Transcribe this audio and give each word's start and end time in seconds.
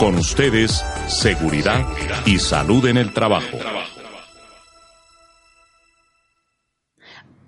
Con 0.00 0.16
ustedes, 0.16 0.82
seguridad 1.08 1.86
y 2.24 2.38
salud 2.38 2.86
en 2.86 2.96
el 2.96 3.12
trabajo. 3.12 3.58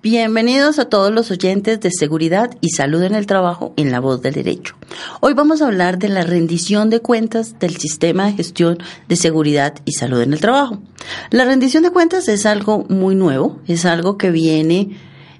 Bienvenidos 0.03 0.79
a 0.79 0.85
todos 0.85 1.11
los 1.11 1.31
oyentes 1.31 1.81
de 1.81 1.91
Seguridad 1.91 2.51
y 2.61 2.69
Salud 2.69 3.05
en 3.05 3.15
el 3.15 3.25
Trabajo 3.25 3.73
en 3.79 3.91
La 3.91 4.01
Voz 4.01 4.21
del 4.21 4.35
Derecho. 4.35 4.75
Hoy 5.21 5.33
vamos 5.33 5.63
a 5.63 5.67
hablar 5.67 5.99
de 5.99 6.11
la 6.11 6.25
rendición 6.25 6.91
de 6.91 7.01
cuentas 7.01 7.59
del 7.59 7.79
sistema 7.79 8.27
de 8.27 8.35
gestión 8.35 8.77
de 9.09 9.17
seguridad 9.17 9.73
y 9.87 9.93
salud 9.93 10.21
en 10.21 10.35
el 10.35 10.41
trabajo. 10.41 10.83
La 11.31 11.47
rendición 11.47 11.83
de 11.83 11.91
cuentas 11.91 12.29
es 12.29 12.45
algo 12.45 12.85
muy 12.91 13.15
nuevo, 13.15 13.61
es 13.67 13.87
algo 13.87 14.19
que 14.19 14.31
viene 14.31 14.99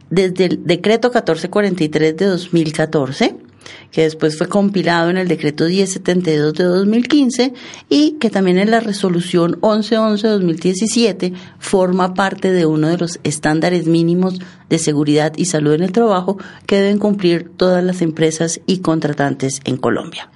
desde 0.09 0.47
el 0.47 0.65
decreto 0.65 1.09
1443 1.09 2.17
de 2.17 2.25
2014 2.25 3.52
que 3.91 4.03
después 4.03 4.37
fue 4.39 4.49
compilado 4.49 5.11
en 5.11 5.17
el 5.19 5.29
decreto 5.29 5.67
1072 5.67 6.55
de 6.55 6.65
2015 6.65 7.53
y 7.89 8.13
que 8.13 8.31
también 8.31 8.59
en 8.59 8.71
la 8.71 8.81
resolución 8.81 9.59
1111 9.63 10.27
de 10.27 10.33
2017 10.33 11.33
forma 11.59 12.15
parte 12.15 12.53
de 12.53 12.67
uno 12.67 12.89
de 12.89 12.99
los 12.99 13.21
estándares 13.25 13.87
mínimos 13.87 14.41
de 14.69 14.79
seguridad 14.79 15.33
y 15.37 15.45
salud 15.45 15.75
en 15.75 15.83
el 15.83 15.93
trabajo 15.93 16.39
que 16.67 16.77
deben 16.77 16.99
cumplir 16.99 17.51
todas 17.57 17.85
las 17.85 18.03
empresas 18.03 18.61
y 18.67 18.79
contratantes 18.79 19.61
en 19.65 19.77
Colombia. 19.77 20.31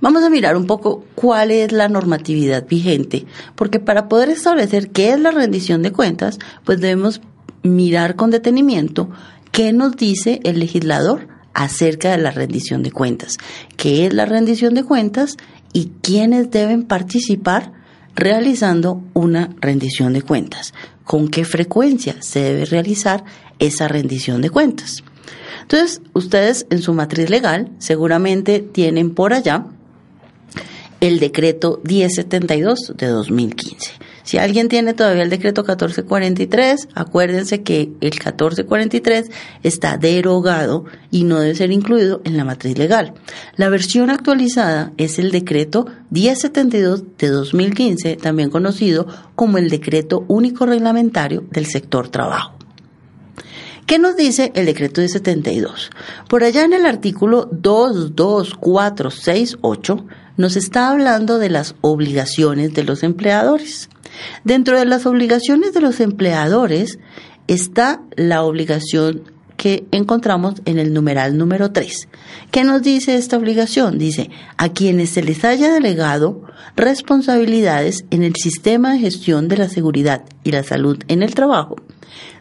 Vamos 0.00 0.22
a 0.22 0.30
mirar 0.30 0.56
un 0.56 0.66
poco 0.66 1.04
cuál 1.16 1.50
es 1.50 1.72
la 1.72 1.88
normatividad 1.88 2.68
vigente, 2.68 3.26
porque 3.56 3.80
para 3.80 4.08
poder 4.08 4.28
establecer 4.28 4.90
qué 4.90 5.10
es 5.10 5.18
la 5.18 5.32
rendición 5.32 5.82
de 5.82 5.90
cuentas, 5.90 6.38
pues 6.64 6.80
debemos 6.80 7.20
mirar 7.64 8.14
con 8.14 8.30
detenimiento 8.30 9.10
qué 9.50 9.72
nos 9.72 9.96
dice 9.96 10.40
el 10.44 10.60
legislador 10.60 11.26
acerca 11.54 12.10
de 12.10 12.18
la 12.18 12.30
rendición 12.30 12.82
de 12.82 12.92
cuentas. 12.92 13.38
¿Qué 13.76 14.06
es 14.06 14.12
la 14.12 14.26
rendición 14.26 14.74
de 14.74 14.84
cuentas 14.84 15.36
y 15.72 15.92
quiénes 16.02 16.50
deben 16.50 16.84
participar 16.84 17.72
realizando 18.14 19.02
una 19.14 19.50
rendición 19.60 20.12
de 20.12 20.22
cuentas? 20.22 20.74
¿Con 21.04 21.28
qué 21.28 21.44
frecuencia 21.44 22.16
se 22.20 22.40
debe 22.40 22.64
realizar 22.64 23.24
esa 23.58 23.88
rendición 23.88 24.40
de 24.40 24.50
cuentas? 24.50 25.02
Entonces, 25.62 26.00
ustedes 26.14 26.66
en 26.70 26.80
su 26.80 26.94
matriz 26.94 27.28
legal 27.28 27.70
seguramente 27.78 28.60
tienen 28.60 29.14
por 29.14 29.32
allá 29.32 29.66
el 31.00 31.20
decreto 31.20 31.80
1072 31.84 32.94
de 32.96 33.06
2015. 33.06 33.92
Si 34.28 34.36
alguien 34.36 34.68
tiene 34.68 34.92
todavía 34.92 35.22
el 35.22 35.30
decreto 35.30 35.62
1443, 35.62 36.88
acuérdense 36.94 37.62
que 37.62 37.92
el 38.02 38.10
1443 38.10 39.30
está 39.62 39.96
derogado 39.96 40.84
y 41.10 41.24
no 41.24 41.40
debe 41.40 41.54
ser 41.54 41.72
incluido 41.72 42.20
en 42.24 42.36
la 42.36 42.44
matriz 42.44 42.76
legal. 42.76 43.14
La 43.56 43.70
versión 43.70 44.10
actualizada 44.10 44.92
es 44.98 45.18
el 45.18 45.30
decreto 45.30 45.86
1072 46.10 47.04
de 47.16 47.28
2015, 47.28 48.16
también 48.16 48.50
conocido 48.50 49.06
como 49.34 49.56
el 49.56 49.70
decreto 49.70 50.26
único 50.28 50.66
reglamentario 50.66 51.44
del 51.50 51.64
sector 51.64 52.10
trabajo. 52.10 52.52
¿Qué 53.86 53.98
nos 53.98 54.14
dice 54.14 54.52
el 54.54 54.66
decreto 54.66 55.00
de 55.00 55.08
72? 55.08 55.90
Por 56.28 56.44
allá 56.44 56.66
en 56.66 56.74
el 56.74 56.84
artículo 56.84 57.48
22468 57.50 60.06
nos 60.36 60.56
está 60.56 60.90
hablando 60.90 61.38
de 61.38 61.48
las 61.48 61.76
obligaciones 61.80 62.74
de 62.74 62.84
los 62.84 63.02
empleadores. 63.02 63.88
Dentro 64.44 64.78
de 64.78 64.84
las 64.84 65.06
obligaciones 65.06 65.72
de 65.74 65.80
los 65.80 66.00
empleadores 66.00 66.98
está 67.46 68.02
la 68.16 68.42
obligación 68.42 69.22
que 69.58 69.86
encontramos 69.90 70.62
en 70.64 70.78
el 70.78 70.94
numeral 70.94 71.36
número 71.36 71.72
3. 71.72 72.08
¿Qué 72.52 72.64
nos 72.64 72.82
dice 72.82 73.16
esta 73.16 73.36
obligación? 73.36 73.98
Dice, 73.98 74.30
a 74.56 74.68
quienes 74.68 75.10
se 75.10 75.22
les 75.22 75.44
haya 75.44 75.72
delegado 75.72 76.42
responsabilidades 76.76 78.04
en 78.10 78.22
el 78.22 78.36
sistema 78.36 78.92
de 78.92 79.00
gestión 79.00 79.48
de 79.48 79.56
la 79.56 79.68
seguridad 79.68 80.24
y 80.44 80.52
la 80.52 80.62
salud 80.62 80.98
en 81.08 81.22
el 81.22 81.34
trabajo, 81.34 81.76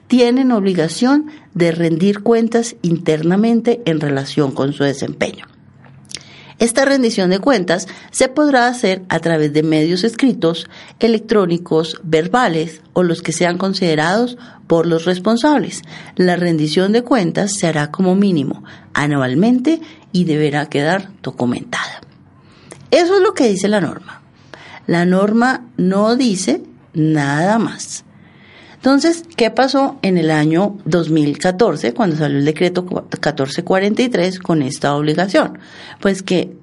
tienen 0.06 0.52
obligación 0.52 1.32
de 1.56 1.72
rendir 1.72 2.22
cuentas 2.22 2.76
internamente 2.84 3.82
en 3.86 4.00
relación 4.00 4.52
con 4.52 4.72
su 4.72 4.84
desempeño. 4.84 5.57
Esta 6.60 6.86
rendición 6.86 7.30
de 7.30 7.38
cuentas 7.38 7.88
se 8.10 8.30
podrá 8.30 8.68
hacer 8.68 9.04
a 9.10 9.20
través 9.20 9.54
de 9.54 9.62
medios 9.62 10.04
escritos, 10.04 10.68
electrónicos, 11.00 12.00
verbales 12.04 12.82
o 12.94 13.04
los 13.04 13.22
que 13.22 13.32
sean 13.32 13.60
considerados 13.60 14.38
por 14.66 14.88
los 14.88 15.06
responsables. 15.06 15.84
La 16.16 16.36
rendición 16.36 16.94
de 16.94 17.04
cuentas 17.04 17.54
se 17.54 17.68
hará 17.68 17.92
como 17.92 18.16
mínimo 18.16 18.64
anualmente 18.94 19.82
y 20.12 20.24
deberá 20.24 20.68
quedar 20.68 21.12
documentada. 21.22 22.02
Eso 22.90 23.18
es 23.18 23.22
lo 23.22 23.36
que 23.36 23.50
dice 23.50 23.68
la 23.68 23.82
norma. 23.82 24.22
La 24.88 25.06
norma 25.06 25.66
no 25.78 26.16
dice 26.16 26.64
nada 26.94 27.60
más. 27.60 28.04
Entonces, 28.88 29.26
¿qué 29.36 29.52
pasó 29.52 30.00
en 30.02 30.18
el 30.18 30.32
año 30.32 30.78
2014 30.86 31.94
cuando 31.94 32.16
salió 32.16 32.38
el 32.38 32.46
decreto 32.46 32.84
1443 32.84 34.40
con 34.40 34.62
esta 34.62 34.96
obligación? 34.96 35.60
Pues 36.00 36.24
que 36.24 36.56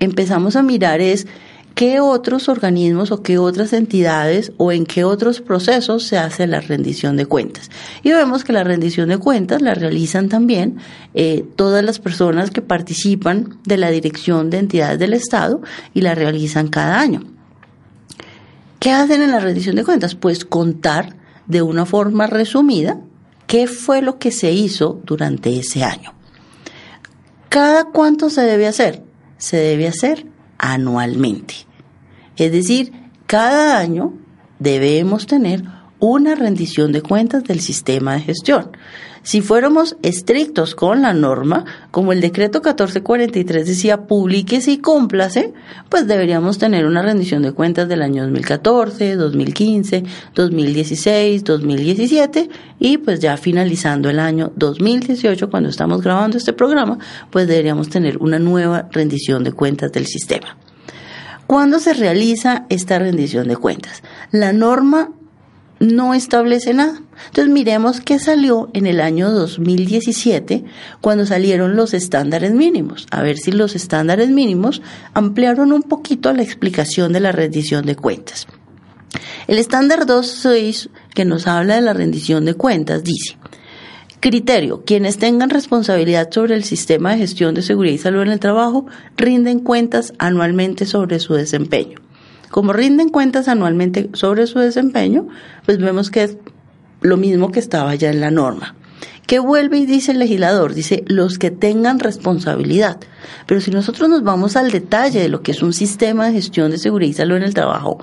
empezamos 0.00 0.56
a 0.56 0.64
mirar 0.64 1.00
es 1.00 1.28
qué 1.76 2.00
otros 2.00 2.48
organismos 2.48 3.12
o 3.12 3.22
qué 3.22 3.38
otras 3.38 3.72
entidades 3.74 4.50
o 4.56 4.72
en 4.72 4.86
qué 4.86 5.04
otros 5.04 5.40
procesos 5.40 6.02
se 6.02 6.18
hace 6.18 6.48
la 6.48 6.60
rendición 6.60 7.16
de 7.16 7.26
cuentas. 7.26 7.70
Y 8.02 8.10
vemos 8.10 8.42
que 8.42 8.52
la 8.52 8.64
rendición 8.64 9.08
de 9.08 9.18
cuentas 9.18 9.62
la 9.62 9.74
realizan 9.74 10.28
también 10.28 10.78
eh, 11.14 11.44
todas 11.54 11.84
las 11.84 12.00
personas 12.00 12.50
que 12.50 12.60
participan 12.60 13.56
de 13.64 13.76
la 13.76 13.92
dirección 13.92 14.50
de 14.50 14.58
entidades 14.58 14.98
del 14.98 15.14
Estado 15.14 15.60
y 15.94 16.00
la 16.00 16.16
realizan 16.16 16.66
cada 16.66 16.98
año. 16.98 17.22
¿Qué 18.80 18.90
hacen 18.90 19.22
en 19.22 19.30
la 19.30 19.38
rendición 19.38 19.76
de 19.76 19.84
cuentas? 19.84 20.16
Pues 20.16 20.44
contar 20.44 21.24
de 21.46 21.62
una 21.62 21.86
forma 21.86 22.26
resumida 22.26 22.98
qué 23.46 23.66
fue 23.66 24.02
lo 24.02 24.18
que 24.18 24.30
se 24.30 24.52
hizo 24.52 25.00
durante 25.04 25.58
ese 25.58 25.84
año. 25.84 26.12
¿Cada 27.48 27.84
cuánto 27.84 28.28
se 28.30 28.42
debe 28.42 28.66
hacer? 28.66 29.02
Se 29.38 29.56
debe 29.56 29.88
hacer 29.88 30.26
anualmente. 30.58 31.54
Es 32.36 32.52
decir, 32.52 32.92
cada 33.26 33.78
año 33.78 34.12
debemos 34.58 35.26
tener 35.26 35.64
una 35.98 36.34
rendición 36.34 36.92
de 36.92 37.02
cuentas 37.02 37.44
del 37.44 37.60
sistema 37.60 38.14
de 38.14 38.20
gestión. 38.20 38.70
Si 39.26 39.40
fuéramos 39.40 39.96
estrictos 40.02 40.76
con 40.76 41.02
la 41.02 41.12
norma, 41.12 41.64
como 41.90 42.12
el 42.12 42.20
decreto 42.20 42.60
1443 42.60 43.66
decía, 43.66 44.06
publíquese 44.06 44.70
y 44.70 44.78
cúmplase, 44.78 45.52
pues 45.88 46.06
deberíamos 46.06 46.58
tener 46.58 46.86
una 46.86 47.02
rendición 47.02 47.42
de 47.42 47.50
cuentas 47.50 47.88
del 47.88 48.02
año 48.02 48.22
2014, 48.22 49.16
2015, 49.16 50.04
2016, 50.32 51.42
2017 51.42 52.50
y 52.78 52.98
pues 52.98 53.18
ya 53.18 53.36
finalizando 53.36 54.08
el 54.10 54.20
año 54.20 54.52
2018, 54.54 55.50
cuando 55.50 55.70
estamos 55.70 56.02
grabando 56.02 56.38
este 56.38 56.52
programa, 56.52 56.96
pues 57.32 57.48
deberíamos 57.48 57.88
tener 57.88 58.18
una 58.18 58.38
nueva 58.38 58.88
rendición 58.92 59.42
de 59.42 59.50
cuentas 59.50 59.90
del 59.90 60.06
sistema. 60.06 60.56
¿Cuándo 61.48 61.80
se 61.80 61.94
realiza 61.94 62.66
esta 62.68 63.00
rendición 63.00 63.48
de 63.48 63.56
cuentas? 63.56 64.04
La 64.30 64.52
norma 64.52 65.10
no 65.80 66.14
establece 66.14 66.74
nada. 66.74 67.02
Entonces 67.26 67.52
miremos 67.52 68.00
qué 68.00 68.18
salió 68.18 68.70
en 68.72 68.86
el 68.86 69.00
año 69.00 69.30
2017 69.30 70.64
cuando 71.00 71.26
salieron 71.26 71.76
los 71.76 71.94
estándares 71.94 72.52
mínimos. 72.52 73.06
A 73.10 73.22
ver 73.22 73.38
si 73.38 73.52
los 73.52 73.74
estándares 73.74 74.30
mínimos 74.30 74.82
ampliaron 75.14 75.72
un 75.72 75.82
poquito 75.82 76.32
la 76.32 76.42
explicación 76.42 77.12
de 77.12 77.20
la 77.20 77.32
rendición 77.32 77.84
de 77.86 77.96
cuentas. 77.96 78.46
El 79.46 79.58
estándar 79.58 80.06
2.6 80.06 80.90
que 81.14 81.24
nos 81.24 81.46
habla 81.46 81.76
de 81.76 81.82
la 81.82 81.92
rendición 81.92 82.44
de 82.44 82.54
cuentas 82.54 83.04
dice, 83.04 83.36
criterio, 84.20 84.82
quienes 84.84 85.18
tengan 85.18 85.50
responsabilidad 85.50 86.30
sobre 86.30 86.54
el 86.54 86.64
sistema 86.64 87.12
de 87.12 87.18
gestión 87.18 87.54
de 87.54 87.62
seguridad 87.62 87.94
y 87.94 87.98
salud 87.98 88.22
en 88.22 88.32
el 88.32 88.40
trabajo 88.40 88.86
rinden 89.16 89.60
cuentas 89.60 90.12
anualmente 90.18 90.84
sobre 90.84 91.20
su 91.20 91.34
desempeño. 91.34 92.00
Como 92.50 92.72
rinden 92.72 93.08
cuentas 93.08 93.48
anualmente 93.48 94.10
sobre 94.12 94.46
su 94.46 94.58
desempeño, 94.58 95.28
pues 95.64 95.78
vemos 95.78 96.10
que 96.10 96.24
es 96.24 96.36
lo 97.00 97.16
mismo 97.16 97.52
que 97.52 97.60
estaba 97.60 97.94
ya 97.94 98.10
en 98.10 98.20
la 98.20 98.30
norma. 98.30 98.74
¿Qué 99.26 99.40
vuelve 99.40 99.78
y 99.78 99.86
dice 99.86 100.12
el 100.12 100.20
legislador? 100.20 100.72
Dice 100.72 101.02
los 101.08 101.38
que 101.38 101.50
tengan 101.50 101.98
responsabilidad. 101.98 102.98
Pero 103.46 103.60
si 103.60 103.72
nosotros 103.72 104.08
nos 104.08 104.22
vamos 104.22 104.54
al 104.56 104.70
detalle 104.70 105.20
de 105.20 105.28
lo 105.28 105.42
que 105.42 105.50
es 105.50 105.62
un 105.62 105.72
sistema 105.72 106.26
de 106.26 106.34
gestión 106.34 106.70
de 106.70 106.78
seguridad 106.78 107.10
y 107.10 107.14
salud 107.14 107.36
en 107.36 107.42
el 107.42 107.54
trabajo, 107.54 107.98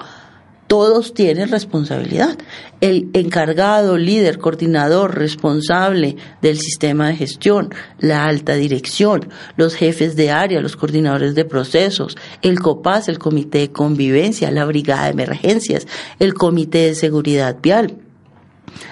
todos 0.73 1.13
tienen 1.13 1.49
responsabilidad. 1.49 2.35
El 2.81 3.11
encargado, 3.13 3.95
líder, 3.95 4.39
coordinador, 4.39 5.15
responsable 5.15 6.15
del 6.41 6.57
sistema 6.57 7.09
de 7.09 7.15
gestión, 7.15 7.69
la 7.99 8.25
alta 8.25 8.55
dirección, 8.55 9.29
los 9.55 9.75
jefes 9.75 10.15
de 10.15 10.31
área, 10.31 10.61
los 10.61 10.75
coordinadores 10.75 11.35
de 11.35 11.45
procesos, 11.45 12.17
el 12.41 12.59
COPAS, 12.59 13.07
el 13.07 13.19
Comité 13.19 13.59
de 13.59 13.71
Convivencia, 13.71 14.49
la 14.49 14.65
Brigada 14.65 15.03
de 15.03 15.11
Emergencias, 15.11 15.85
el 16.17 16.33
Comité 16.33 16.87
de 16.87 16.95
Seguridad 16.95 17.55
Vial. 17.61 17.99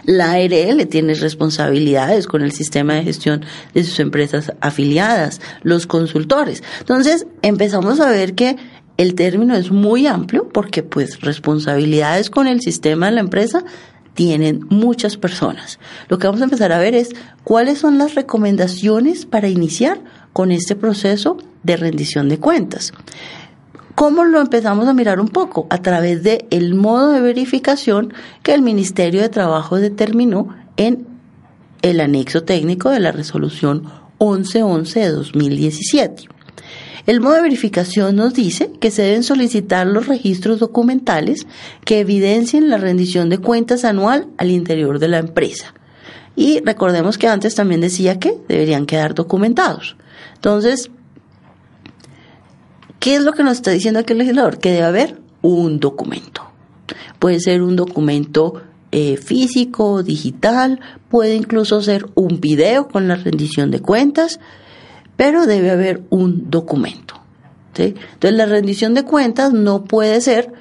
La 0.04 0.34
ARL 0.34 0.88
tiene 0.88 1.16
responsabilidades 1.16 2.28
con 2.28 2.44
el 2.44 2.52
sistema 2.52 2.94
de 2.94 3.06
gestión 3.06 3.44
de 3.74 3.84
sus 3.84 4.00
empresas 4.00 4.54
afiliadas, 4.62 5.42
los 5.64 5.88
consultores. 5.88 6.62
Entonces, 6.80 7.26
empezamos 7.42 8.00
a 8.00 8.12
ver 8.12 8.36
que 8.36 8.58
el 9.02 9.16
término 9.16 9.56
es 9.56 9.72
muy 9.72 10.06
amplio 10.06 10.48
porque 10.48 10.84
pues 10.84 11.22
responsabilidades 11.22 12.30
con 12.30 12.46
el 12.46 12.62
sistema 12.62 13.08
de 13.08 13.14
la 13.14 13.22
empresa 13.22 13.66
tienen 14.14 14.68
muchas 14.70 15.18
personas. 15.18 15.80
Lo 16.08 16.20
que 16.20 16.28
vamos 16.28 16.42
a 16.42 16.44
empezar 16.44 16.72
a 16.72 16.78
ver 16.78 16.94
es 16.94 17.10
cuáles 17.44 17.80
son 17.80 17.98
las 17.98 18.14
recomendaciones 18.14 19.26
para 19.26 19.48
iniciar 19.48 20.00
con 20.34 20.52
este 20.52 20.76
proceso 20.76 21.38
de 21.64 21.78
rendición 21.78 22.30
de 22.30 22.38
cuentas. 22.38 22.94
¿Cómo 23.96 24.24
lo 24.24 24.40
empezamos 24.40 24.88
a 24.88 24.94
mirar 24.94 25.20
un 25.20 25.30
poco? 25.30 25.66
A 25.72 25.82
través 25.82 26.22
del 26.22 26.46
el 26.52 26.76
modo 26.76 27.10
de 27.10 27.22
verificación 27.22 28.14
que 28.44 28.54
el 28.54 28.62
Ministerio 28.62 29.22
de 29.22 29.30
Trabajo 29.30 29.78
determinó 29.78 30.56
en 30.78 31.08
el 31.82 32.02
anexo 32.02 32.44
técnico 32.44 32.92
de 32.92 33.00
la 33.00 33.12
resolución 33.12 33.82
1111 34.20 35.00
de 35.00 35.10
2017. 35.10 36.41
El 37.06 37.20
modo 37.20 37.36
de 37.36 37.42
verificación 37.42 38.16
nos 38.16 38.34
dice 38.34 38.72
que 38.80 38.92
se 38.92 39.02
deben 39.02 39.24
solicitar 39.24 39.88
los 39.88 40.08
registros 40.08 40.60
documentales 40.60 41.48
que 41.86 42.00
evidencien 42.00 42.70
la 42.70 42.78
rendición 42.78 43.30
de 43.30 43.40
cuentas 43.40 43.86
anual 43.86 44.28
al 44.38 44.52
interior 44.52 45.00
de 45.00 45.08
la 45.08 45.20
empresa. 45.20 45.74
Y 46.36 46.62
recordemos 46.62 47.18
que 47.18 47.28
antes 47.28 47.56
también 47.56 47.82
decía 47.82 48.20
que 48.20 48.38
deberían 48.48 48.86
quedar 48.86 49.14
documentados. 49.14 49.98
Entonces, 50.36 50.90
¿qué 53.00 53.16
es 53.16 53.24
lo 53.24 53.34
que 53.34 53.44
nos 53.44 53.54
está 53.54 53.72
diciendo 53.72 54.00
aquí 54.00 54.14
el 54.14 54.20
legislador? 54.20 54.60
Que 54.60 54.72
debe 54.72 54.86
haber 54.86 55.22
un 55.42 55.80
documento. 55.80 56.44
Puede 57.20 57.40
ser 57.40 57.62
un 57.62 57.76
documento 57.76 58.62
eh, 58.92 59.18
físico, 59.18 60.04
digital, 60.04 60.80
puede 61.10 61.36
incluso 61.36 61.82
ser 61.82 62.08
un 62.16 62.42
video 62.42 62.88
con 62.88 63.08
la 63.08 63.16
rendición 63.16 63.72
de 63.72 63.80
cuentas, 63.80 64.40
pero 65.22 65.46
debe 65.46 65.70
haber 65.70 66.02
un 66.10 66.50
documento. 66.50 67.14
Entonces 67.78 68.34
la 68.34 68.48
rendición 68.48 68.96
de 68.96 69.04
cuentas 69.04 69.54
no 69.54 69.84
puede 69.84 70.20
ser 70.20 70.52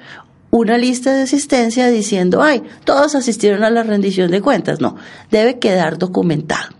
una 0.51 0.77
lista 0.77 1.15
de 1.15 1.23
asistencia 1.23 1.87
diciendo, 1.87 2.43
ay, 2.43 2.61
todos 2.83 3.15
asistieron 3.15 3.63
a 3.63 3.71
la 3.71 3.81
rendición 3.81 4.29
de 4.29 4.39
cuentas. 4.39 4.79
No, 4.79 4.97
debe 5.31 5.57
quedar 5.57 5.97
documentado. 5.97 6.75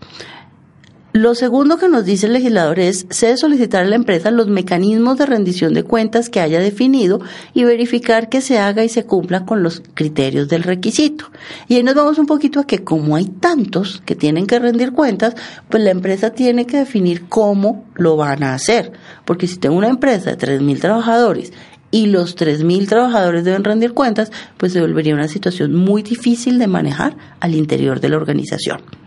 Lo 1.14 1.34
segundo 1.34 1.76
que 1.76 1.90
nos 1.90 2.06
dice 2.06 2.24
el 2.24 2.32
legislador 2.32 2.78
es, 2.78 3.04
se 3.10 3.26
debe 3.26 3.36
solicitar 3.36 3.82
a 3.82 3.86
la 3.86 3.96
empresa 3.96 4.30
los 4.30 4.48
mecanismos 4.48 5.18
de 5.18 5.26
rendición 5.26 5.74
de 5.74 5.82
cuentas 5.82 6.30
que 6.30 6.40
haya 6.40 6.58
definido 6.58 7.20
y 7.52 7.64
verificar 7.64 8.30
que 8.30 8.40
se 8.40 8.58
haga 8.58 8.82
y 8.82 8.88
se 8.88 9.04
cumpla 9.04 9.44
con 9.44 9.62
los 9.62 9.82
criterios 9.92 10.48
del 10.48 10.62
requisito. 10.62 11.26
Y 11.68 11.74
ahí 11.76 11.82
nos 11.82 11.96
vamos 11.96 12.18
un 12.18 12.24
poquito 12.24 12.60
a 12.60 12.66
que 12.66 12.82
como 12.82 13.14
hay 13.14 13.26
tantos 13.26 14.02
que 14.06 14.14
tienen 14.14 14.46
que 14.46 14.58
rendir 14.58 14.92
cuentas, 14.92 15.34
pues 15.68 15.82
la 15.82 15.90
empresa 15.90 16.30
tiene 16.30 16.64
que 16.64 16.78
definir 16.78 17.28
cómo 17.28 17.84
lo 17.94 18.16
van 18.16 18.42
a 18.42 18.54
hacer. 18.54 18.92
Porque 19.26 19.46
si 19.46 19.58
tengo 19.58 19.76
una 19.76 19.88
empresa 19.88 20.34
de 20.34 20.38
3.000 20.38 20.80
trabajadores 20.80 21.52
y 21.90 22.06
los 22.06 22.38
3.000 22.38 22.88
trabajadores 22.88 23.44
deben 23.44 23.64
rendir 23.64 23.92
cuentas, 23.92 24.32
pues 24.56 24.72
se 24.72 24.80
volvería 24.80 25.12
una 25.12 25.28
situación 25.28 25.74
muy 25.74 26.02
difícil 26.02 26.58
de 26.58 26.68
manejar 26.68 27.18
al 27.38 27.54
interior 27.54 28.00
de 28.00 28.08
la 28.08 28.16
organización. 28.16 29.01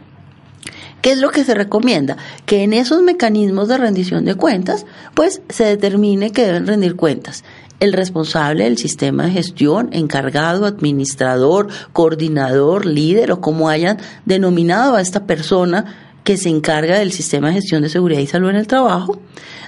¿Qué 1.06 1.12
es 1.12 1.19
lo 1.19 1.30
que 1.30 1.44
se 1.44 1.54
recomienda? 1.54 2.18
Que 2.48 2.63
en 2.63 2.74
esos 2.74 3.04
mecanismos 3.04 3.68
de 3.68 3.78
rendición 3.78 4.25
de 4.25 4.34
cuentas, 4.34 4.88
pues 5.13 5.40
se 5.50 5.63
determine 5.63 6.31
que 6.31 6.48
deben 6.48 6.66
rendir 6.66 6.96
cuentas 6.96 7.44
el 7.80 7.94
responsable 7.94 8.63
del 8.63 8.80
sistema 8.80 9.25
de 9.25 9.34
gestión, 9.34 9.90
encargado, 9.92 10.66
administrador, 10.66 11.68
coordinador, 11.94 12.88
líder 12.88 13.34
o 13.34 13.40
como 13.40 13.69
hayan 13.69 14.00
denominado 14.25 14.96
a 14.96 15.02
esta 15.02 15.28
persona 15.28 15.96
que 16.24 16.38
se 16.38 16.50
encarga 16.50 16.98
del 16.98 17.12
sistema 17.12 17.50
de 17.50 17.54
gestión 17.54 17.84
de 17.84 17.90
seguridad 17.90 18.22
y 18.22 18.25
salud 18.25 18.50
en 18.50 18.56
el 18.56 18.66
trabajo, 18.66 19.19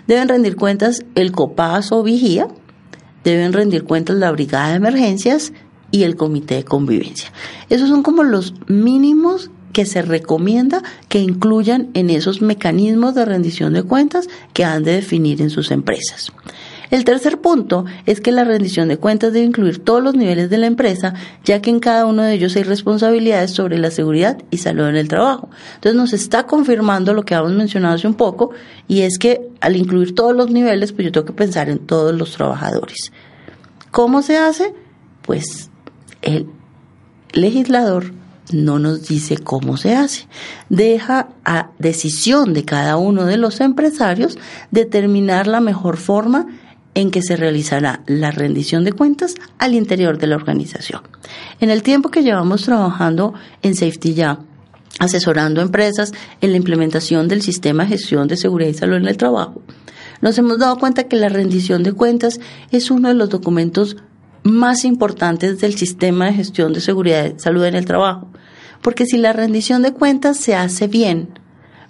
deben 0.07 0.30
rendir 0.30 0.56
cuentas 0.56 1.06
el 1.13 1.33
COPAS 1.33 1.92
o 1.92 2.01
vigía, 2.01 2.48
deben 3.24 3.54
rendir 3.54 3.83
cuentas 3.83 4.18
la 4.18 4.31
brigada 4.31 4.69
de 4.69 4.78
emergencias 4.78 5.54
y 5.92 6.01
el 6.01 6.16
comité 6.16 6.56
de 6.56 6.66
convivencia. 6.66 7.31
Esos 7.69 7.90
son 7.90 8.01
como 8.01 8.24
los 8.24 8.56
mínimos 8.66 9.51
que 9.74 9.86
se 9.86 10.02
recomienda 10.02 10.81
que 11.10 11.19
incluyan 11.19 11.90
en 11.94 12.10
esos 12.10 12.42
mecanismos 12.42 13.16
de 13.16 13.25
rendición 13.25 13.74
de 13.74 13.84
cuentas 13.84 14.28
que 14.54 14.66
han 14.66 14.84
de 14.84 14.94
definir 14.94 15.42
en 15.42 15.50
sus 15.50 15.72
empresas. 15.72 16.31
El 16.90 17.04
tercer 17.04 17.42
punto 17.42 17.86
es 18.06 18.22
que 18.22 18.31
la 18.31 18.46
rendición 18.46 18.88
de 18.88 18.98
cuentas 18.98 19.34
debe 19.34 19.46
incluir 19.46 19.84
todos 19.84 20.02
los 20.02 20.16
niveles 20.16 20.50
de 20.50 20.58
la 20.58 20.68
empresa, 20.68 21.14
ya 21.44 21.62
que 21.62 21.69
en 21.69 21.80
cada 21.80 22.06
uno 22.06 22.24
de 22.24 22.34
ellos 22.34 22.56
hay 22.56 22.64
responsabilidades 22.64 23.52
sobre 23.52 23.78
la 23.78 23.92
seguridad 23.92 24.38
y 24.52 24.58
salud 24.58 24.88
en 24.88 24.96
el 24.96 25.10
trabajo. 25.10 25.50
Entonces 25.75 25.96
nos 25.96 26.14
está 26.14 26.48
confirmando 26.48 27.14
lo 27.14 27.24
que 27.24 27.36
habíamos 27.36 27.58
mencionado 27.58 27.96
hace 27.96 28.08
un 28.08 28.14
poco, 28.14 28.52
y 28.88 29.02
es 29.02 29.18
que 29.18 29.50
al 29.60 29.75
incluir 29.75 30.16
todos 30.16 30.34
los 30.34 30.50
niveles, 30.50 30.94
pues 30.94 31.06
yo 31.06 31.12
tengo 31.12 31.25
que 31.25 31.34
pensar 31.34 31.68
en 31.68 31.80
todos 31.80 32.16
los 32.16 32.31
trabajadores. 32.31 33.12
¿Cómo 33.92 34.22
se 34.22 34.38
hace? 34.38 34.74
Pues 35.24 35.69
el 36.22 36.48
legislador 37.34 38.14
no 38.51 38.79
nos 38.79 39.07
dice 39.07 39.38
cómo 39.38 39.77
se 39.77 39.95
hace. 39.95 40.27
Deja 40.69 41.29
a 41.44 41.71
decisión 41.79 42.53
de 42.53 42.63
cada 42.63 42.97
uno 42.97 43.25
de 43.25 43.38
los 43.38 43.61
empresarios 43.61 44.38
determinar 44.71 45.47
la 45.47 45.59
mejor 45.59 45.97
forma 45.97 46.47
en 46.94 47.11
que 47.11 47.21
se 47.21 47.35
realizará 47.35 48.01
la 48.07 48.31
rendición 48.31 48.83
de 48.83 48.91
cuentas 48.91 49.35
al 49.59 49.75
interior 49.75 50.17
de 50.17 50.27
la 50.27 50.35
organización. 50.35 51.01
En 51.59 51.69
el 51.69 51.83
tiempo 51.83 52.09
que 52.09 52.23
llevamos 52.23 52.63
trabajando 52.63 53.33
en 53.61 53.75
Safety 53.75 54.15
Ya, 54.15 54.39
asesorando 54.97 55.61
empresas 55.61 56.11
en 56.41 56.51
la 56.51 56.57
implementación 56.57 57.27
del 57.27 57.44
sistema 57.44 57.83
de 57.83 57.89
gestión 57.89 58.27
de 58.27 58.35
seguridad 58.35 58.69
y 58.69 58.73
salud 58.73 58.95
en 58.95 59.07
el 59.07 59.18
trabajo, 59.18 59.61
nos 60.21 60.37
hemos 60.39 60.57
dado 60.57 60.77
cuenta 60.77 61.04
que 61.04 61.18
la 61.18 61.30
rendición 61.30 61.83
de 61.83 61.94
cuentas 61.94 62.39
es 62.71 62.89
uno 62.89 63.09
de 63.09 63.13
los 63.13 63.30
documentos 63.30 63.97
más 64.44 64.85
importantes 64.85 65.59
del 65.59 65.75
sistema 65.75 66.25
de 66.25 66.33
gestión 66.33 66.73
de 66.73 66.81
seguridad 66.81 67.25
y 67.25 67.39
salud 67.39 67.66
en 67.66 67.75
el 67.75 67.85
trabajo. 67.85 68.31
Porque 68.87 69.06
si 69.06 69.17
la 69.17 69.33
rendición 69.33 69.81
de 69.81 69.91
cuentas 69.91 70.37
se 70.37 70.56
hace 70.56 70.87
bien, 70.87 71.27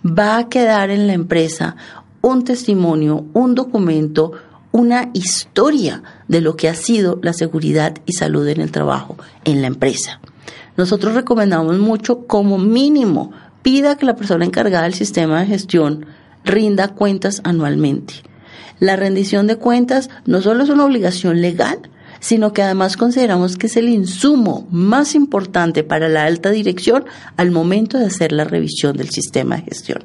va 0.04 0.40
a 0.40 0.50
quedar 0.50 0.90
en 0.90 1.06
la 1.06 1.14
empresa 1.14 1.76
un 2.22 2.44
testimonio, 2.44 3.28
un 3.34 3.54
documento, 3.54 4.32
una 4.72 5.12
historia 5.14 6.02
de 6.28 6.42
lo 6.42 6.56
que 6.56 6.70
ha 6.70 6.74
sido 6.74 7.20
la 7.22 7.34
seguridad 7.34 7.98
y 8.08 8.14
salud 8.14 8.48
en 8.48 8.62
el 8.62 8.72
trabajo 8.72 9.16
en 9.46 9.62
la 9.62 9.68
empresa. 9.68 10.22
Nosotros 10.76 11.14
recomendamos 11.14 11.78
mucho 11.78 12.26
como 12.26 12.58
mínimo 12.58 13.32
pida 13.62 13.96
que 13.96 14.08
la 14.08 14.16
persona 14.16 14.46
encargada 14.46 14.86
del 14.86 14.96
sistema 14.96 15.42
de 15.42 15.46
gestión 15.46 16.08
rinda 16.46 16.96
cuentas 16.96 17.42
anualmente. 17.44 18.16
La 18.80 18.96
rendición 18.96 19.46
de 19.46 19.58
cuentas 19.58 20.10
no 20.26 20.42
solo 20.42 20.64
es 20.64 20.70
una 20.72 20.86
obligación 20.86 21.42
legal, 21.42 21.78
sino 22.20 22.54
que 22.54 22.62
además 22.62 22.98
consideramos 22.98 23.58
que 23.58 23.68
es 23.68 23.78
el 23.78 23.90
insumo 23.90 24.68
más 24.72 25.16
importante 25.16 25.84
para 25.84 26.10
la 26.10 26.26
alta 26.26 26.50
dirección 26.50 27.06
al 27.38 27.52
momento 27.52 27.98
de 27.98 28.06
hacer 28.06 28.32
la 28.32 28.44
revisión 28.44 28.98
del 28.98 29.10
sistema 29.10 29.58
de 29.58 29.64
gestión. 29.64 30.04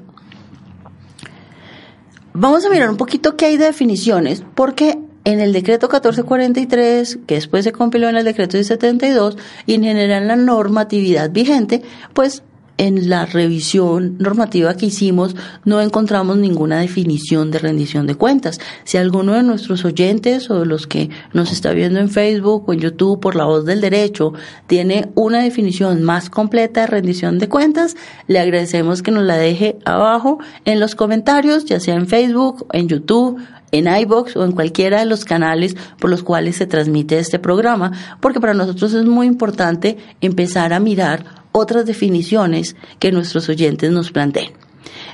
Vamos 2.34 2.64
a 2.64 2.70
mirar 2.70 2.88
un 2.88 2.96
poquito 2.96 3.36
qué 3.36 3.46
hay 3.46 3.56
de 3.58 3.66
definiciones, 3.66 4.42
porque 4.54 4.98
en 5.24 5.40
el 5.40 5.52
decreto 5.52 5.86
1443, 5.86 7.18
que 7.26 7.34
después 7.34 7.64
se 7.64 7.72
compiló 7.72 8.08
en 8.08 8.16
el 8.16 8.24
decreto 8.24 8.56
1072 8.56 9.36
y 9.66 9.74
en 9.74 9.84
general 9.84 10.22
en 10.22 10.28
la 10.28 10.36
normatividad 10.36 11.30
vigente, 11.30 11.82
pues 12.14 12.42
en 12.78 13.08
la 13.08 13.26
revisión 13.26 14.16
normativa 14.18 14.76
que 14.76 14.86
hicimos 14.86 15.36
no 15.64 15.80
encontramos 15.80 16.36
ninguna 16.36 16.80
definición 16.80 17.50
de 17.50 17.58
rendición 17.58 18.06
de 18.06 18.14
cuentas. 18.14 18.60
Si 18.84 18.96
alguno 18.96 19.34
de 19.34 19.42
nuestros 19.42 19.84
oyentes 19.84 20.50
o 20.50 20.60
de 20.60 20.66
los 20.66 20.86
que 20.86 21.10
nos 21.32 21.52
está 21.52 21.72
viendo 21.72 22.00
en 22.00 22.08
Facebook 22.08 22.68
o 22.68 22.72
en 22.72 22.80
YouTube 22.80 23.20
por 23.20 23.36
la 23.36 23.44
voz 23.44 23.64
del 23.64 23.80
derecho 23.80 24.32
tiene 24.66 25.10
una 25.14 25.42
definición 25.42 26.02
más 26.02 26.30
completa 26.30 26.82
de 26.82 26.86
rendición 26.86 27.38
de 27.38 27.48
cuentas, 27.48 27.96
le 28.26 28.38
agradecemos 28.38 29.02
que 29.02 29.10
nos 29.10 29.24
la 29.24 29.36
deje 29.36 29.78
abajo 29.84 30.38
en 30.64 30.80
los 30.80 30.94
comentarios, 30.94 31.64
ya 31.64 31.80
sea 31.80 31.94
en 31.94 32.06
Facebook, 32.06 32.66
en 32.72 32.88
YouTube, 32.88 33.40
en 33.72 33.86
iBox 33.86 34.36
o 34.36 34.44
en 34.44 34.52
cualquiera 34.52 35.00
de 35.00 35.06
los 35.06 35.24
canales 35.24 35.76
por 35.98 36.10
los 36.10 36.22
cuales 36.22 36.56
se 36.56 36.66
transmite 36.66 37.18
este 37.18 37.38
programa, 37.38 37.92
porque 38.20 38.40
para 38.40 38.54
nosotros 38.54 38.92
es 38.92 39.04
muy 39.04 39.26
importante 39.26 39.96
empezar 40.20 40.72
a 40.72 40.80
mirar 40.80 41.41
otras 41.52 41.86
definiciones 41.86 42.76
que 42.98 43.12
nuestros 43.12 43.48
oyentes 43.48 43.90
nos 43.90 44.10
planteen. 44.10 44.52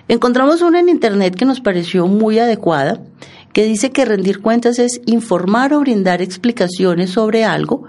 Encontramos 0.09 0.63
una 0.63 0.81
en 0.81 0.89
Internet 0.89 1.35
que 1.35 1.45
nos 1.45 1.61
pareció 1.61 2.07
muy 2.07 2.39
adecuada, 2.39 3.01
que 3.53 3.65
dice 3.65 3.91
que 3.91 4.05
rendir 4.05 4.41
cuentas 4.41 4.79
es 4.79 5.01
informar 5.07 5.75
o 5.75 5.81
brindar 5.81 6.23
explicaciones 6.23 7.11
sobre 7.11 7.45
algo, 7.45 7.85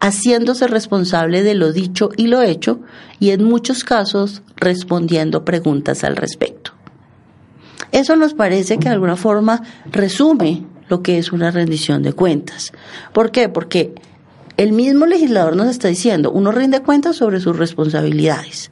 haciéndose 0.00 0.66
responsable 0.66 1.42
de 1.42 1.54
lo 1.54 1.72
dicho 1.72 2.10
y 2.16 2.26
lo 2.26 2.42
hecho, 2.42 2.80
y 3.18 3.30
en 3.30 3.44
muchos 3.44 3.84
casos 3.84 4.42
respondiendo 4.56 5.44
preguntas 5.44 6.04
al 6.04 6.16
respecto. 6.16 6.72
Eso 7.92 8.16
nos 8.16 8.34
parece 8.34 8.78
que 8.78 8.88
de 8.88 8.94
alguna 8.94 9.16
forma 9.16 9.62
resume 9.90 10.64
lo 10.88 11.02
que 11.02 11.18
es 11.18 11.32
una 11.32 11.50
rendición 11.50 12.02
de 12.02 12.12
cuentas. 12.12 12.72
¿Por 13.12 13.30
qué? 13.30 13.48
Porque 13.48 13.94
el 14.60 14.72
mismo 14.72 15.06
legislador 15.06 15.56
nos 15.56 15.68
está 15.68 15.88
diciendo, 15.88 16.30
uno 16.30 16.52
rinde 16.52 16.82
cuentas 16.82 17.16
sobre 17.16 17.40
sus 17.40 17.56
responsabilidades. 17.56 18.70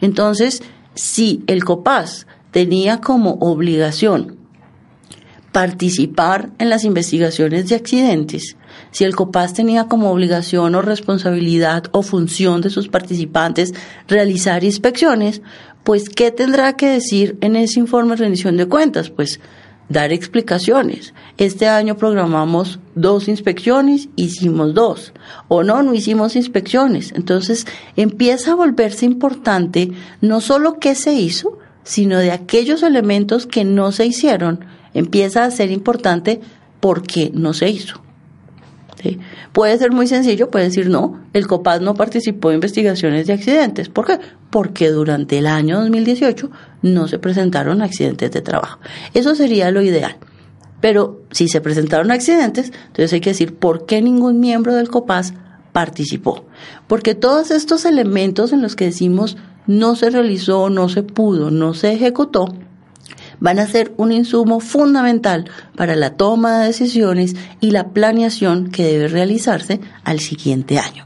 Entonces, 0.00 0.64
si 0.94 1.44
el 1.46 1.64
COPAS 1.64 2.26
tenía 2.50 3.00
como 3.00 3.34
obligación 3.34 4.36
participar 5.52 6.50
en 6.58 6.70
las 6.70 6.82
investigaciones 6.82 7.68
de 7.68 7.76
accidentes, 7.76 8.56
si 8.90 9.04
el 9.04 9.14
COPAS 9.14 9.54
tenía 9.54 9.84
como 9.84 10.10
obligación 10.10 10.74
o 10.74 10.82
responsabilidad 10.82 11.84
o 11.92 12.02
función 12.02 12.60
de 12.60 12.70
sus 12.70 12.88
participantes 12.88 13.74
realizar 14.08 14.64
inspecciones, 14.64 15.40
pues 15.84 16.08
¿qué 16.08 16.32
tendrá 16.32 16.72
que 16.72 16.88
decir 16.88 17.38
en 17.42 17.54
ese 17.54 17.78
informe 17.78 18.16
de 18.16 18.22
rendición 18.22 18.56
de 18.56 18.66
cuentas? 18.66 19.10
Pues 19.10 19.38
dar 19.88 20.12
explicaciones. 20.12 21.14
Este 21.36 21.68
año 21.68 21.96
programamos 21.96 22.78
dos 22.94 23.28
inspecciones, 23.28 24.08
hicimos 24.16 24.74
dos. 24.74 25.12
O 25.48 25.62
no, 25.62 25.82
no 25.82 25.94
hicimos 25.94 26.36
inspecciones. 26.36 27.12
Entonces 27.12 27.66
empieza 27.96 28.52
a 28.52 28.56
volverse 28.56 29.06
importante 29.06 29.92
no 30.20 30.40
solo 30.40 30.78
qué 30.78 30.94
se 30.94 31.14
hizo, 31.14 31.58
sino 31.84 32.18
de 32.18 32.32
aquellos 32.32 32.82
elementos 32.82 33.46
que 33.46 33.64
no 33.64 33.92
se 33.92 34.06
hicieron. 34.06 34.64
Empieza 34.94 35.44
a 35.44 35.50
ser 35.50 35.70
importante 35.70 36.40
por 36.80 37.02
qué 37.02 37.30
no 37.32 37.54
se 37.54 37.70
hizo. 37.70 38.07
Puede 39.52 39.78
ser 39.78 39.92
muy 39.92 40.06
sencillo, 40.06 40.50
puede 40.50 40.66
decir 40.66 40.88
no, 40.88 41.20
el 41.32 41.46
COPAS 41.46 41.80
no 41.80 41.94
participó 41.94 42.50
en 42.50 42.56
investigaciones 42.56 43.26
de 43.26 43.32
accidentes. 43.32 43.88
¿Por 43.88 44.06
qué? 44.06 44.18
Porque 44.50 44.90
durante 44.90 45.38
el 45.38 45.46
año 45.46 45.80
2018 45.80 46.50
no 46.82 47.08
se 47.08 47.18
presentaron 47.18 47.82
accidentes 47.82 48.30
de 48.30 48.40
trabajo. 48.40 48.80
Eso 49.14 49.34
sería 49.34 49.70
lo 49.70 49.82
ideal. 49.82 50.16
Pero 50.80 51.22
si 51.30 51.48
se 51.48 51.60
presentaron 51.60 52.10
accidentes, 52.10 52.72
entonces 52.86 53.12
hay 53.12 53.20
que 53.20 53.30
decir 53.30 53.56
por 53.56 53.86
qué 53.86 54.00
ningún 54.00 54.38
miembro 54.40 54.74
del 54.74 54.88
COPAS 54.88 55.34
participó. 55.72 56.44
Porque 56.86 57.14
todos 57.14 57.50
estos 57.50 57.84
elementos 57.84 58.52
en 58.52 58.62
los 58.62 58.76
que 58.76 58.86
decimos 58.86 59.36
no 59.66 59.96
se 59.96 60.10
realizó, 60.10 60.70
no 60.70 60.88
se 60.88 61.02
pudo, 61.02 61.50
no 61.50 61.74
se 61.74 61.92
ejecutó, 61.92 62.46
van 63.40 63.58
a 63.58 63.66
ser 63.66 63.92
un 63.96 64.12
insumo 64.12 64.60
fundamental 64.60 65.50
para 65.76 65.96
la 65.96 66.16
toma 66.16 66.58
de 66.58 66.66
decisiones 66.68 67.36
y 67.60 67.70
la 67.70 67.88
planeación 67.88 68.70
que 68.70 68.84
debe 68.84 69.08
realizarse 69.08 69.80
al 70.04 70.20
siguiente 70.20 70.78
año. 70.78 71.04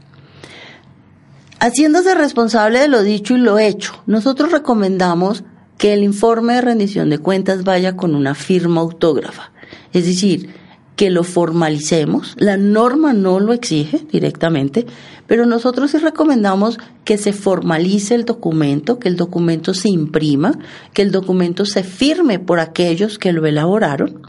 Haciéndose 1.59 2.13
responsable 2.15 2.79
de 2.79 2.87
lo 2.89 3.03
dicho 3.03 3.35
y 3.35 3.37
lo 3.37 3.57
hecho, 3.57 4.03
nosotros 4.05 4.51
recomendamos 4.51 5.43
que 5.77 5.93
el 5.93 6.03
informe 6.03 6.53
de 6.53 6.61
rendición 6.61 7.09
de 7.09 7.19
cuentas 7.19 7.63
vaya 7.63 7.95
con 7.95 8.15
una 8.15 8.35
firma 8.35 8.81
autógrafa, 8.81 9.51
es 9.91 10.05
decir, 10.05 10.62
que 10.95 11.09
lo 11.09 11.23
formalicemos. 11.23 12.35
La 12.37 12.57
norma 12.57 13.13
no 13.13 13.39
lo 13.39 13.53
exige 13.53 14.05
directamente, 14.11 14.85
pero 15.27 15.45
nosotros 15.45 15.91
sí 15.91 15.97
recomendamos 15.97 16.77
que 17.03 17.17
se 17.17 17.33
formalice 17.33 18.15
el 18.15 18.25
documento, 18.25 18.99
que 18.99 19.09
el 19.09 19.15
documento 19.15 19.73
se 19.73 19.89
imprima, 19.89 20.57
que 20.93 21.01
el 21.01 21.11
documento 21.11 21.65
se 21.65 21.83
firme 21.83 22.39
por 22.39 22.59
aquellos 22.59 23.17
que 23.17 23.33
lo 23.33 23.45
elaboraron. 23.45 24.21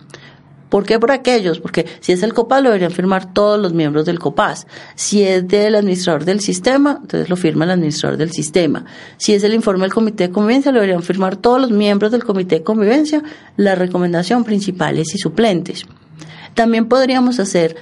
¿Por 0.75 0.85
qué 0.85 0.99
por 0.99 1.13
aquellos? 1.13 1.61
Porque 1.61 1.87
si 2.01 2.11
es 2.11 2.25
el 2.25 2.35
COPAS, 2.35 2.61
lo 2.61 2.71
deberían 2.71 2.91
firmar 2.91 3.33
todos 3.33 3.61
los 3.61 3.73
miembros 3.73 4.07
del 4.07 4.19
COPAS. 4.19 4.67
Si 4.97 5.23
es 5.23 5.47
del 5.47 5.77
administrador 5.77 6.25
del 6.25 6.41
sistema, 6.41 6.99
entonces 7.01 7.31
lo 7.31 7.37
firma 7.37 7.65
el 7.65 7.71
administrador 7.71 8.19
del 8.19 8.33
sistema. 8.33 8.85
Si 9.17 9.35
es 9.35 9.45
el 9.45 9.55
informe 9.55 9.83
del 9.83 9.95
Comité 9.95 10.27
de 10.27 10.33
Convivencia, 10.33 10.73
lo 10.73 10.81
deberían 10.81 11.05
firmar 11.05 11.37
todos 11.37 11.61
los 11.61 11.71
miembros 11.71 12.11
del 12.11 12.25
Comité 12.25 12.57
de 12.57 12.65
Convivencia, 12.65 13.23
la 13.57 13.77
recomendación 13.77 14.43
principales 14.43 15.15
y 15.15 15.19
suplentes. 15.19 15.87
También 16.55 16.87
podríamos 16.87 17.41
hacer 17.41 17.77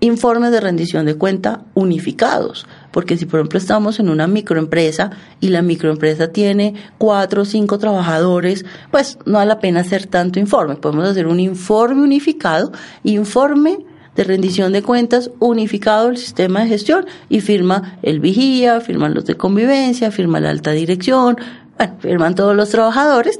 informes 0.00 0.50
de 0.50 0.60
rendición 0.60 1.06
de 1.06 1.16
cuenta 1.16 1.64
unificados, 1.74 2.66
porque 2.90 3.16
si 3.16 3.26
por 3.26 3.40
ejemplo 3.40 3.58
estamos 3.58 3.98
en 3.98 4.08
una 4.08 4.26
microempresa 4.26 5.10
y 5.40 5.48
la 5.48 5.62
microempresa 5.62 6.28
tiene 6.28 6.74
cuatro 6.98 7.42
o 7.42 7.44
cinco 7.44 7.78
trabajadores, 7.78 8.64
pues 8.90 9.18
no 9.24 9.34
vale 9.34 9.48
la 9.48 9.60
pena 9.60 9.80
hacer 9.80 10.06
tanto 10.06 10.38
informe. 10.38 10.76
Podemos 10.76 11.08
hacer 11.08 11.26
un 11.26 11.40
informe 11.40 12.02
unificado, 12.02 12.72
informe 13.04 13.78
de 14.14 14.24
rendición 14.24 14.72
de 14.72 14.82
cuentas 14.82 15.30
unificado 15.40 16.06
del 16.06 16.16
sistema 16.16 16.60
de 16.60 16.68
gestión 16.68 17.06
y 17.28 17.40
firma 17.40 17.98
el 18.02 18.20
vigía, 18.20 18.80
firman 18.80 19.14
los 19.14 19.26
de 19.26 19.36
convivencia, 19.36 20.10
firma 20.10 20.40
la 20.40 20.50
alta 20.50 20.72
dirección, 20.72 21.36
bueno, 21.76 21.94
firman 22.00 22.34
todos 22.34 22.56
los 22.56 22.70
trabajadores 22.70 23.38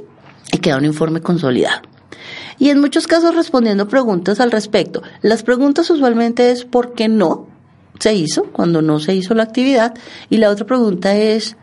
y 0.52 0.58
queda 0.58 0.76
un 0.76 0.84
informe 0.84 1.20
consolidado 1.20 1.95
y 2.58 2.70
en 2.70 2.80
muchos 2.80 3.06
casos 3.06 3.34
respondiendo 3.34 3.88
preguntas 3.88 4.40
al 4.40 4.50
respecto. 4.50 5.02
Las 5.22 5.42
preguntas 5.42 5.90
usualmente 5.90 6.50
es 6.50 6.64
¿por 6.64 6.94
qué 6.94 7.08
no 7.08 7.46
se 7.98 8.14
hizo 8.14 8.44
cuando 8.44 8.82
no 8.82 8.98
se 8.98 9.14
hizo 9.14 9.34
la 9.34 9.44
actividad? 9.44 9.94
Y 10.30 10.38
la 10.38 10.50
otra 10.50 10.66
pregunta 10.66 11.16
es 11.16 11.56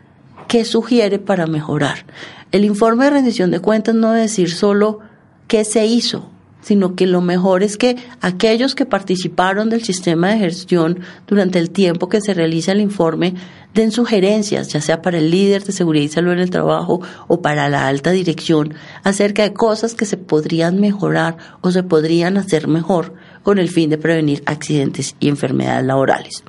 ¿qué 0.48 0.64
sugiere 0.64 1.18
para 1.18 1.46
mejorar? 1.46 2.06
El 2.52 2.64
informe 2.64 3.04
de 3.04 3.10
rendición 3.10 3.50
de 3.50 3.60
cuentas 3.60 3.94
no 3.94 4.10
debe 4.10 4.22
decir 4.22 4.50
solo 4.50 5.00
qué 5.48 5.64
se 5.64 5.86
hizo, 5.86 6.30
sino 6.64 6.96
que 6.96 7.06
lo 7.06 7.20
mejor 7.20 7.62
es 7.62 7.76
que 7.76 7.96
aquellos 8.20 8.74
que 8.74 8.86
participaron 8.86 9.68
del 9.68 9.84
sistema 9.84 10.30
de 10.30 10.38
gestión 10.38 11.00
durante 11.26 11.58
el 11.58 11.70
tiempo 11.70 12.08
que 12.08 12.22
se 12.22 12.34
realiza 12.34 12.72
el 12.72 12.80
informe 12.80 13.34
den 13.74 13.92
sugerencias, 13.92 14.68
ya 14.68 14.80
sea 14.80 15.02
para 15.02 15.18
el 15.18 15.30
líder 15.30 15.62
de 15.64 15.72
seguridad 15.72 16.04
y 16.04 16.08
salud 16.08 16.32
en 16.32 16.38
el 16.38 16.50
trabajo 16.50 17.02
o 17.28 17.42
para 17.42 17.68
la 17.68 17.86
alta 17.86 18.12
dirección, 18.12 18.74
acerca 19.02 19.42
de 19.42 19.52
cosas 19.52 19.94
que 19.94 20.06
se 20.06 20.16
podrían 20.16 20.80
mejorar 20.80 21.36
o 21.60 21.70
se 21.70 21.82
podrían 21.82 22.38
hacer 22.38 22.66
mejor 22.66 23.14
con 23.42 23.58
el 23.58 23.68
fin 23.68 23.90
de 23.90 23.98
prevenir 23.98 24.42
accidentes 24.46 25.16
y 25.20 25.28
enfermedades 25.28 25.84
laborales. 25.84 26.44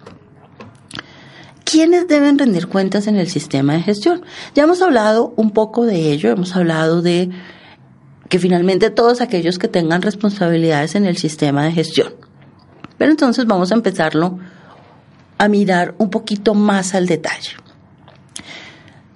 ¿Quiénes 1.65 2.07
deben 2.07 2.37
rendir 2.37 2.67
cuentas 2.67 3.07
en 3.07 3.17
el 3.17 3.27
sistema 3.27 3.73
de 3.73 3.81
gestión? 3.81 4.21
Ya 4.53 4.63
hemos 4.63 4.81
hablado 4.81 5.33
un 5.35 5.51
poco 5.51 5.85
de 5.85 6.11
ello, 6.11 6.29
hemos 6.29 6.55
hablado 6.55 7.01
de 7.01 7.31
que 8.35 8.39
finalmente 8.39 8.89
todos 8.89 9.21
aquellos 9.21 9.57
que 9.57 9.69
tengan 9.69 10.01
responsabilidades 10.01 10.95
en 10.95 11.05
el 11.05 11.15
sistema 11.15 11.63
de 11.63 11.71
gestión. 11.71 12.15
Pero 12.97 13.11
entonces 13.11 13.45
vamos 13.45 13.71
a 13.71 13.75
empezarlo 13.75 14.39
a 15.37 15.47
mirar 15.47 15.95
un 15.99 16.09
poquito 16.09 16.53
más 16.53 16.95
al 16.95 17.05
detalle. 17.05 17.51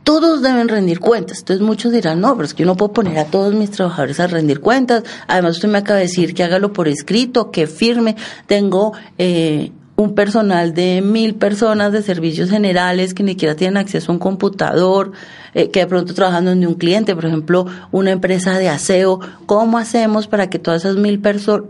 Todos 0.05 0.41
deben 0.41 0.69
rendir 0.69 1.01
cuentas. 1.01 1.39
Entonces 1.39 1.61
muchos 1.61 1.91
dirán, 1.91 2.21
no, 2.21 2.33
pero 2.33 2.45
es 2.45 2.53
que 2.53 2.63
yo 2.63 2.67
no 2.67 2.77
puedo 2.77 2.93
poner 2.93 3.17
a 3.17 3.25
todos 3.25 3.53
mis 3.53 3.71
trabajadores 3.71 4.21
a 4.21 4.27
rendir 4.27 4.61
cuentas. 4.61 5.03
Además 5.27 5.57
usted 5.57 5.67
me 5.67 5.79
acaba 5.79 5.97
de 5.97 6.05
decir 6.05 6.33
que 6.33 6.45
hágalo 6.45 6.71
por 6.71 6.87
escrito, 6.87 7.51
que 7.51 7.67
firme. 7.67 8.15
Tengo 8.47 8.93
eh, 9.17 9.73
un 9.99 10.15
personal 10.15 10.73
de 10.73 11.01
mil 11.01 11.35
personas 11.35 11.91
de 11.91 12.01
servicios 12.01 12.49
generales 12.49 13.13
que 13.13 13.21
ni 13.21 13.31
siquiera 13.31 13.55
tienen 13.55 13.75
acceso 13.75 14.11
a 14.11 14.13
un 14.13 14.19
computador, 14.19 15.11
eh, 15.53 15.71
que 15.71 15.81
de 15.81 15.87
pronto 15.87 16.13
trabajando 16.13 16.51
en 16.51 16.65
un 16.65 16.75
cliente, 16.75 17.15
por 17.15 17.25
ejemplo, 17.25 17.65
una 17.91 18.11
empresa 18.11 18.57
de 18.57 18.69
aseo, 18.69 19.19
¿cómo 19.45 19.77
hacemos 19.77 20.27
para 20.27 20.49
que 20.49 20.57
todas 20.57 20.85
esas 20.85 20.95
mil 20.95 21.19
personas 21.19 21.65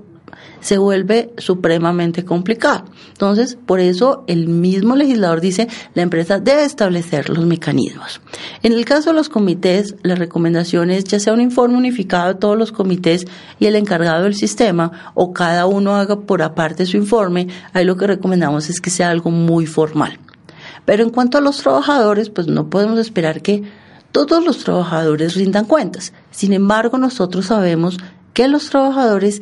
se 0.59 0.77
vuelve 0.77 1.31
supremamente 1.37 2.25
complicado. 2.25 2.85
Entonces, 3.09 3.57
por 3.65 3.79
eso 3.79 4.23
el 4.27 4.47
mismo 4.47 4.95
legislador 4.95 5.41
dice, 5.41 5.67
la 5.93 6.01
empresa 6.01 6.39
debe 6.39 6.63
establecer 6.63 7.29
los 7.29 7.45
mecanismos. 7.45 8.21
En 8.63 8.73
el 8.73 8.85
caso 8.85 9.09
de 9.09 9.15
los 9.15 9.29
comités, 9.29 9.95
la 10.03 10.15
recomendación 10.15 10.89
es 10.91 11.03
ya 11.05 11.19
sea 11.19 11.33
un 11.33 11.41
informe 11.41 11.77
unificado 11.77 12.33
de 12.33 12.39
todos 12.39 12.57
los 12.57 12.71
comités 12.71 13.25
y 13.59 13.65
el 13.65 13.75
encargado 13.75 14.23
del 14.23 14.35
sistema, 14.35 15.11
o 15.13 15.33
cada 15.33 15.65
uno 15.65 15.95
haga 15.95 16.19
por 16.21 16.41
aparte 16.41 16.85
su 16.85 16.97
informe, 16.97 17.47
ahí 17.73 17.85
lo 17.85 17.97
que 17.97 18.07
recomendamos 18.07 18.69
es 18.69 18.81
que 18.81 18.89
sea 18.89 19.09
algo 19.09 19.31
muy 19.31 19.65
formal. 19.65 20.19
Pero 20.85 21.03
en 21.03 21.09
cuanto 21.09 21.37
a 21.37 21.41
los 21.41 21.57
trabajadores, 21.57 22.29
pues 22.29 22.47
no 22.47 22.69
podemos 22.69 22.97
esperar 22.99 23.41
que 23.41 23.63
todos 24.11 24.43
los 24.43 24.63
trabajadores 24.63 25.35
rindan 25.35 25.65
cuentas. 25.65 26.13
Sin 26.31 26.53
embargo, 26.53 26.97
nosotros 26.97 27.47
sabemos 27.47 27.97
que 28.33 28.47
los 28.47 28.69
trabajadores 28.69 29.41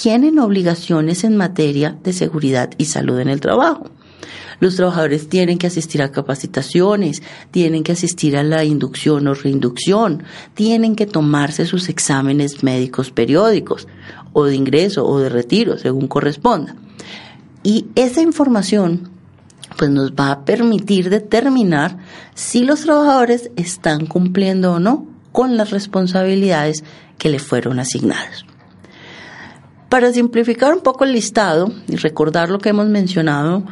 tienen 0.00 0.38
obligaciones 0.38 1.24
en 1.24 1.36
materia 1.36 1.96
de 2.02 2.12
seguridad 2.12 2.70
y 2.76 2.84
salud 2.84 3.18
en 3.18 3.28
el 3.28 3.40
trabajo. 3.40 3.90
Los 4.60 4.76
trabajadores 4.76 5.28
tienen 5.28 5.56
que 5.58 5.66
asistir 5.66 6.02
a 6.02 6.12
capacitaciones, 6.12 7.22
tienen 7.50 7.82
que 7.82 7.92
asistir 7.92 8.36
a 8.36 8.42
la 8.42 8.64
inducción 8.64 9.26
o 9.26 9.34
reinducción, 9.34 10.22
tienen 10.54 10.96
que 10.96 11.06
tomarse 11.06 11.66
sus 11.66 11.88
exámenes 11.88 12.62
médicos 12.62 13.10
periódicos 13.10 13.88
o 14.32 14.44
de 14.44 14.54
ingreso 14.54 15.06
o 15.06 15.18
de 15.18 15.30
retiro, 15.30 15.78
según 15.78 16.08
corresponda. 16.08 16.76
Y 17.62 17.86
esa 17.94 18.20
información 18.20 19.10
pues 19.78 19.90
nos 19.90 20.12
va 20.12 20.30
a 20.30 20.44
permitir 20.44 21.10
determinar 21.10 21.98
si 22.34 22.64
los 22.64 22.82
trabajadores 22.82 23.50
están 23.56 24.06
cumpliendo 24.06 24.74
o 24.74 24.78
no 24.78 25.06
con 25.32 25.56
las 25.56 25.70
responsabilidades 25.70 26.84
que 27.18 27.30
le 27.30 27.38
fueron 27.38 27.78
asignadas. 27.78 28.44
Para 29.88 30.12
simplificar 30.12 30.74
un 30.74 30.80
poco 30.80 31.04
el 31.04 31.12
listado 31.12 31.72
y 31.88 31.96
recordar 31.96 32.50
lo 32.50 32.58
que 32.58 32.70
hemos 32.70 32.88
mencionado 32.88 33.64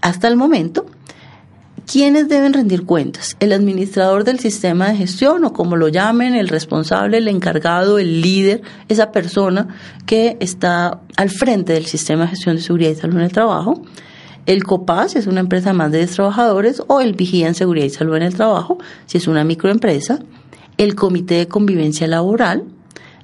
hasta 0.00 0.26
el 0.26 0.36
momento, 0.36 0.86
¿quiénes 1.86 2.28
deben 2.28 2.54
rendir 2.54 2.86
cuentas? 2.86 3.36
El 3.40 3.52
administrador 3.52 4.24
del 4.24 4.38
sistema 4.38 4.88
de 4.88 4.96
gestión 4.96 5.44
o 5.44 5.52
como 5.52 5.76
lo 5.76 5.88
llamen, 5.88 6.34
el 6.34 6.48
responsable, 6.48 7.18
el 7.18 7.28
encargado, 7.28 7.98
el 7.98 8.22
líder, 8.22 8.62
esa 8.88 9.12
persona 9.12 9.68
que 10.06 10.38
está 10.40 11.02
al 11.16 11.28
frente 11.28 11.74
del 11.74 11.84
sistema 11.84 12.22
de 12.22 12.28
gestión 12.30 12.56
de 12.56 12.62
seguridad 12.62 12.90
y 12.90 12.94
salud 12.94 13.16
en 13.16 13.22
el 13.22 13.32
trabajo. 13.32 13.82
El 14.46 14.64
COPAS, 14.64 15.12
si 15.12 15.18
es 15.18 15.26
una 15.26 15.40
empresa 15.40 15.74
más 15.74 15.92
de 15.92 15.98
10 15.98 16.12
trabajadores, 16.12 16.82
o 16.86 17.02
el 17.02 17.12
Vigía 17.12 17.46
en 17.46 17.54
Seguridad 17.54 17.84
y 17.84 17.90
Salud 17.90 18.16
en 18.16 18.22
el 18.22 18.34
Trabajo, 18.34 18.78
si 19.04 19.18
es 19.18 19.28
una 19.28 19.44
microempresa. 19.44 20.20
El 20.78 20.94
Comité 20.94 21.34
de 21.34 21.48
Convivencia 21.48 22.06
Laboral, 22.06 22.64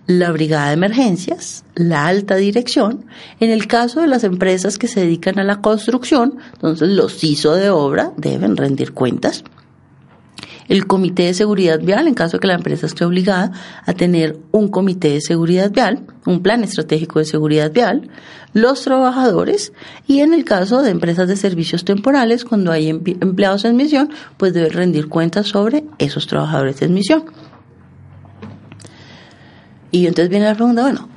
la 0.07 0.31
brigada 0.31 0.69
de 0.69 0.75
emergencias, 0.75 1.65
la 1.75 2.07
alta 2.07 2.37
dirección. 2.37 3.07
En 3.41 3.51
el 3.51 3.67
caso 3.67 4.01
de 4.01 4.07
las 4.07 4.25
empresas 4.25 4.79
que 4.79 4.89
se 4.89 5.01
dedican 5.01 5.39
a 5.39 5.45
la 5.45 5.61
construcción, 5.61 6.39
entonces 6.55 6.89
los 6.91 7.19
CISO 7.19 7.55
de 7.55 7.71
obra 7.71 8.13
deben 8.17 8.57
rendir 8.57 8.93
cuentas. 8.93 9.45
El 10.69 10.87
comité 10.87 11.25
de 11.25 11.35
seguridad 11.35 11.81
vial, 11.81 12.09
en 12.09 12.15
caso 12.15 12.37
de 12.37 12.41
que 12.41 12.49
la 12.49 12.55
empresa 12.55 12.87
esté 12.87 13.05
obligada 13.05 13.53
a 13.85 13.93
tener 13.93 14.37
un 14.51 14.69
comité 14.69 15.11
de 15.11 15.21
seguridad 15.21 15.71
vial, 15.71 16.01
un 16.25 16.43
plan 16.43 16.65
estratégico 16.65 17.21
de 17.21 17.25
seguridad 17.25 17.73
vial, 17.73 18.09
los 18.53 18.83
trabajadores 18.83 19.73
y 20.09 20.21
en 20.21 20.35
el 20.35 20.45
caso 20.45 20.83
de 20.83 20.91
empresas 20.91 21.29
de 21.29 21.37
servicios 21.37 21.85
temporales, 21.85 22.45
cuando 22.45 22.73
hay 22.73 22.89
empleados 22.89 23.65
en 23.65 23.77
misión, 23.77 24.11
pues 24.39 24.55
deben 24.55 24.73
rendir 24.73 25.09
cuentas 25.09 25.47
sobre 25.47 25.85
esos 25.99 26.27
trabajadores 26.27 26.83
en 26.83 26.95
misión. 26.95 27.25
Y 29.91 30.07
entonces 30.07 30.29
viene 30.31 30.47
la 30.47 30.55
pregunta, 30.55 30.83
bueno, 30.83 31.09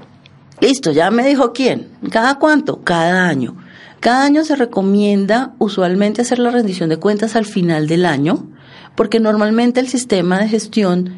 listo, 0.62 0.92
ya 0.92 1.12
me 1.12 1.26
dijo 1.26 1.54
quién, 1.54 1.90
¿cada 2.12 2.36
cuánto? 2.36 2.82
Cada 2.82 3.28
año. 3.28 3.56
Cada 4.00 4.24
año 4.24 4.46
se 4.46 4.56
recomienda 4.56 5.54
usualmente 5.60 6.22
hacer 6.22 6.40
la 6.40 6.52
rendición 6.52 6.90
de 6.90 6.98
cuentas 6.98 7.36
al 7.36 7.46
final 7.46 7.88
del 7.88 8.06
año, 8.06 8.48
porque 8.96 9.20
normalmente 9.20 9.80
el 9.80 9.88
sistema 9.88 10.40
de 10.40 10.48
gestión 10.48 11.16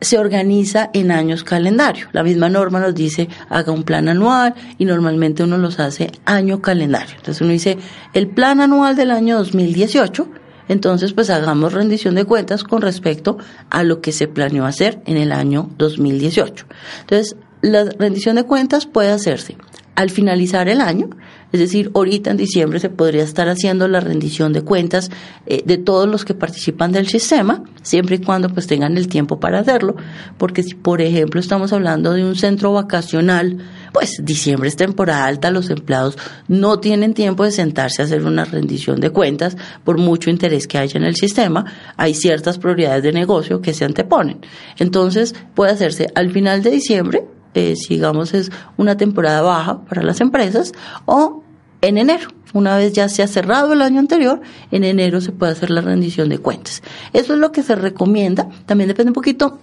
se 0.00 0.18
organiza 0.18 0.90
en 0.94 1.10
años 1.10 1.44
calendario. 1.44 2.08
La 2.12 2.22
misma 2.22 2.48
norma 2.48 2.80
nos 2.80 2.94
dice 2.94 3.28
haga 3.48 3.72
un 3.72 3.82
plan 3.82 4.08
anual 4.08 4.54
y 4.78 4.84
normalmente 4.84 5.42
uno 5.42 5.58
los 5.58 5.78
hace 5.78 6.10
año 6.24 6.62
calendario. 6.62 7.16
Entonces 7.16 7.40
uno 7.40 7.52
dice 7.52 7.78
el 8.14 8.28
plan 8.28 8.60
anual 8.60 8.96
del 8.96 9.10
año 9.10 9.36
2018, 9.38 10.28
entonces 10.70 11.12
pues 11.12 11.30
hagamos 11.30 11.72
rendición 11.72 12.14
de 12.14 12.24
cuentas 12.24 12.62
con 12.62 12.80
respecto 12.80 13.38
a 13.70 13.82
lo 13.82 14.00
que 14.00 14.12
se 14.12 14.28
planeó 14.28 14.66
hacer 14.66 15.02
en 15.04 15.16
el 15.16 15.32
año 15.32 15.68
2018. 15.76 16.64
Entonces 17.00 17.36
la 17.60 17.84
rendición 17.98 18.36
de 18.36 18.44
cuentas 18.44 18.86
puede 18.86 19.10
hacerse 19.10 19.56
al 19.96 20.10
finalizar 20.10 20.68
el 20.68 20.80
año, 20.80 21.10
es 21.52 21.60
decir, 21.60 21.90
ahorita 21.94 22.30
en 22.30 22.36
diciembre 22.36 22.78
se 22.78 22.90
podría 22.90 23.24
estar 23.24 23.48
haciendo 23.48 23.88
la 23.88 24.00
rendición 24.00 24.52
de 24.52 24.62
cuentas 24.62 25.10
eh, 25.46 25.62
de 25.64 25.78
todos 25.78 26.08
los 26.08 26.24
que 26.24 26.34
participan 26.34 26.92
del 26.92 27.08
sistema, 27.08 27.64
siempre 27.82 28.16
y 28.16 28.18
cuando 28.20 28.48
pues 28.48 28.66
tengan 28.66 28.96
el 28.96 29.08
tiempo 29.08 29.40
para 29.40 29.60
hacerlo, 29.60 29.96
porque 30.38 30.62
si 30.62 30.74
por 30.74 31.00
ejemplo 31.00 31.40
estamos 31.40 31.72
hablando 31.72 32.12
de 32.12 32.24
un 32.24 32.36
centro 32.36 32.72
vacacional, 32.72 33.58
pues 33.92 34.20
diciembre 34.22 34.68
es 34.68 34.76
temporada 34.76 35.24
alta, 35.24 35.50
los 35.50 35.70
empleados 35.70 36.16
no 36.46 36.78
tienen 36.78 37.14
tiempo 37.14 37.44
de 37.44 37.50
sentarse 37.50 38.02
a 38.02 38.04
hacer 38.04 38.24
una 38.24 38.44
rendición 38.44 39.00
de 39.00 39.10
cuentas 39.10 39.56
por 39.84 39.98
mucho 39.98 40.30
interés 40.30 40.66
que 40.66 40.78
haya 40.78 40.98
en 40.98 41.04
el 41.04 41.16
sistema, 41.16 41.64
hay 41.96 42.14
ciertas 42.14 42.58
prioridades 42.58 43.02
de 43.02 43.12
negocio 43.12 43.60
que 43.60 43.74
se 43.74 43.84
anteponen. 43.84 44.40
Entonces 44.78 45.34
puede 45.54 45.72
hacerse 45.72 46.08
al 46.14 46.30
final 46.30 46.62
de 46.62 46.70
diciembre 46.70 47.24
eh, 47.54 47.74
digamos 47.88 48.34
es 48.34 48.50
una 48.76 48.96
temporada 48.96 49.42
baja 49.42 49.82
para 49.84 50.02
las 50.02 50.20
empresas, 50.20 50.72
o 51.06 51.42
en 51.80 51.98
enero. 51.98 52.28
Una 52.52 52.76
vez 52.76 52.92
ya 52.92 53.08
se 53.08 53.22
ha 53.22 53.28
cerrado 53.28 53.72
el 53.72 53.82
año 53.82 54.00
anterior, 54.00 54.40
en 54.70 54.84
enero 54.84 55.20
se 55.20 55.32
puede 55.32 55.52
hacer 55.52 55.70
la 55.70 55.80
rendición 55.80 56.28
de 56.28 56.38
cuentas. 56.38 56.82
Eso 57.12 57.34
es 57.34 57.38
lo 57.38 57.52
que 57.52 57.62
se 57.62 57.76
recomienda. 57.76 58.48
También 58.66 58.88
depende 58.88 59.10
un 59.10 59.14
poquito 59.14 59.58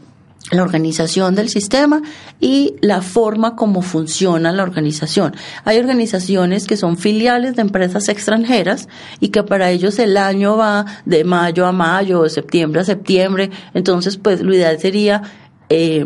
la 0.52 0.63
organización 0.63 1.36
del 1.36 1.50
sistema 1.50 2.02
y 2.39 2.76
la 2.80 3.02
forma 3.02 3.56
como 3.56 3.82
funciona 3.82 4.54
la 4.54 4.63
organización. 4.63 5.36
Hay 5.65 5.78
organizaciones 5.78 6.67
que 6.67 6.78
son 6.78 6.97
filiales 6.97 7.56
de 7.56 7.63
empresas 7.63 8.08
extranjeras 8.08 8.88
y 9.19 9.30
que 9.30 9.43
para 9.43 9.69
ellos 9.69 10.00
el 10.00 10.15
año 10.15 10.56
va 10.56 10.86
de 11.06 11.26
mayo 11.26 11.65
a 11.65 11.73
mayo, 11.73 12.23
de 12.23 12.30
septiembre 12.30 12.82
a 12.82 12.86
septiembre. 12.86 13.52
Entonces, 13.73 14.17
pues 14.17 14.41
lo 14.41 14.54
ideal 14.54 14.80
sería 14.80 15.21
eh, 15.69 16.06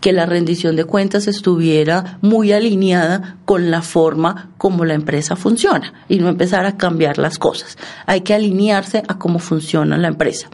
que 0.00 0.12
la 0.12 0.26
rendición 0.26 0.76
de 0.76 0.84
cuentas 0.84 1.26
estuviera 1.26 2.18
muy 2.22 2.52
alineada 2.52 3.38
con 3.44 3.70
la 3.70 3.82
forma 3.82 4.50
como 4.58 4.84
la 4.84 4.94
empresa 4.94 5.36
funciona 5.36 5.92
y 6.08 6.18
no 6.18 6.28
empezar 6.28 6.66
a 6.66 6.76
cambiar 6.76 7.18
las 7.18 7.38
cosas. 7.38 7.76
Hay 8.06 8.20
que 8.22 8.34
alinearse 8.34 9.02
a 9.06 9.18
cómo 9.18 9.38
funciona 9.38 9.98
la 9.98 10.08
empresa. 10.08 10.48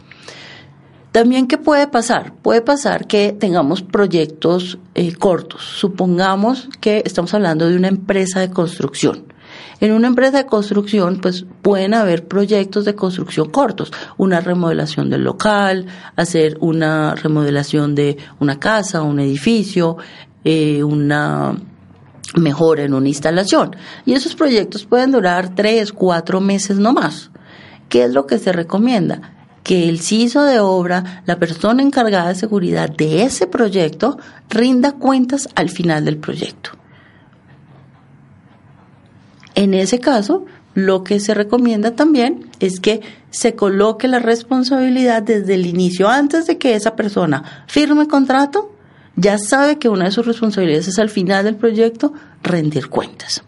También, 1.11 1.47
¿qué 1.47 1.57
puede 1.57 1.87
pasar? 1.87 2.33
Puede 2.41 2.61
pasar 2.61 3.07
que 3.07 3.31
tengamos 3.31 3.81
proyectos 3.81 4.79
eh, 4.95 5.13
cortos. 5.13 5.61
Supongamos 5.63 6.67
que 6.81 7.03
estamos 7.05 7.33
hablando 7.33 7.69
de 7.69 7.77
una 7.77 7.87
empresa 7.87 8.41
de 8.41 8.49
construcción 8.49 9.34
en 9.79 9.91
una 9.91 10.07
empresa 10.07 10.37
de 10.37 10.45
construcción, 10.45 11.19
pues 11.21 11.45
pueden 11.61 11.93
haber 11.93 12.27
proyectos 12.27 12.85
de 12.85 12.95
construcción 12.95 13.49
cortos, 13.49 13.91
una 14.17 14.39
remodelación 14.39 15.09
del 15.09 15.23
local, 15.23 15.85
hacer 16.15 16.57
una 16.61 17.15
remodelación 17.15 17.95
de 17.95 18.17
una 18.39 18.59
casa, 18.59 19.01
un 19.01 19.19
edificio, 19.19 19.97
eh, 20.43 20.83
una 20.83 21.55
mejora 22.35 22.83
en 22.83 22.93
una 22.93 23.07
instalación. 23.07 23.75
Y 24.05 24.13
esos 24.13 24.35
proyectos 24.35 24.85
pueden 24.85 25.11
durar 25.11 25.55
tres, 25.55 25.91
cuatro 25.91 26.41
meses 26.41 26.77
no 26.77 26.93
más. 26.93 27.31
¿Qué 27.89 28.03
es 28.03 28.13
lo 28.13 28.25
que 28.25 28.39
se 28.39 28.51
recomienda? 28.51 29.31
que 29.65 29.89
el 29.89 29.99
CISO 29.99 30.43
de 30.43 30.59
obra, 30.59 31.23
la 31.25 31.39
persona 31.39 31.81
encargada 31.81 32.27
de 32.27 32.35
seguridad 32.35 32.87
de 32.87 33.23
ese 33.23 33.47
proyecto, 33.47 34.19
rinda 34.47 34.91
cuentas 34.91 35.49
al 35.55 35.71
final 35.71 36.05
del 36.05 36.17
proyecto. 36.17 36.69
En 39.55 39.73
ese 39.73 39.99
caso, 39.99 40.45
lo 40.73 41.03
que 41.03 41.19
se 41.19 41.33
recomienda 41.33 41.91
también 41.91 42.49
es 42.59 42.79
que 42.79 43.01
se 43.29 43.55
coloque 43.55 44.07
la 44.07 44.19
responsabilidad 44.19 45.23
desde 45.23 45.55
el 45.55 45.65
inicio, 45.65 46.09
antes 46.09 46.45
de 46.45 46.57
que 46.57 46.75
esa 46.75 46.95
persona 46.95 47.63
firme 47.67 48.07
contrato, 48.07 48.73
ya 49.15 49.37
sabe 49.37 49.79
que 49.79 49.87
una 49.87 50.05
de 50.05 50.11
sus 50.11 50.25
responsabilidades 50.25 50.89
es 50.89 50.99
al 50.99 51.09
final 51.09 51.45
del 51.45 51.55
proyecto 51.55 52.13
rendir 52.43 52.89
cuentas. 52.89 53.43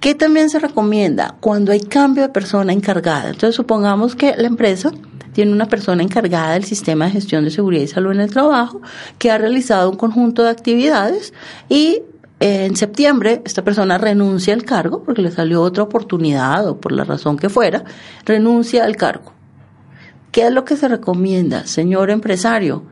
¿Qué 0.00 0.14
también 0.14 0.50
se 0.50 0.58
recomienda? 0.58 1.36
Cuando 1.40 1.72
hay 1.72 1.80
cambio 1.80 2.22
de 2.22 2.28
persona 2.28 2.72
encargada. 2.72 3.30
Entonces, 3.30 3.54
supongamos 3.54 4.14
que 4.14 4.34
la 4.36 4.46
empresa 4.46 4.90
tiene 5.32 5.52
una 5.52 5.66
persona 5.66 6.02
encargada 6.02 6.52
del 6.52 6.64
sistema 6.64 7.06
de 7.06 7.12
gestión 7.12 7.44
de 7.44 7.50
seguridad 7.50 7.82
y 7.82 7.88
salud 7.88 8.12
en 8.12 8.20
el 8.20 8.30
trabajo 8.30 8.80
que 9.18 9.30
ha 9.30 9.38
realizado 9.38 9.90
un 9.90 9.96
conjunto 9.96 10.42
de 10.42 10.50
actividades 10.50 11.34
y 11.68 12.02
en 12.46 12.76
septiembre 12.76 13.40
esta 13.46 13.64
persona 13.64 13.96
renuncia 13.96 14.52
al 14.52 14.64
cargo 14.64 15.02
porque 15.02 15.22
le 15.22 15.30
salió 15.30 15.62
otra 15.62 15.82
oportunidad 15.82 16.68
o 16.68 16.78
por 16.78 16.92
la 16.92 17.02
razón 17.02 17.38
que 17.38 17.48
fuera, 17.48 17.84
renuncia 18.26 18.84
al 18.84 18.96
cargo. 18.96 19.32
¿Qué 20.30 20.46
es 20.46 20.52
lo 20.52 20.66
que 20.66 20.76
se 20.76 20.88
recomienda, 20.88 21.66
señor 21.66 22.10
empresario? 22.10 22.84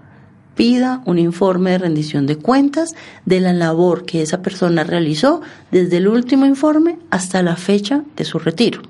Pida 0.55 1.03
un 1.05 1.19
informe 1.19 1.73
de 1.73 1.79
rendición 1.79 2.27
de 2.27 2.37
cuentas 2.37 2.95
de 3.27 3.41
la 3.41 3.53
labor 3.53 4.07
que 4.07 4.23
esa 4.23 4.41
persona 4.41 4.85
realizó 4.85 5.43
desde 5.71 5.99
el 5.99 6.09
último 6.09 6.47
informe 6.47 6.99
hasta 7.11 7.43
la 7.43 7.57
fecha 7.57 8.05
de 8.17 8.25
su 8.25 8.39
retiro. 8.39 8.81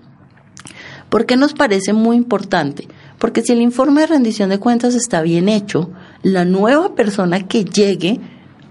¿Por 1.08 1.26
qué 1.26 1.36
nos 1.36 1.54
parece 1.54 1.92
muy 1.92 2.16
importante? 2.16 2.86
Porque 3.18 3.42
si 3.42 3.52
el 3.52 3.62
informe 3.62 4.02
de 4.02 4.06
rendición 4.06 4.48
de 4.48 4.60
cuentas 4.60 4.94
está 4.94 5.22
bien 5.22 5.48
hecho, 5.48 5.90
la 6.22 6.44
nueva 6.44 6.94
persona 6.94 7.48
que 7.48 7.64
llegue 7.64 8.20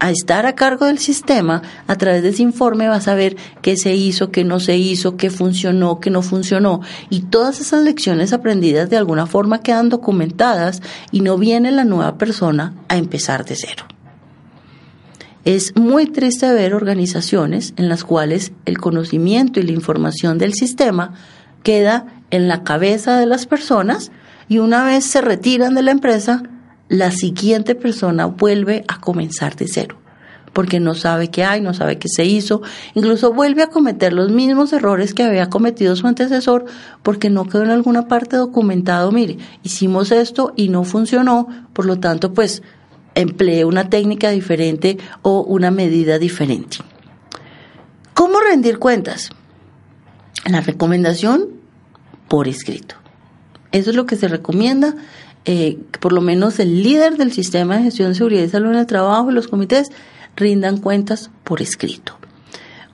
a 0.02 0.10
estar 0.10 0.46
a 0.46 0.56
cargo 0.56 0.86
del 0.86 0.98
sistema, 0.98 1.62
a 1.86 1.94
través 1.94 2.24
de 2.24 2.30
ese 2.30 2.42
informe 2.42 2.88
vas 2.88 3.06
a 3.06 3.14
ver 3.14 3.36
qué 3.62 3.76
se 3.76 3.94
hizo, 3.94 4.32
qué 4.32 4.42
no 4.42 4.58
se 4.58 4.76
hizo, 4.76 5.16
qué 5.16 5.30
funcionó, 5.30 6.00
qué 6.00 6.10
no 6.10 6.22
funcionó. 6.22 6.80
Y 7.08 7.20
todas 7.20 7.60
esas 7.60 7.84
lecciones 7.84 8.32
aprendidas 8.32 8.90
de 8.90 8.96
alguna 8.96 9.26
forma 9.26 9.60
quedan 9.60 9.90
documentadas 9.90 10.82
y 11.12 11.20
no 11.20 11.38
viene 11.38 11.70
la 11.70 11.84
nueva 11.84 12.18
persona 12.18 12.74
a 12.88 12.96
empezar 12.96 13.44
de 13.44 13.54
cero. 13.54 13.84
Es 15.44 15.76
muy 15.76 16.06
triste 16.06 16.52
ver 16.52 16.74
organizaciones 16.74 17.72
en 17.76 17.88
las 17.88 18.02
cuales 18.02 18.50
el 18.64 18.78
conocimiento 18.78 19.60
y 19.60 19.62
la 19.62 19.72
información 19.72 20.36
del 20.36 20.54
sistema 20.54 21.14
queda 21.62 22.06
en 22.32 22.48
la 22.48 22.64
cabeza 22.64 23.20
de 23.20 23.26
las 23.26 23.46
personas 23.46 24.10
y 24.48 24.58
una 24.58 24.84
vez 24.84 25.04
se 25.04 25.20
retiran 25.20 25.76
de 25.76 25.82
la 25.82 25.92
empresa, 25.92 26.42
la 26.92 27.10
siguiente 27.10 27.74
persona 27.74 28.26
vuelve 28.26 28.84
a 28.86 29.00
comenzar 29.00 29.56
de 29.56 29.66
cero. 29.66 29.98
porque 30.52 30.80
no 30.80 30.92
sabe 30.92 31.30
qué 31.30 31.44
hay, 31.44 31.62
no 31.62 31.72
sabe 31.72 31.96
qué 31.96 32.08
se 32.14 32.26
hizo, 32.26 32.60
incluso 32.92 33.32
vuelve 33.32 33.62
a 33.62 33.68
cometer 33.68 34.12
los 34.12 34.30
mismos 34.30 34.74
errores 34.74 35.14
que 35.14 35.22
había 35.22 35.48
cometido 35.48 35.96
su 35.96 36.06
antecesor 36.06 36.66
porque 37.02 37.30
no 37.30 37.48
quedó 37.48 37.62
en 37.62 37.70
alguna 37.70 38.06
parte 38.06 38.36
documentado, 38.36 39.10
mire, 39.12 39.38
hicimos 39.62 40.12
esto 40.12 40.52
y 40.54 40.68
no 40.68 40.84
funcionó, 40.84 41.48
por 41.72 41.86
lo 41.86 41.98
tanto, 42.00 42.34
pues 42.34 42.62
emplee 43.14 43.64
una 43.64 43.88
técnica 43.88 44.28
diferente 44.28 44.98
o 45.22 45.40
una 45.40 45.70
medida 45.70 46.18
diferente. 46.18 46.76
¿Cómo 48.12 48.38
rendir 48.40 48.78
cuentas? 48.78 49.30
La 50.44 50.60
recomendación 50.60 51.48
por 52.28 52.46
escrito. 52.46 52.96
Eso 53.70 53.88
es 53.88 53.96
lo 53.96 54.04
que 54.04 54.16
se 54.16 54.28
recomienda 54.28 54.94
eh, 55.44 55.78
por 56.00 56.12
lo 56.12 56.20
menos 56.20 56.58
el 56.58 56.82
líder 56.82 57.16
del 57.16 57.32
sistema 57.32 57.76
de 57.76 57.84
gestión 57.84 58.10
de 58.10 58.14
seguridad 58.14 58.44
y 58.44 58.48
salud 58.48 58.70
en 58.70 58.78
el 58.78 58.86
trabajo 58.86 59.30
y 59.30 59.34
los 59.34 59.48
comités 59.48 59.90
rindan 60.36 60.78
cuentas 60.78 61.30
por 61.44 61.60
escrito. 61.60 62.16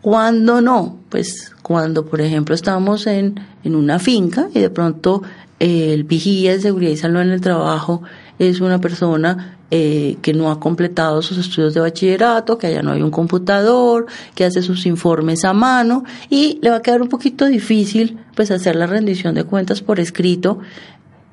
Cuando 0.01 0.61
no, 0.61 0.99
pues 1.09 1.55
cuando 1.63 2.07
por 2.07 2.21
ejemplo 2.21 2.55
estamos 2.55 3.07
en, 3.07 3.35
en 3.65 3.75
una 3.75 3.99
finca 3.99 4.49
y 4.55 4.61
de 4.61 4.71
pronto 4.71 5.23
eh, 5.61 5.93
el 5.93 6.05
vigía 6.05 6.53
de 6.53 6.61
seguridad 6.61 6.93
y 6.93 6.97
salud 6.97 7.21
en 7.21 7.31
el 7.31 7.41
trabajo 7.41 8.03
es 8.39 8.61
una 8.61 8.81
persona 8.81 9.59
eh, 9.71 10.17
que 10.23 10.33
no 10.33 10.51
ha 10.51 10.61
completado 10.61 11.21
sus 11.21 11.37
estudios 11.37 11.75
de 11.75 11.81
bachillerato, 11.81 12.57
que 12.57 12.69
allá 12.69 12.81
no 12.81 12.93
hay 12.93 13.03
un 13.03 13.11
computador, 13.11 14.07
que 14.35 14.47
hace 14.47 14.63
sus 14.63 14.87
informes 14.87 15.45
a 15.45 15.53
mano 15.53 16.05
y 16.31 16.59
le 16.63 16.71
va 16.71 16.77
a 16.77 16.83
quedar 16.83 17.03
un 17.03 17.09
poquito 17.09 17.45
difícil 17.45 18.19
pues 18.35 18.51
hacer 18.51 18.77
la 18.77 18.87
rendición 18.87 19.35
de 19.35 19.45
cuentas 19.45 19.83
por 19.83 20.01
escrito 20.01 20.61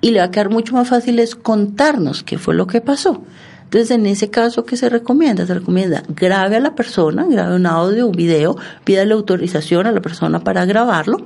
y 0.02 0.12
le 0.12 0.20
va 0.20 0.26
a 0.26 0.32
quedar 0.32 0.50
mucho 0.50 0.74
más 0.74 0.90
fácil 0.90 1.20
es 1.20 1.36
contarnos 1.36 2.24
qué 2.24 2.38
fue 2.38 2.54
lo 2.54 2.68
que 2.68 2.82
pasó. 2.82 3.24
Entonces, 3.64 3.92
en 3.92 4.06
ese 4.06 4.30
caso, 4.30 4.64
¿qué 4.66 4.78
se 4.78 4.90
recomienda? 4.90 5.46
Se 5.46 5.54
recomienda 5.54 6.04
grabe 6.08 6.56
a 6.56 6.60
la 6.60 6.76
persona, 6.76 7.26
grabe 7.28 7.56
un 7.56 7.66
audio, 7.66 8.08
un 8.08 8.16
video, 8.16 8.56
pídale 8.84 9.14
autorización 9.14 9.88
a 9.88 9.92
la 9.92 10.02
persona 10.02 10.44
para 10.44 10.66
grabarlo 10.66 11.26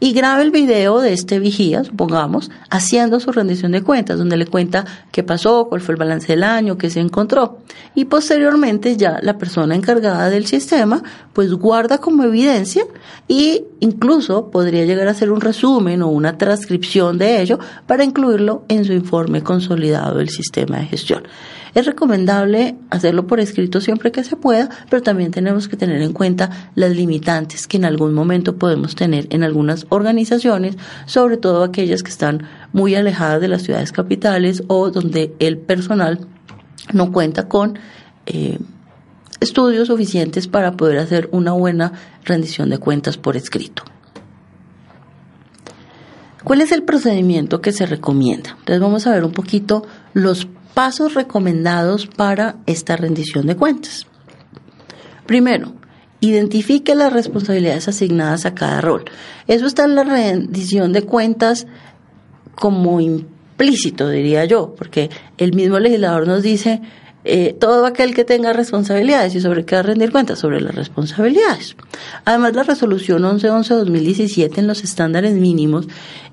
y 0.00 0.12
grabe 0.12 0.42
el 0.42 0.50
video 0.50 1.00
de 1.00 1.12
este 1.12 1.38
vigía, 1.38 1.84
supongamos, 1.84 2.50
haciendo 2.70 3.20
su 3.20 3.32
rendición 3.32 3.72
de 3.72 3.82
cuentas, 3.82 4.18
donde 4.18 4.36
le 4.36 4.46
cuenta 4.46 4.84
qué 5.12 5.22
pasó, 5.22 5.66
cuál 5.68 5.80
fue 5.80 5.94
el 5.94 5.98
balance 5.98 6.26
del 6.28 6.42
año, 6.42 6.76
qué 6.76 6.90
se 6.90 7.00
encontró. 7.00 7.58
Y 7.94 8.06
posteriormente 8.06 8.96
ya 8.96 9.18
la 9.22 9.38
persona 9.38 9.74
encargada 9.74 10.30
del 10.30 10.46
sistema, 10.46 11.02
pues 11.32 11.52
guarda 11.52 11.98
como 11.98 12.24
evidencia 12.24 12.84
y 13.28 13.64
incluso 13.80 14.50
podría 14.50 14.84
llegar 14.84 15.08
a 15.08 15.12
hacer 15.12 15.30
un 15.30 15.40
resumen 15.40 16.02
o 16.02 16.08
una 16.08 16.38
transcripción 16.38 17.18
de 17.18 17.40
ello 17.40 17.58
para 17.86 18.04
incluirlo 18.04 18.64
en 18.68 18.84
su 18.84 18.92
informe 18.92 19.42
consolidado 19.42 20.18
del 20.18 20.28
sistema 20.28 20.78
de 20.78 20.86
gestión. 20.86 21.24
Es 21.74 21.86
recomendable 21.86 22.76
hacerlo 22.90 23.26
por 23.26 23.40
escrito 23.40 23.80
siempre 23.80 24.12
que 24.12 24.22
se 24.22 24.36
pueda, 24.36 24.68
pero 24.88 25.02
también 25.02 25.32
tenemos 25.32 25.66
que 25.66 25.76
tener 25.76 26.02
en 26.02 26.12
cuenta 26.12 26.70
las 26.76 26.94
limitantes 26.94 27.66
que 27.66 27.78
en 27.78 27.84
algún 27.84 28.14
momento 28.14 28.56
podemos 28.56 28.94
tener 28.94 29.26
en 29.30 29.42
algunas 29.42 29.83
organizaciones, 29.88 30.76
sobre 31.06 31.36
todo 31.36 31.64
aquellas 31.64 32.02
que 32.02 32.10
están 32.10 32.46
muy 32.72 32.94
alejadas 32.94 33.40
de 33.40 33.48
las 33.48 33.62
ciudades 33.62 33.92
capitales 33.92 34.62
o 34.68 34.90
donde 34.90 35.34
el 35.38 35.58
personal 35.58 36.26
no 36.92 37.12
cuenta 37.12 37.48
con 37.48 37.78
eh, 38.26 38.58
estudios 39.40 39.88
suficientes 39.88 40.48
para 40.48 40.72
poder 40.72 40.98
hacer 40.98 41.28
una 41.32 41.52
buena 41.52 41.92
rendición 42.24 42.70
de 42.70 42.78
cuentas 42.78 43.16
por 43.16 43.36
escrito. 43.36 43.82
¿Cuál 46.42 46.60
es 46.60 46.72
el 46.72 46.82
procedimiento 46.82 47.60
que 47.62 47.72
se 47.72 47.86
recomienda? 47.86 48.50
Entonces 48.50 48.80
vamos 48.80 49.06
a 49.06 49.12
ver 49.12 49.24
un 49.24 49.32
poquito 49.32 49.86
los 50.12 50.46
pasos 50.74 51.14
recomendados 51.14 52.06
para 52.06 52.56
esta 52.66 52.96
rendición 52.96 53.46
de 53.46 53.56
cuentas. 53.56 54.06
Primero, 55.26 55.72
identifique 56.28 56.94
las 56.94 57.12
responsabilidades 57.12 57.88
asignadas 57.88 58.46
a 58.46 58.54
cada 58.54 58.80
rol. 58.80 59.04
Eso 59.46 59.66
está 59.66 59.84
en 59.84 59.94
la 59.94 60.04
rendición 60.04 60.92
de 60.92 61.02
cuentas 61.02 61.66
como 62.54 63.00
implícito, 63.00 64.08
diría 64.08 64.44
yo, 64.44 64.74
porque 64.76 65.10
el 65.38 65.54
mismo 65.54 65.78
legislador 65.78 66.26
nos 66.26 66.42
dice, 66.42 66.80
eh, 67.26 67.56
todo 67.58 67.86
aquel 67.86 68.14
que 68.14 68.24
tenga 68.24 68.52
responsabilidades 68.52 69.34
y 69.34 69.40
sobre 69.40 69.64
qué 69.64 69.76
va 69.76 69.80
a 69.80 69.84
rendir 69.84 70.12
cuentas, 70.12 70.38
sobre 70.38 70.60
las 70.60 70.74
responsabilidades. 70.74 71.74
Además, 72.26 72.54
la 72.54 72.64
resolución 72.64 73.22
1111-2017 73.22 74.58
en 74.58 74.66
los 74.66 74.84
estándares 74.84 75.32
mínimos, 75.34 75.88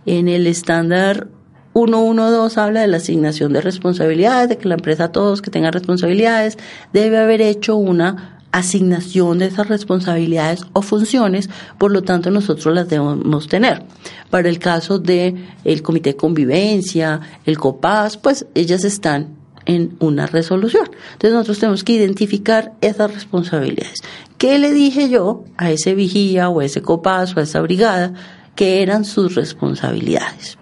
en 0.05 0.27
el 0.27 0.47
estándar 0.47 1.29
112 1.73 2.59
habla 2.59 2.81
de 2.81 2.87
la 2.87 2.97
asignación 2.97 3.53
de 3.53 3.61
responsabilidades, 3.61 4.49
de 4.49 4.57
que 4.57 4.67
la 4.67 4.75
empresa, 4.75 5.13
todos 5.13 5.41
que 5.41 5.49
tengan 5.49 5.71
responsabilidades, 5.71 6.57
debe 6.91 7.17
haber 7.17 7.41
hecho 7.41 7.77
una 7.77 8.40
asignación 8.51 9.39
de 9.39 9.47
esas 9.47 9.67
responsabilidades 9.67 10.65
o 10.73 10.81
funciones, 10.81 11.49
por 11.77 11.91
lo 11.91 12.03
tanto 12.03 12.31
nosotros 12.31 12.73
las 12.73 12.89
debemos 12.89 13.47
tener. 13.47 13.83
Para 14.29 14.49
el 14.49 14.59
caso 14.59 14.99
de 14.99 15.35
el 15.63 15.81
comité 15.81 16.11
de 16.11 16.15
convivencia, 16.17 17.21
el 17.45 17.57
COPAS, 17.57 18.17
pues 18.17 18.45
ellas 18.55 18.83
están 18.83 19.35
en 19.65 19.95
una 19.99 20.27
resolución. 20.27 20.89
Entonces 21.13 21.33
nosotros 21.33 21.59
tenemos 21.59 21.83
que 21.83 21.93
identificar 21.93 22.73
esas 22.81 23.13
responsabilidades. 23.13 23.99
¿Qué 24.37 24.57
le 24.57 24.73
dije 24.73 25.09
yo 25.09 25.43
a 25.57 25.71
ese 25.71 25.93
vigía 25.93 26.49
o 26.49 26.59
a 26.59 26.65
ese 26.65 26.81
COPAS 26.81 27.35
o 27.35 27.39
a 27.39 27.43
esa 27.43 27.61
brigada 27.61 28.13
que 28.55 28.81
eran 28.81 29.05
sus 29.05 29.35
responsabilidades? 29.35 30.57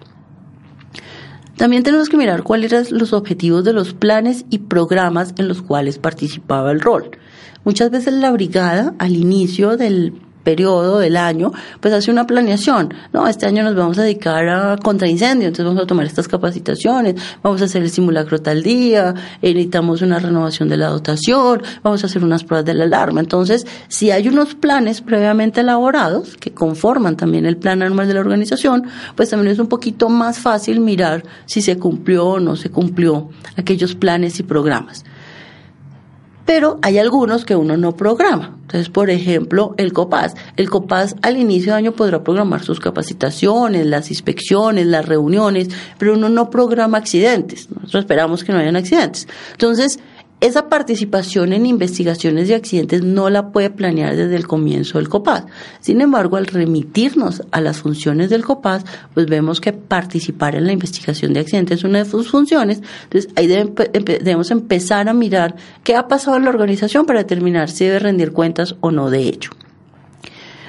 También 1.55 1.83
tenemos 1.83 2.07
que 2.07 2.15
mirar 2.15 2.43
cuáles 2.43 2.71
eran 2.71 2.85
los 2.91 3.11
objetivos 3.11 3.65
de 3.65 3.73
los 3.73 3.93
planes 3.93 4.45
y 4.49 4.59
programas 4.59 5.33
en 5.37 5.49
los 5.49 5.61
cuales 5.61 5.97
participaba 5.97 6.71
el 6.71 6.79
rol. 6.79 7.11
Muchas 7.63 7.91
veces 7.91 8.13
la 8.13 8.31
brigada, 8.31 8.93
al 8.99 9.15
inicio 9.15 9.77
del 9.77 10.13
periodo 10.43 10.99
del 10.99 11.17
año, 11.17 11.51
pues 11.79 11.93
hace 11.93 12.11
una 12.11 12.25
planeación. 12.25 12.93
No, 13.13 13.27
este 13.27 13.45
año 13.45 13.63
nos 13.63 13.75
vamos 13.75 13.99
a 13.99 14.03
dedicar 14.03 14.47
a 14.47 14.77
contraincendio, 14.77 15.47
entonces 15.47 15.65
vamos 15.65 15.83
a 15.83 15.85
tomar 15.85 16.05
estas 16.05 16.27
capacitaciones, 16.27 17.15
vamos 17.43 17.61
a 17.61 17.65
hacer 17.65 17.83
el 17.83 17.89
simulacro 17.89 18.39
tal 18.39 18.63
día, 18.63 19.13
eh, 19.41 19.53
necesitamos 19.53 20.01
una 20.01 20.19
renovación 20.19 20.69
de 20.69 20.77
la 20.77 20.87
dotación, 20.87 21.61
vamos 21.83 22.03
a 22.03 22.07
hacer 22.07 22.23
unas 22.23 22.43
pruebas 22.43 22.65
de 22.65 22.73
la 22.73 22.85
alarma. 22.85 23.19
Entonces, 23.19 23.67
si 23.89 24.11
hay 24.11 24.27
unos 24.27 24.55
planes 24.55 25.01
previamente 25.01 25.61
elaborados 25.61 26.37
que 26.37 26.51
conforman 26.51 27.17
también 27.17 27.45
el 27.45 27.57
plan 27.57 27.81
anual 27.81 28.07
de 28.07 28.13
la 28.13 28.21
organización, 28.21 28.87
pues 29.15 29.29
también 29.29 29.51
es 29.51 29.59
un 29.59 29.67
poquito 29.67 30.09
más 30.09 30.39
fácil 30.39 30.79
mirar 30.79 31.23
si 31.45 31.61
se 31.61 31.77
cumplió 31.77 32.25
o 32.25 32.39
no 32.39 32.55
se 32.55 32.69
cumplió 32.69 33.29
aquellos 33.55 33.93
planes 33.95 34.39
y 34.39 34.43
programas 34.43 35.03
pero 36.49 36.79
hay 36.81 36.97
algunos 36.97 37.45
que 37.45 37.55
uno 37.55 37.77
no 37.77 37.95
programa. 37.95 38.57
Entonces, 38.61 38.89
por 38.89 39.11
ejemplo, 39.11 39.75
el 39.77 39.93
COPAS. 39.93 40.33
El 40.57 40.67
COPAS 40.67 41.15
al 41.21 41.37
inicio 41.37 41.73
de 41.73 41.77
año 41.77 41.91
podrá 41.91 42.23
programar 42.23 42.63
sus 42.63 42.79
capacitaciones, 42.79 43.85
las 43.85 44.09
inspecciones, 44.09 44.87
las 44.87 45.07
reuniones, 45.07 45.69
pero 45.99 46.15
uno 46.15 46.27
no 46.27 46.49
programa 46.49 46.97
accidentes. 46.97 47.69
Nosotros 47.69 48.01
esperamos 48.01 48.43
que 48.43 48.51
no 48.51 48.57
hayan 48.57 48.77
accidentes. 48.77 49.27
Entonces, 49.51 49.99
esa 50.41 50.69
participación 50.69 51.53
en 51.53 51.65
investigaciones 51.65 52.47
de 52.47 52.55
accidentes 52.55 53.03
no 53.03 53.29
la 53.29 53.51
puede 53.51 53.69
planear 53.69 54.15
desde 54.15 54.35
el 54.35 54.47
comienzo 54.47 54.97
del 54.97 55.09
COPAS. 55.09 55.45
Sin 55.81 55.99
embargo, 56.01 56.37
al 56.37 56.47
remitirnos 56.47 57.43
a 57.51 57.59
las 57.59 57.79
funciones 57.79 58.29
del 58.29 58.45
COPAS, 58.45 58.85
pues 59.13 59.25
vemos 59.25 59.59
que 59.59 59.73
participar 59.73 60.55
en 60.55 60.65
la 60.65 60.71
investigación 60.71 61.33
de 61.33 61.41
accidentes 61.41 61.79
es 61.79 61.83
una 61.83 62.03
de 62.03 62.09
sus 62.09 62.29
funciones. 62.29 62.81
Entonces, 63.03 63.31
ahí 63.35 63.47
debemos 63.47 64.51
empezar 64.51 65.09
a 65.09 65.13
mirar 65.13 65.55
qué 65.83 65.95
ha 65.95 66.07
pasado 66.07 66.37
en 66.37 66.43
la 66.43 66.51
organización 66.51 67.05
para 67.05 67.19
determinar 67.19 67.69
si 67.69 67.85
debe 67.85 67.99
rendir 67.99 68.31
cuentas 68.31 68.75
o 68.79 68.91
no 68.91 69.09
de 69.09 69.19
ello. 69.19 69.49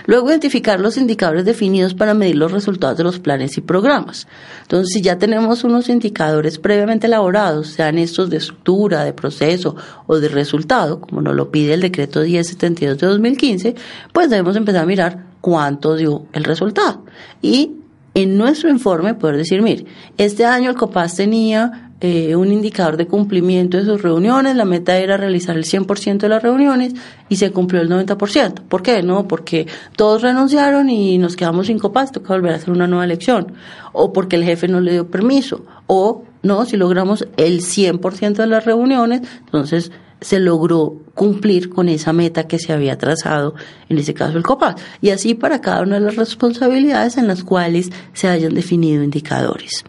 Luego 0.06 0.30
identificar 0.30 0.80
los 0.80 0.96
indicadores 0.96 1.44
definidos 1.44 1.94
para 1.94 2.14
medir 2.14 2.36
los 2.36 2.52
resultados 2.52 2.98
de 2.98 3.04
los 3.04 3.18
planes 3.18 3.56
y 3.58 3.60
programas. 3.60 4.26
Entonces, 4.62 4.92
si 4.92 5.02
ya 5.02 5.18
tenemos 5.18 5.64
unos 5.64 5.88
indicadores 5.88 6.58
previamente 6.58 7.06
elaborados, 7.06 7.68
sean 7.68 7.98
estos 7.98 8.30
de 8.30 8.38
estructura, 8.38 9.04
de 9.04 9.12
proceso 9.12 9.76
o 10.06 10.18
de 10.18 10.28
resultado, 10.28 11.00
como 11.00 11.20
nos 11.22 11.34
lo 11.34 11.50
pide 11.50 11.74
el 11.74 11.80
decreto 11.80 12.20
1072 12.20 12.98
de 12.98 13.06
2015, 13.06 13.74
pues 14.12 14.30
debemos 14.30 14.56
empezar 14.56 14.82
a 14.82 14.86
mirar 14.86 15.26
cuánto 15.40 15.96
dio 15.96 16.26
el 16.32 16.44
resultado. 16.44 17.04
Y 17.42 17.72
en 18.14 18.36
nuestro 18.36 18.68
informe 18.68 19.14
poder 19.14 19.36
decir, 19.36 19.62
mire, 19.62 19.86
este 20.18 20.44
año 20.44 20.70
el 20.70 20.76
COPAS 20.76 21.16
tenía 21.16 21.89
eh, 22.00 22.34
un 22.34 22.50
indicador 22.50 22.96
de 22.96 23.06
cumplimiento 23.06 23.76
de 23.76 23.84
sus 23.84 24.00
reuniones, 24.00 24.56
la 24.56 24.64
meta 24.64 24.96
era 24.96 25.18
realizar 25.18 25.56
el 25.56 25.64
100% 25.64 26.18
de 26.18 26.28
las 26.28 26.42
reuniones 26.42 26.94
y 27.28 27.36
se 27.36 27.50
cumplió 27.50 27.82
el 27.82 27.90
90%. 27.90 28.62
¿Por 28.62 28.82
qué? 28.82 29.02
No, 29.02 29.28
porque 29.28 29.66
todos 29.96 30.22
renunciaron 30.22 30.88
y 30.88 31.18
nos 31.18 31.36
quedamos 31.36 31.66
sin 31.66 31.78
copas, 31.78 32.10
toca 32.10 32.34
volver 32.34 32.52
a 32.52 32.56
hacer 32.56 32.70
una 32.70 32.86
nueva 32.86 33.04
elección, 33.04 33.52
o 33.92 34.12
porque 34.12 34.36
el 34.36 34.44
jefe 34.44 34.66
no 34.66 34.80
le 34.80 34.92
dio 34.92 35.08
permiso, 35.08 35.66
o 35.86 36.24
no, 36.42 36.64
si 36.64 36.78
logramos 36.78 37.28
el 37.36 37.60
100% 37.60 38.34
de 38.34 38.46
las 38.46 38.64
reuniones, 38.64 39.20
entonces 39.40 39.92
se 40.22 40.40
logró 40.40 41.02
cumplir 41.14 41.70
con 41.70 41.88
esa 41.88 42.12
meta 42.12 42.46
que 42.46 42.58
se 42.58 42.72
había 42.72 42.96
trazado, 42.96 43.54
en 43.88 43.98
ese 43.98 44.14
caso 44.14 44.38
el 44.38 44.42
COPAS, 44.42 44.76
y 45.02 45.10
así 45.10 45.34
para 45.34 45.60
cada 45.60 45.82
una 45.82 45.96
de 45.96 46.06
las 46.06 46.16
responsabilidades 46.16 47.18
en 47.18 47.26
las 47.26 47.44
cuales 47.44 47.90
se 48.14 48.28
hayan 48.28 48.54
definido 48.54 49.02
indicadores. 49.02 49.84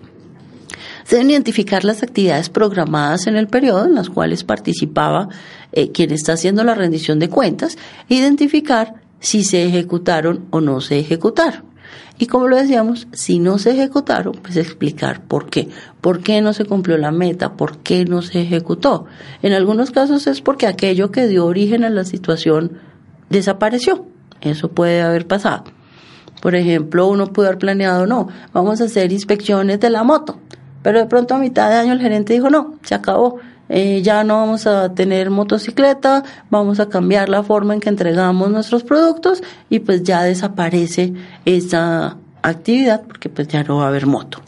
Deben 1.12 1.30
identificar 1.30 1.84
las 1.84 2.04
actividades 2.04 2.47
programadas 2.47 3.28
en 3.28 3.36
el 3.36 3.47
periodo 3.47 3.84
en 3.84 3.95
las 3.95 4.10
cuales 4.10 4.45
participaba 4.45 5.28
eh, 5.74 5.91
quien 5.91 6.12
está 6.12 6.32
haciendo 6.32 6.63
la 6.63 6.74
rendición 6.74 7.19
de 7.19 7.28
cuentas 7.28 7.78
e 8.08 8.15
identificar 8.15 8.93
si 9.19 9.43
se 9.43 9.65
ejecutaron 9.65 10.45
o 10.52 10.62
no 10.62 10.80
se 10.80 11.00
ejecutaron. 11.00 11.65
Y 12.17 12.28
como 12.28 12.47
lo 12.47 12.56
decíamos, 12.56 13.10
si 13.12 13.39
no 13.39 13.58
se 13.58 13.71
ejecutaron, 13.71 14.36
pues 14.41 14.56
explicar 14.56 15.21
por 15.26 15.50
qué. 15.50 15.67
¿Por 16.00 16.21
qué 16.21 16.39
no 16.41 16.54
se 16.54 16.63
cumplió 16.63 16.97
la 16.97 17.12
meta? 17.12 17.58
¿Por 17.58 17.80
qué 17.80 18.06
no 18.06 18.21
se 18.21 18.43
ejecutó? 18.43 19.06
En 19.41 19.52
algunos 19.52 19.91
casos 19.91 20.28
es 20.28 20.39
porque 20.39 20.65
aquello 20.65 21.12
que 21.12 21.28
dio 21.28 21.45
origen 21.45 21.84
a 21.84 21.89
la 21.89 22.06
situación 22.06 22.80
desapareció. 23.30 24.06
Eso 24.39 24.69
puede 24.69 25.02
haber 25.02 25.28
pasado. 25.28 25.65
Por 26.41 26.56
ejemplo, 26.56 27.08
uno 27.08 27.28
pudo 27.28 27.47
haber 27.47 27.60
planeado, 27.60 28.08
no, 28.08 28.30
vamos 28.54 28.80
a 28.80 28.86
hacer 28.86 29.12
inspecciones 29.12 29.82
de 29.82 29.89
la 29.89 30.04
moto. 30.04 30.39
Pero 30.82 31.00
de 31.00 31.06
pronto 31.06 31.36
a 31.36 31.38
mitad 31.38 31.70
de 31.70 31.76
año 31.76 31.94
el 31.94 32.02
gerente 32.02 32.34
dijo, 32.34 32.50
no, 32.50 32.76
se 32.84 32.96
acabó. 32.96 33.39
Eh, 33.70 34.02
ya 34.02 34.26
no 34.26 34.36
vamos 34.36 34.67
a 34.67 34.94
tener 34.94 35.30
motocicleta, 35.30 36.24
vamos 36.50 36.82
a 36.82 36.89
cambiar 36.89 37.30
la 37.30 37.41
forma 37.41 37.74
en 37.74 37.80
que 37.80 37.88
entregamos 37.88 38.52
nuestros 38.52 38.84
productos 38.84 39.41
y 39.70 39.80
pues 39.80 40.04
ya 40.04 40.24
desaparece 40.24 41.13
esa 41.46 42.17
actividad 42.41 43.04
porque 43.08 43.30
pues 43.30 43.48
ya 43.48 43.63
no 43.63 43.78
va 43.78 43.86
a 43.86 43.88
haber 43.88 44.08
moto. 44.08 44.41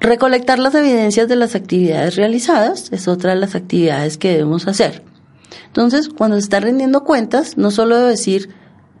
Recolectar 0.00 0.58
las 0.58 0.74
evidencias 0.74 1.28
de 1.28 1.36
las 1.36 1.54
actividades 1.54 2.16
realizadas 2.16 2.90
es 2.92 3.08
otra 3.08 3.34
de 3.34 3.40
las 3.40 3.54
actividades 3.54 4.16
que 4.16 4.30
debemos 4.30 4.66
hacer. 4.66 5.02
Entonces, 5.66 6.08
cuando 6.08 6.36
se 6.36 6.42
está 6.42 6.60
rindiendo 6.60 7.04
cuentas, 7.04 7.58
no 7.58 7.70
solo 7.70 7.98
decir, 7.98 8.48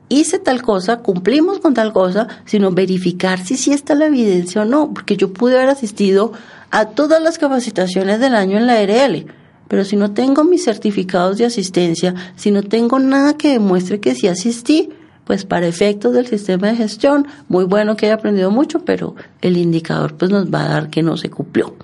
hice 0.08 0.38
tal 0.38 0.62
cosa, 0.62 0.98
cumplimos 0.98 1.58
con 1.60 1.74
tal 1.74 1.92
cosa, 1.92 2.28
sino 2.44 2.70
verificar 2.70 3.38
si 3.38 3.56
sí 3.56 3.72
está 3.72 3.94
la 3.94 4.06
evidencia 4.06 4.62
o 4.62 4.64
no, 4.64 4.92
porque 4.92 5.16
yo 5.16 5.32
pude 5.32 5.56
haber 5.56 5.68
asistido 5.68 6.32
a 6.70 6.86
todas 6.86 7.22
las 7.22 7.38
capacitaciones 7.38 8.20
del 8.20 8.34
año 8.34 8.58
en 8.58 8.66
la 8.66 8.82
RL, 8.82 9.26
pero 9.68 9.84
si 9.84 9.96
no 9.96 10.12
tengo 10.12 10.44
mis 10.44 10.64
certificados 10.64 11.38
de 11.38 11.44
asistencia, 11.44 12.14
si 12.36 12.50
no 12.50 12.62
tengo 12.62 12.98
nada 12.98 13.36
que 13.36 13.52
demuestre 13.52 14.00
que 14.00 14.14
sí 14.14 14.26
asistí, 14.26 14.90
pues 15.24 15.44
para 15.44 15.66
efectos 15.66 16.14
del 16.14 16.26
sistema 16.26 16.68
de 16.68 16.76
gestión, 16.76 17.26
muy 17.48 17.64
bueno 17.64 17.96
que 17.96 18.06
haya 18.06 18.14
aprendido 18.14 18.50
mucho, 18.50 18.86
pero 18.86 19.14
el 19.42 19.58
indicador 19.58 20.16
pues 20.16 20.30
nos 20.30 20.46
va 20.52 20.64
a 20.64 20.68
dar 20.68 20.88
que 20.88 21.02
no 21.02 21.18
se 21.18 21.28
cumplió. 21.28 21.74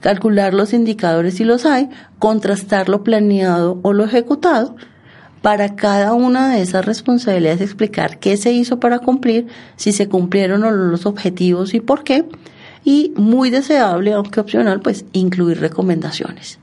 Calcular 0.00 0.52
los 0.52 0.72
indicadores 0.72 1.34
si 1.34 1.44
los 1.44 1.64
hay, 1.64 1.90
contrastar 2.18 2.88
lo 2.88 3.04
planeado 3.04 3.78
o 3.82 3.92
lo 3.92 4.04
ejecutado, 4.04 4.74
para 5.42 5.76
cada 5.76 6.14
una 6.14 6.54
de 6.54 6.62
esas 6.62 6.84
responsabilidades 6.84 7.60
explicar 7.60 8.18
qué 8.18 8.36
se 8.36 8.52
hizo 8.52 8.80
para 8.80 8.98
cumplir, 8.98 9.46
si 9.76 9.92
se 9.92 10.08
cumplieron 10.08 10.64
o 10.64 10.70
los 10.70 11.06
objetivos 11.06 11.74
y 11.74 11.80
por 11.80 12.04
qué, 12.04 12.24
y 12.84 13.12
muy 13.16 13.50
deseable, 13.50 14.12
aunque 14.12 14.40
opcional, 14.40 14.80
pues 14.80 15.04
incluir 15.12 15.60
recomendaciones, 15.60 16.58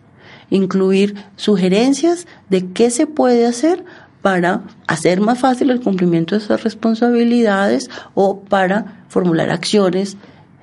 incluir 0.50 1.16
sugerencias 1.36 2.28
de 2.50 2.68
qué 2.68 2.90
se 2.90 3.08
puede 3.08 3.46
hacer 3.46 3.84
para 4.22 4.64
hacer 4.88 5.22
más 5.22 5.40
fácil 5.40 5.70
el 5.70 5.82
cumplimiento 5.82 6.36
de 6.36 6.44
esas 6.44 6.64
responsabilidades 6.64 7.90
o 8.16 8.42
para 8.42 9.04
formular 9.08 9.52
acciones 9.52 10.18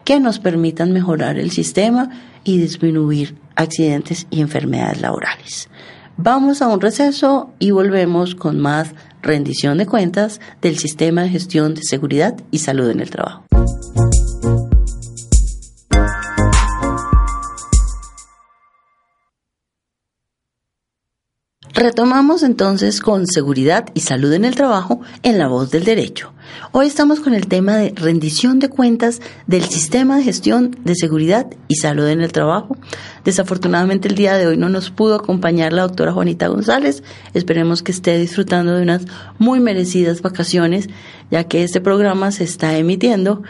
que 0.05 0.18
nos 0.18 0.40
permitan 0.40 0.92
mejorar 0.92 1.38
el 1.38 1.53
sistema 1.53 2.11
y 2.44 2.59
disminuir 2.59 3.37
accidentes 3.55 4.27
y 4.31 4.40
enfermedades 4.40 5.01
laborales. 5.01 5.68
Vamos 6.24 6.62
a 6.62 6.68
un 6.68 6.80
receso 6.80 7.50
y 7.58 7.72
volvemos 7.72 8.37
con 8.37 8.61
más 8.61 8.94
rendición 9.22 9.78
de 9.78 9.87
cuentas 9.87 10.40
del 10.61 10.78
sistema 10.78 11.22
de 11.22 11.30
gestión 11.30 11.74
de 11.74 11.82
seguridad 11.82 12.37
y 12.52 12.58
salud 12.58 12.90
en 12.90 13.00
el 13.00 13.11
trabajo. 13.11 13.42
Retomamos 21.74 22.42
entonces 22.42 23.00
con 23.00 23.26
seguridad 23.26 23.87
y 23.94 24.00
salud 24.00 24.30
en 24.35 24.44
el 24.44 24.54
trabajo 24.54 25.00
en 25.22 25.38
la 25.38 25.48
voz 25.48 25.70
del 25.70 25.85
derecho. 25.85 26.35
Hoy 26.70 26.87
estamos 26.87 27.20
con 27.20 27.32
el 27.32 27.46
tema 27.46 27.78
de 27.78 27.94
rendición 27.96 28.58
de 28.58 28.68
cuentas 28.68 29.22
del 29.46 29.64
sistema 29.64 30.18
de 30.18 30.24
gestión 30.24 30.76
de 30.85 30.94
seguridad 30.94 31.46
y 31.68 31.76
salud 31.76 32.06
en 32.08 32.20
el 32.20 32.30
trabajo. 32.30 32.76
Desafortunadamente 33.24 34.08
el 34.08 34.16
día 34.16 34.37
de 34.37 34.48
hoy 34.48 34.58
no 34.58 34.68
nos 34.68 34.90
pudo 34.90 35.14
acompañar 35.14 35.72
la 35.72 35.82
doctora 35.82 36.12
Juanita 36.12 36.48
González. 36.48 37.02
Esperemos 37.32 37.82
que 37.82 37.92
esté 37.92 38.18
disfrutando 38.18 38.74
de 38.74 38.82
unas 38.82 39.06
muy 39.38 39.58
merecidas 39.58 40.20
vacaciones, 40.20 40.90
ya 41.30 41.44
que 41.44 41.64
este 41.64 41.80
programa 41.80 42.32
se 42.32 42.44
está 42.44 42.76
emitiendo 42.76 43.42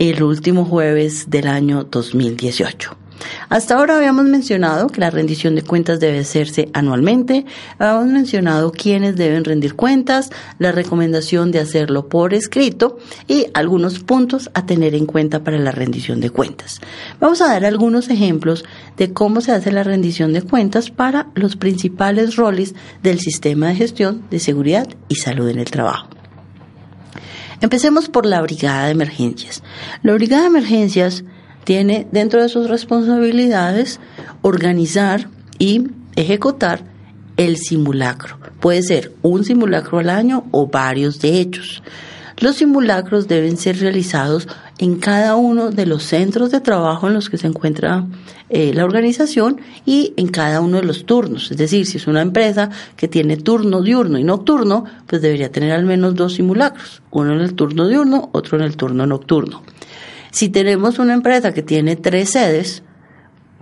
el 0.00 0.24
último 0.24 0.64
jueves 0.64 1.30
del 1.30 1.46
año 1.46 1.84
2018. 1.84 2.99
Hasta 3.48 3.74
ahora 3.74 3.96
habíamos 3.96 4.24
mencionado 4.24 4.88
que 4.88 5.00
la 5.00 5.10
rendición 5.10 5.54
de 5.54 5.62
cuentas 5.62 6.00
debe 6.00 6.20
hacerse 6.20 6.68
anualmente, 6.72 7.46
habíamos 7.78 8.06
mencionado 8.06 8.72
quiénes 8.72 9.16
deben 9.16 9.44
rendir 9.44 9.74
cuentas, 9.74 10.30
la 10.58 10.72
recomendación 10.72 11.50
de 11.50 11.60
hacerlo 11.60 12.08
por 12.08 12.34
escrito 12.34 12.98
y 13.26 13.46
algunos 13.54 14.00
puntos 14.00 14.50
a 14.54 14.66
tener 14.66 14.94
en 14.94 15.06
cuenta 15.06 15.42
para 15.42 15.58
la 15.58 15.72
rendición 15.72 16.20
de 16.20 16.30
cuentas. 16.30 16.80
Vamos 17.20 17.40
a 17.40 17.48
dar 17.48 17.64
algunos 17.64 18.08
ejemplos 18.08 18.64
de 18.96 19.12
cómo 19.12 19.40
se 19.40 19.52
hace 19.52 19.72
la 19.72 19.82
rendición 19.82 20.32
de 20.32 20.42
cuentas 20.42 20.90
para 20.90 21.28
los 21.34 21.56
principales 21.56 22.36
roles 22.36 22.74
del 23.02 23.20
sistema 23.20 23.68
de 23.68 23.76
gestión 23.76 24.22
de 24.30 24.38
seguridad 24.38 24.88
y 25.08 25.16
salud 25.16 25.48
en 25.48 25.58
el 25.58 25.70
trabajo. 25.70 26.08
Empecemos 27.60 28.08
por 28.08 28.24
la 28.24 28.40
brigada 28.40 28.86
de 28.86 28.92
emergencias. 28.92 29.62
La 30.02 30.14
brigada 30.14 30.42
de 30.42 30.48
emergencias 30.48 31.24
tiene 31.70 32.08
dentro 32.10 32.42
de 32.42 32.48
sus 32.48 32.68
responsabilidades 32.68 34.00
organizar 34.42 35.28
y 35.56 35.84
ejecutar 36.16 36.82
el 37.36 37.58
simulacro. 37.58 38.38
Puede 38.58 38.82
ser 38.82 39.12
un 39.22 39.44
simulacro 39.44 40.00
al 40.00 40.10
año 40.10 40.46
o 40.50 40.66
varios 40.66 41.20
de 41.20 41.38
ellos. 41.38 41.80
Los 42.38 42.56
simulacros 42.56 43.28
deben 43.28 43.56
ser 43.56 43.78
realizados 43.78 44.48
en 44.78 44.96
cada 44.96 45.36
uno 45.36 45.70
de 45.70 45.86
los 45.86 46.02
centros 46.02 46.50
de 46.50 46.60
trabajo 46.60 47.06
en 47.06 47.14
los 47.14 47.30
que 47.30 47.38
se 47.38 47.46
encuentra 47.46 48.04
eh, 48.48 48.72
la 48.74 48.84
organización 48.84 49.60
y 49.86 50.12
en 50.16 50.26
cada 50.26 50.60
uno 50.60 50.78
de 50.78 50.82
los 50.82 51.06
turnos. 51.06 51.52
Es 51.52 51.56
decir, 51.56 51.86
si 51.86 51.98
es 51.98 52.08
una 52.08 52.22
empresa 52.22 52.70
que 52.96 53.06
tiene 53.06 53.36
turno 53.36 53.80
diurno 53.80 54.18
y 54.18 54.24
nocturno, 54.24 54.86
pues 55.06 55.22
debería 55.22 55.52
tener 55.52 55.70
al 55.70 55.84
menos 55.84 56.16
dos 56.16 56.34
simulacros, 56.34 57.00
uno 57.12 57.32
en 57.32 57.42
el 57.42 57.54
turno 57.54 57.86
diurno, 57.86 58.28
otro 58.32 58.58
en 58.58 58.64
el 58.64 58.76
turno 58.76 59.06
nocturno. 59.06 59.62
Si 60.30 60.48
tenemos 60.48 60.98
una 60.98 61.14
empresa 61.14 61.52
que 61.52 61.62
tiene 61.62 61.96
tres 61.96 62.30
sedes, 62.30 62.82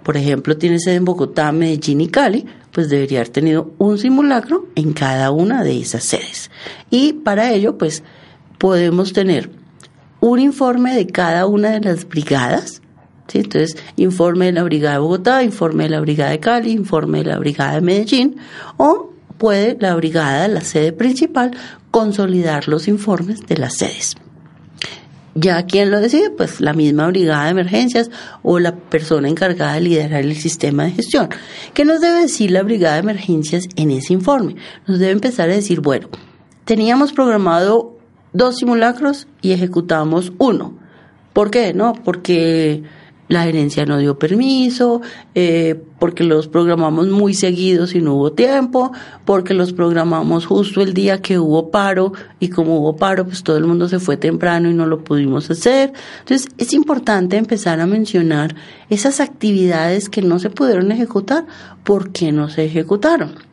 por 0.03 0.17
ejemplo, 0.17 0.57
tiene 0.57 0.79
sede 0.79 0.97
en 0.97 1.05
Bogotá, 1.05 1.53
Medellín 1.53 2.01
y 2.01 2.09
Cali, 2.09 2.47
pues 2.73 2.89
debería 2.89 3.21
haber 3.21 3.31
tenido 3.31 3.73
un 3.79 3.99
simulacro 3.99 4.67
en 4.75 4.93
cada 4.93 5.31
una 5.31 5.63
de 5.63 5.81
esas 5.81 6.05
sedes. 6.05 6.51
Y 6.91 7.13
para 7.15 7.53
ello, 7.53 7.77
pues 7.77 8.03
podemos 8.59 9.13
tener 9.13 9.51
un 10.21 10.39
informe 10.41 10.95
de 10.95 11.07
cada 11.07 11.47
una 11.47 11.71
de 11.73 11.81
las 11.81 12.09
brigadas. 12.09 12.83
¿sí? 13.29 13.39
Entonces, 13.39 13.77
informe 13.97 14.47
de 14.47 14.53
la 14.53 14.63
Brigada 14.63 14.95
de 14.95 15.01
Bogotá, 15.01 15.43
informe 15.43 15.85
de 15.85 15.91
la 15.91 16.01
Brigada 16.01 16.31
de 16.31 16.41
Cali, 16.41 16.73
informe 16.73 17.19
de 17.19 17.25
la 17.25 17.39
Brigada 17.39 17.75
de 17.75 17.81
Medellín, 17.81 18.37
o 18.77 19.13
puede 19.39 19.77
la 19.81 19.95
Brigada, 19.95 20.49
la 20.49 20.63
sede 20.63 20.93
principal, 20.93 21.57
consolidar 21.91 22.69
los 22.69 22.89
informes 22.89 23.47
de 23.47 23.57
las 23.57 23.77
sedes. 23.77 24.17
Ya 25.41 25.65
quién 25.67 25.93
lo 25.93 26.01
decide, 26.01 26.31
pues 26.31 26.61
la 26.61 26.73
misma 26.73 27.07
brigada 27.07 27.45
de 27.45 27.51
emergencias 27.51 28.11
o 28.43 28.59
la 28.59 28.75
persona 28.75 29.29
encargada 29.29 29.75
de 29.75 29.83
liderar 29.83 30.23
el 30.23 30.35
sistema 30.35 30.85
de 30.85 30.91
gestión. 30.93 31.29
¿Qué 31.75 31.85
nos 31.85 32.01
debe 32.01 32.23
decir 32.23 32.51
la 32.51 32.65
brigada 32.65 32.95
de 32.95 33.03
emergencias 33.03 33.69
en 33.77 33.93
ese 33.93 34.15
informe? 34.15 34.57
Nos 34.89 34.99
debe 34.99 35.13
empezar 35.13 35.49
a 35.49 35.55
decir, 35.55 35.81
bueno, 35.81 36.09
teníamos 36.65 37.13
programado 37.13 37.97
dos 38.33 38.57
simulacros 38.57 39.29
y 39.41 39.53
ejecutamos 39.53 40.33
uno. 40.39 40.77
¿Por 41.35 41.53
qué? 41.53 41.73
No, 41.73 41.93
porque 41.93 42.83
la 43.29 43.45
gerencia 43.45 43.85
no 43.87 43.99
dio 43.99 44.19
permiso, 44.19 45.01
eh, 45.35 45.81
porque 45.99 46.25
los 46.25 46.49
programamos 46.49 47.09
muy 47.09 47.35
seguidos 47.35 47.95
y 47.95 48.01
no 48.01 48.15
hubo 48.15 48.33
tiempo, 48.33 48.93
porque 49.25 49.55
los 49.55 49.73
programamos 49.73 50.47
justo 50.47 50.81
el 50.81 50.95
día 50.95 51.21
que 51.21 51.39
hubo 51.39 51.71
paro 51.71 52.13
y 52.41 52.49
como 52.49 52.81
hubo 52.81 52.97
paro, 52.97 53.27
pues 53.27 53.43
todo 53.43 53.57
el 53.57 53.67
mundo 53.67 53.89
se 53.89 53.99
fue 53.99 54.17
temprano 54.17 54.71
y 54.71 54.75
no 54.75 54.87
lo 54.87 55.05
pudimos 55.05 55.51
hacer. 55.51 55.93
Entonces 56.21 56.49
es 56.57 56.73
importante 56.73 57.37
empezar 57.37 57.81
a 57.81 57.87
mencionar 57.87 58.57
esas 58.89 59.21
actividades 59.21 60.09
que 60.09 60.23
no 60.23 60.39
se 60.39 60.51
pudieron 60.51 60.91
ejecutar, 60.91 61.47
¿por 61.85 62.13
qué 62.13 62.33
no 62.33 62.49
se 62.49 62.65
ejecutaron? 62.65 63.49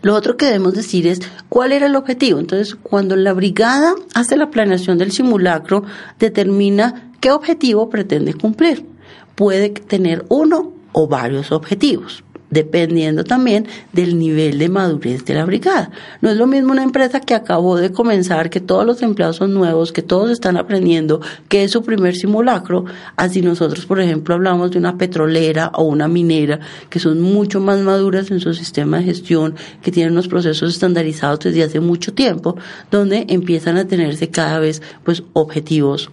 Lo 0.00 0.14
otro 0.14 0.36
que 0.36 0.46
debemos 0.46 0.74
decir 0.74 1.06
es 1.06 1.20
cuál 1.48 1.72
era 1.72 1.86
el 1.86 1.96
objetivo. 1.96 2.38
Entonces, 2.38 2.76
cuando 2.76 3.16
la 3.16 3.32
brigada 3.32 3.94
hace 4.14 4.36
la 4.36 4.50
planeación 4.50 4.96
del 4.98 5.12
simulacro, 5.12 5.84
determina 6.18 7.07
¿Qué 7.20 7.32
objetivo 7.32 7.90
pretende 7.90 8.32
cumplir? 8.34 8.86
Puede 9.34 9.70
tener 9.70 10.24
uno 10.28 10.72
o 10.92 11.08
varios 11.08 11.50
objetivos. 11.50 12.22
dependiendo 12.50 13.24
también 13.24 13.66
del 13.92 14.18
nivel 14.18 14.58
de 14.58 14.68
madurez 14.68 15.24
de 15.24 15.34
la 15.34 15.44
brigada. 15.44 15.90
No 16.20 16.30
es 16.30 16.36
lo 16.36 16.46
mismo 16.46 16.72
una 16.72 16.82
empresa 16.82 17.20
que 17.20 17.34
acabó 17.34 17.76
de 17.76 17.92
comenzar, 17.92 18.50
que 18.50 18.60
todos 18.60 18.86
los 18.86 19.02
empleados 19.02 19.36
son 19.36 19.52
nuevos, 19.54 19.92
que 19.92 20.02
todos 20.02 20.30
están 20.30 20.56
aprendiendo, 20.56 21.20
que 21.48 21.64
es 21.64 21.70
su 21.72 21.82
primer 21.82 22.14
simulacro, 22.14 22.84
así 23.16 23.42
nosotros, 23.42 23.86
por 23.86 24.00
ejemplo, 24.00 24.34
hablamos 24.34 24.70
de 24.70 24.78
una 24.78 24.96
petrolera 24.96 25.70
o 25.74 25.84
una 25.84 26.08
minera, 26.08 26.60
que 26.88 27.00
son 27.00 27.20
mucho 27.20 27.60
más 27.60 27.80
maduras 27.80 28.30
en 28.30 28.40
su 28.40 28.54
sistema 28.54 28.98
de 28.98 29.04
gestión, 29.04 29.54
que 29.82 29.90
tienen 29.90 30.12
unos 30.12 30.28
procesos 30.28 30.72
estandarizados 30.72 31.40
desde 31.40 31.64
hace 31.64 31.80
mucho 31.80 32.14
tiempo, 32.14 32.56
donde 32.90 33.26
empiezan 33.28 33.76
a 33.76 33.86
tenerse 33.86 34.30
cada 34.30 34.58
vez 34.58 34.82
pues 35.04 35.22
objetivos 35.34 36.10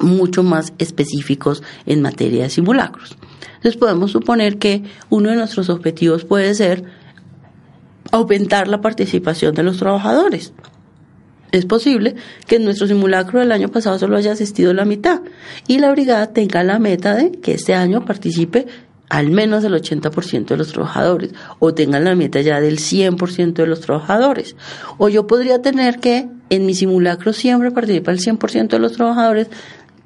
mucho 0.00 0.42
más 0.42 0.72
específicos 0.78 1.62
en 1.86 2.02
materia 2.02 2.44
de 2.44 2.50
simulacros. 2.50 3.16
Entonces 3.56 3.76
podemos 3.76 4.12
suponer 4.12 4.58
que 4.58 4.82
uno 5.08 5.30
de 5.30 5.36
nuestros 5.36 5.70
objetivos 5.70 6.24
puede 6.24 6.54
ser 6.54 6.84
aumentar 8.10 8.68
la 8.68 8.80
participación 8.80 9.54
de 9.54 9.62
los 9.62 9.78
trabajadores. 9.78 10.52
Es 11.52 11.66
posible 11.66 12.16
que 12.46 12.56
en 12.56 12.64
nuestro 12.64 12.86
simulacro 12.86 13.38
del 13.38 13.52
año 13.52 13.68
pasado 13.68 13.98
solo 13.98 14.16
haya 14.16 14.32
asistido 14.32 14.74
la 14.74 14.84
mitad 14.84 15.20
y 15.68 15.78
la 15.78 15.92
brigada 15.92 16.32
tenga 16.32 16.64
la 16.64 16.78
meta 16.78 17.14
de 17.14 17.30
que 17.30 17.52
este 17.54 17.74
año 17.74 18.04
participe 18.04 18.66
al 19.08 19.30
menos 19.30 19.62
el 19.62 19.74
80% 19.74 20.46
de 20.46 20.56
los 20.56 20.72
trabajadores 20.72 21.30
o 21.60 21.72
tenga 21.72 22.00
la 22.00 22.16
meta 22.16 22.40
ya 22.40 22.60
del 22.60 22.78
100% 22.78 23.52
de 23.52 23.66
los 23.66 23.80
trabajadores. 23.80 24.56
O 24.98 25.08
yo 25.08 25.26
podría 25.26 25.62
tener 25.62 26.00
que 26.00 26.28
en 26.50 26.66
mi 26.66 26.74
simulacro 26.74 27.32
siempre 27.32 27.70
participa 27.70 28.10
el 28.10 28.18
100% 28.18 28.68
de 28.68 28.78
los 28.78 28.92
trabajadores 28.92 29.48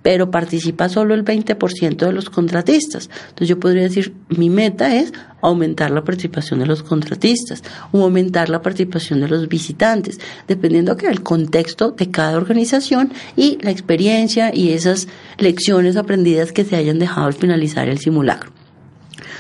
pero 0.02 0.30
participa 0.30 0.88
solo 0.88 1.14
el 1.14 1.24
20% 1.24 1.96
de 1.96 2.12
los 2.12 2.30
contratistas. 2.30 3.11
Entonces 3.28 3.48
yo 3.48 3.61
podría 3.61 3.82
decir, 3.82 4.14
mi 4.28 4.50
meta 4.50 4.94
es 4.94 5.12
aumentar 5.40 5.90
la 5.90 6.04
participación 6.04 6.61
de 6.61 6.66
los 6.66 6.82
contratistas 6.82 7.62
o 7.92 8.02
aumentar 8.02 8.48
la 8.48 8.62
participación 8.62 9.20
de 9.20 9.28
los 9.28 9.48
visitantes, 9.48 10.20
dependiendo 10.46 10.94
del 10.94 11.22
contexto 11.22 11.92
de 11.92 12.11
cada 12.11 12.37
organización 12.37 13.12
y 13.37 13.58
la 13.62 13.70
experiencia 13.70 14.54
y 14.54 14.70
esas 14.72 15.08
lecciones 15.38 15.96
aprendidas 15.96 16.52
que 16.52 16.64
se 16.64 16.76
hayan 16.76 16.98
dejado 16.98 17.26
al 17.26 17.34
finalizar 17.34 17.88
el 17.88 17.98
simulacro. 17.98 18.50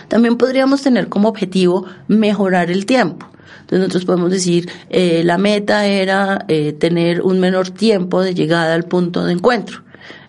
También 0.08 0.36
podríamos 0.36 0.82
tener 0.82 1.08
como 1.08 1.28
objetivo 1.28 1.86
mejorar 2.08 2.70
el 2.70 2.86
tiempo. 2.86 3.26
Entonces 3.60 3.80
nosotros 3.80 4.04
podemos 4.06 4.30
decir, 4.30 4.70
eh, 4.88 5.22
la 5.24 5.36
meta 5.36 5.86
era 5.86 6.46
eh, 6.48 6.72
tener 6.72 7.20
un 7.20 7.38
menor 7.38 7.68
tiempo 7.68 8.22
de 8.22 8.34
llegada 8.34 8.74
al 8.74 8.84
punto 8.84 9.26
de 9.26 9.32
encuentro 9.32 9.87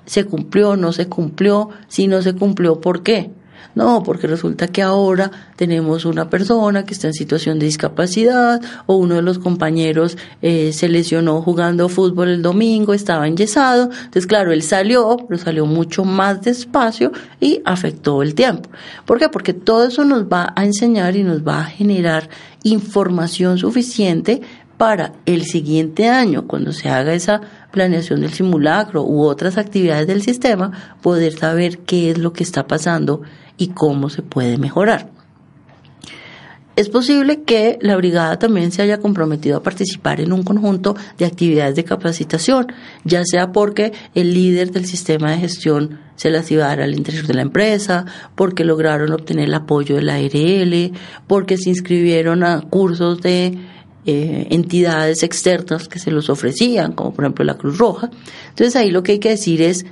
se 0.10 0.26
cumplió, 0.26 0.76
no 0.76 0.92
se 0.92 1.08
cumplió, 1.08 1.70
si 1.88 2.08
no 2.08 2.24
se 2.24 2.34
cumplió, 2.34 2.82
¿por 2.82 3.04
qué? 3.04 3.30
No, 3.76 4.02
porque 4.02 4.26
resulta 4.26 4.68
que 4.68 4.82
ahora 4.82 5.30
tenemos 5.56 6.04
una 6.04 6.32
persona 6.32 6.84
que 6.84 6.96
está 6.96 7.06
en 7.06 7.14
situación 7.14 7.60
de 7.60 7.68
discapacidad 7.68 8.60
o 8.88 8.96
uno 8.96 9.16
de 9.16 9.22
los 9.22 9.38
compañeros 9.38 10.18
eh, 10.42 10.74
se 10.74 10.90
lesionó 10.90 11.44
jugando 11.44 11.90
fútbol 11.90 12.30
el 12.30 12.42
domingo, 12.42 12.96
estaba 12.96 13.28
enyesado. 13.28 13.84
Entonces, 13.84 14.26
claro, 14.26 14.52
él 14.52 14.64
salió, 14.64 15.16
pero 15.28 15.40
salió 15.40 15.68
mucho 15.68 16.06
más 16.06 16.42
despacio 16.42 17.12
y 17.40 17.62
afectó 17.64 18.24
el 18.24 18.34
tiempo. 18.34 18.68
¿Por 19.06 19.20
qué? 19.20 19.30
Porque 19.30 19.54
todo 19.54 19.84
eso 19.86 20.04
nos 20.04 20.24
va 20.24 20.52
a 20.56 20.66
enseñar 20.66 21.16
y 21.16 21.22
nos 21.22 21.48
va 21.48 21.62
a 21.62 21.66
generar 21.66 22.30
información 22.64 23.58
suficiente 23.60 24.42
para 24.80 25.12
el 25.26 25.44
siguiente 25.44 26.08
año, 26.08 26.48
cuando 26.48 26.72
se 26.72 26.88
haga 26.88 27.14
esa 27.14 27.42
planeación 27.70 28.22
del 28.22 28.32
simulacro 28.32 29.04
u 29.04 29.24
otras 29.24 29.58
actividades 29.58 30.08
del 30.08 30.22
sistema, 30.22 30.96
poder 31.02 31.34
saber 31.34 31.80
qué 31.80 32.12
es 32.12 32.18
lo 32.18 32.32
que 32.32 32.44
está 32.44 32.66
pasando 32.66 33.22
y 33.58 33.68
cómo 33.68 34.10
se 34.10 34.22
puede 34.22 34.58
mejorar. 34.58 35.10
Es 36.78 36.88
posible 36.88 37.44
que 37.44 37.78
la 37.82 37.98
brigada 37.98 38.40
también 38.40 38.72
se 38.72 38.82
haya 38.82 39.02
comprometido 39.02 39.58
a 39.58 39.64
participar 39.64 40.22
en 40.22 40.32
un 40.32 40.44
conjunto 40.44 40.96
de 41.18 41.26
actividades 41.26 41.76
de 41.76 41.84
capacitación, 41.84 42.68
ya 43.04 43.24
sea 43.26 43.52
porque 43.52 43.92
el 44.16 44.34
líder 44.34 44.72
del 44.72 44.86
sistema 44.86 45.32
de 45.32 45.40
gestión 45.40 46.00
se 46.16 46.30
las 46.30 46.50
iba 46.52 46.64
a 46.64 46.70
dar 46.70 46.80
al 46.84 46.96
interior 46.96 47.28
de 47.28 47.34
la 47.34 47.42
empresa, 47.42 48.06
porque 48.34 48.64
lograron 48.64 49.12
obtener 49.12 49.50
el 49.50 49.56
apoyo 49.56 49.98
de 49.98 50.04
la 50.04 50.16
ARL, 50.16 50.94
porque 51.28 51.58
se 51.58 51.68
inscribieron 51.68 52.46
a 52.46 52.62
cursos 52.62 53.20
de 53.20 53.58
eh, 54.06 54.48
entidades 54.50 55.24
externas 55.24 55.88
que 55.88 56.00
se 56.00 56.12
los 56.12 56.30
ofrecían, 56.30 56.94
como 56.94 57.14
por 57.14 57.26
ejemplo 57.26 57.46
la 57.46 57.58
Cruz 57.58 57.78
Roja. 57.78 58.10
Entonces 58.50 58.76
ahí 58.76 58.92
lo 58.92 59.04
que 59.04 59.14
hay 59.14 59.20
que 59.20 59.30
decir 59.30 59.62
es 59.62 59.86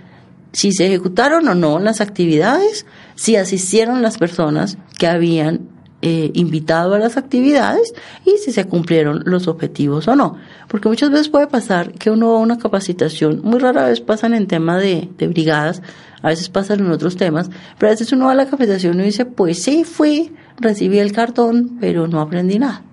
si 0.53 0.71
se 0.71 0.87
ejecutaron 0.87 1.47
o 1.47 1.55
no 1.55 1.79
las 1.79 2.01
actividades, 2.01 2.85
si 3.15 3.35
asistieron 3.35 4.01
las 4.01 4.17
personas 4.17 4.77
que 4.97 5.07
habían 5.07 5.69
eh, 6.01 6.31
invitado 6.35 6.93
a 6.93 6.99
las 6.99 7.17
actividades 7.17 7.93
y 8.23 8.37
si 8.37 8.51
se 8.51 8.65
cumplieron 8.65 9.23
los 9.25 9.47
objetivos 9.47 10.07
o 10.07 10.15
no. 10.15 10.37
Porque 10.67 10.89
muchas 10.89 11.09
veces 11.09 11.29
puede 11.29 11.47
pasar 11.47 11.91
que 11.93 12.11
uno 12.11 12.33
va 12.33 12.37
a 12.37 12.41
una 12.41 12.57
capacitación, 12.57 13.41
muy 13.43 13.59
rara 13.59 13.87
vez 13.87 13.99
pasan 13.99 14.33
en 14.33 14.47
tema 14.47 14.77
de, 14.77 15.09
de 15.17 15.27
brigadas, 15.27 15.81
a 16.21 16.29
veces 16.29 16.49
pasan 16.49 16.79
en 16.79 16.91
otros 16.91 17.17
temas, 17.17 17.49
pero 17.77 17.89
a 17.89 17.93
veces 17.93 18.11
uno 18.11 18.25
va 18.25 18.31
a 18.31 18.35
la 18.35 18.45
capacitación 18.45 18.99
y 19.01 19.05
dice, 19.05 19.25
pues 19.25 19.63
sí, 19.63 19.83
fui, 19.83 20.33
recibí 20.59 20.99
el 20.99 21.11
cartón, 21.11 21.77
pero 21.79 22.07
no 22.07 22.21
aprendí 22.21 22.59
nada. 22.59 22.83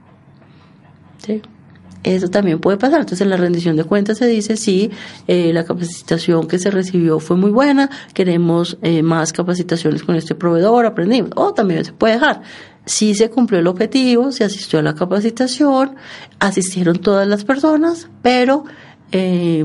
Eso 2.04 2.28
también 2.28 2.60
puede 2.60 2.76
pasar. 2.76 3.00
Entonces, 3.00 3.22
en 3.22 3.30
la 3.30 3.38
rendición 3.38 3.76
de 3.76 3.84
cuentas 3.84 4.18
se 4.18 4.26
dice, 4.26 4.56
sí, 4.56 4.90
eh, 5.26 5.52
la 5.54 5.64
capacitación 5.64 6.46
que 6.46 6.58
se 6.58 6.70
recibió 6.70 7.18
fue 7.18 7.36
muy 7.36 7.50
buena, 7.50 7.88
queremos 8.12 8.76
eh, 8.82 9.02
más 9.02 9.32
capacitaciones 9.32 10.02
con 10.02 10.14
este 10.14 10.34
proveedor, 10.34 10.84
aprendimos. 10.84 11.30
O 11.34 11.54
también 11.54 11.84
se 11.84 11.92
puede 11.92 12.14
dejar. 12.14 12.42
Sí 12.84 13.14
se 13.14 13.30
cumplió 13.30 13.58
el 13.58 13.66
objetivo, 13.66 14.30
se 14.32 14.44
asistió 14.44 14.78
a 14.80 14.82
la 14.82 14.94
capacitación, 14.94 15.96
asistieron 16.38 16.98
todas 16.98 17.26
las 17.26 17.44
personas, 17.44 18.08
pero 18.20 18.64
eh, 19.10 19.64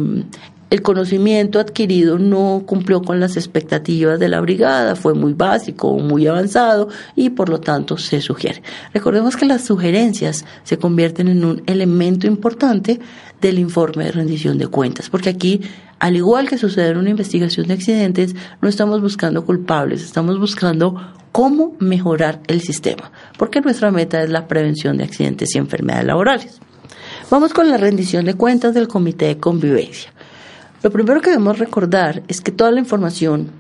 el 0.70 0.82
conocimiento 0.84 1.60
adquirido 1.60 2.20
no 2.20 2.64
cumplió 2.66 3.02
con 3.02 3.20
las 3.20 3.38
expectativas 3.38 4.20
de 4.20 4.30
la 4.30 4.40
brigada, 4.40 4.96
fue 4.96 5.16
muy 5.16 5.34
básico, 5.34 5.98
muy 5.98 6.28
avanzado 6.28 6.90
y 7.16 7.32
por 7.32 7.50
lo 7.50 7.60
tanto 7.60 7.98
se 7.98 8.22
sugiere. 8.22 8.62
Recordemos 8.94 9.36
que 9.36 9.46
las 9.46 9.64
sugerencias 9.64 10.46
se 10.64 10.78
convierten 10.78 11.28
en 11.28 11.44
un 11.44 11.64
elemento 11.66 12.28
importante 12.28 13.00
del 13.42 13.58
informe 13.58 14.06
de 14.06 14.12
rendición 14.12 14.58
de 14.58 14.68
cuentas, 14.68 15.10
porque 15.10 15.30
aquí, 15.30 15.62
al 15.98 16.16
igual 16.16 16.48
que 16.48 16.58
sucede 16.58 16.90
en 16.90 16.98
una 16.98 17.10
investigación 17.10 17.68
de 17.68 17.74
accidentes, 17.74 18.36
no 18.62 18.70
estamos 18.70 19.02
buscando 19.02 19.46
culpables, 19.46 20.04
estamos 20.04 20.40
buscando 20.40 20.96
cómo 21.32 21.76
mejorar 21.80 22.42
el 22.48 22.62
sistema, 22.62 23.12
porque 23.38 23.62
nuestra 23.62 23.92
meta 23.92 24.22
es 24.22 24.30
la 24.30 24.48
prevención 24.48 24.98
de 24.98 25.06
accidentes 25.06 25.56
y 25.56 25.58
enfermedades 25.58 26.06
laborales. 26.06 26.60
Vamos 27.32 27.54
con 27.54 27.70
la 27.70 27.78
rendición 27.78 28.26
de 28.26 28.34
cuentas 28.34 28.74
del 28.74 28.88
Comité 28.88 29.28
de 29.28 29.38
Convivencia. 29.38 30.12
Lo 30.82 30.92
primero 30.92 31.22
que 31.22 31.32
debemos 31.32 31.60
recordar 31.60 32.24
es 32.28 32.42
que 32.42 32.52
toda 32.52 32.72
la 32.72 32.80
información 32.80 33.52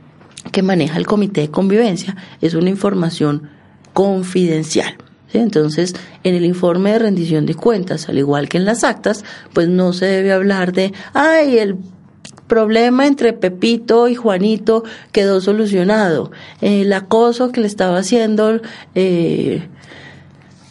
que 0.52 0.64
maneja 0.64 0.98
el 0.98 1.06
Comité 1.06 1.42
de 1.42 1.52
Convivencia 1.52 2.16
es 2.42 2.54
una 2.54 2.70
información 2.70 3.50
confidencial. 3.94 4.96
Entonces, 5.34 5.96
en 6.24 6.36
el 6.36 6.46
informe 6.46 6.94
de 6.94 7.00
rendición 7.00 7.46
de 7.46 7.56
cuentas, 7.56 8.10
al 8.10 8.18
igual 8.18 8.50
que 8.50 8.58
en 8.58 8.66
las 8.66 8.84
actas, 8.84 9.24
pues 9.54 9.68
no 9.68 9.94
se 9.94 10.06
debe 10.06 10.32
hablar 10.32 10.72
de, 10.72 10.94
ay, 11.14 11.60
el 11.60 11.78
problema 12.48 13.06
entre 13.06 13.34
Pepito 13.34 14.08
y 14.08 14.16
Juanito 14.16 14.84
quedó 15.12 15.40
solucionado, 15.40 16.32
el 16.62 16.92
acoso 16.94 17.52
que 17.52 17.62
le 17.62 17.68
estaba 17.68 18.00
haciendo 18.00 18.60
eh, 18.96 19.68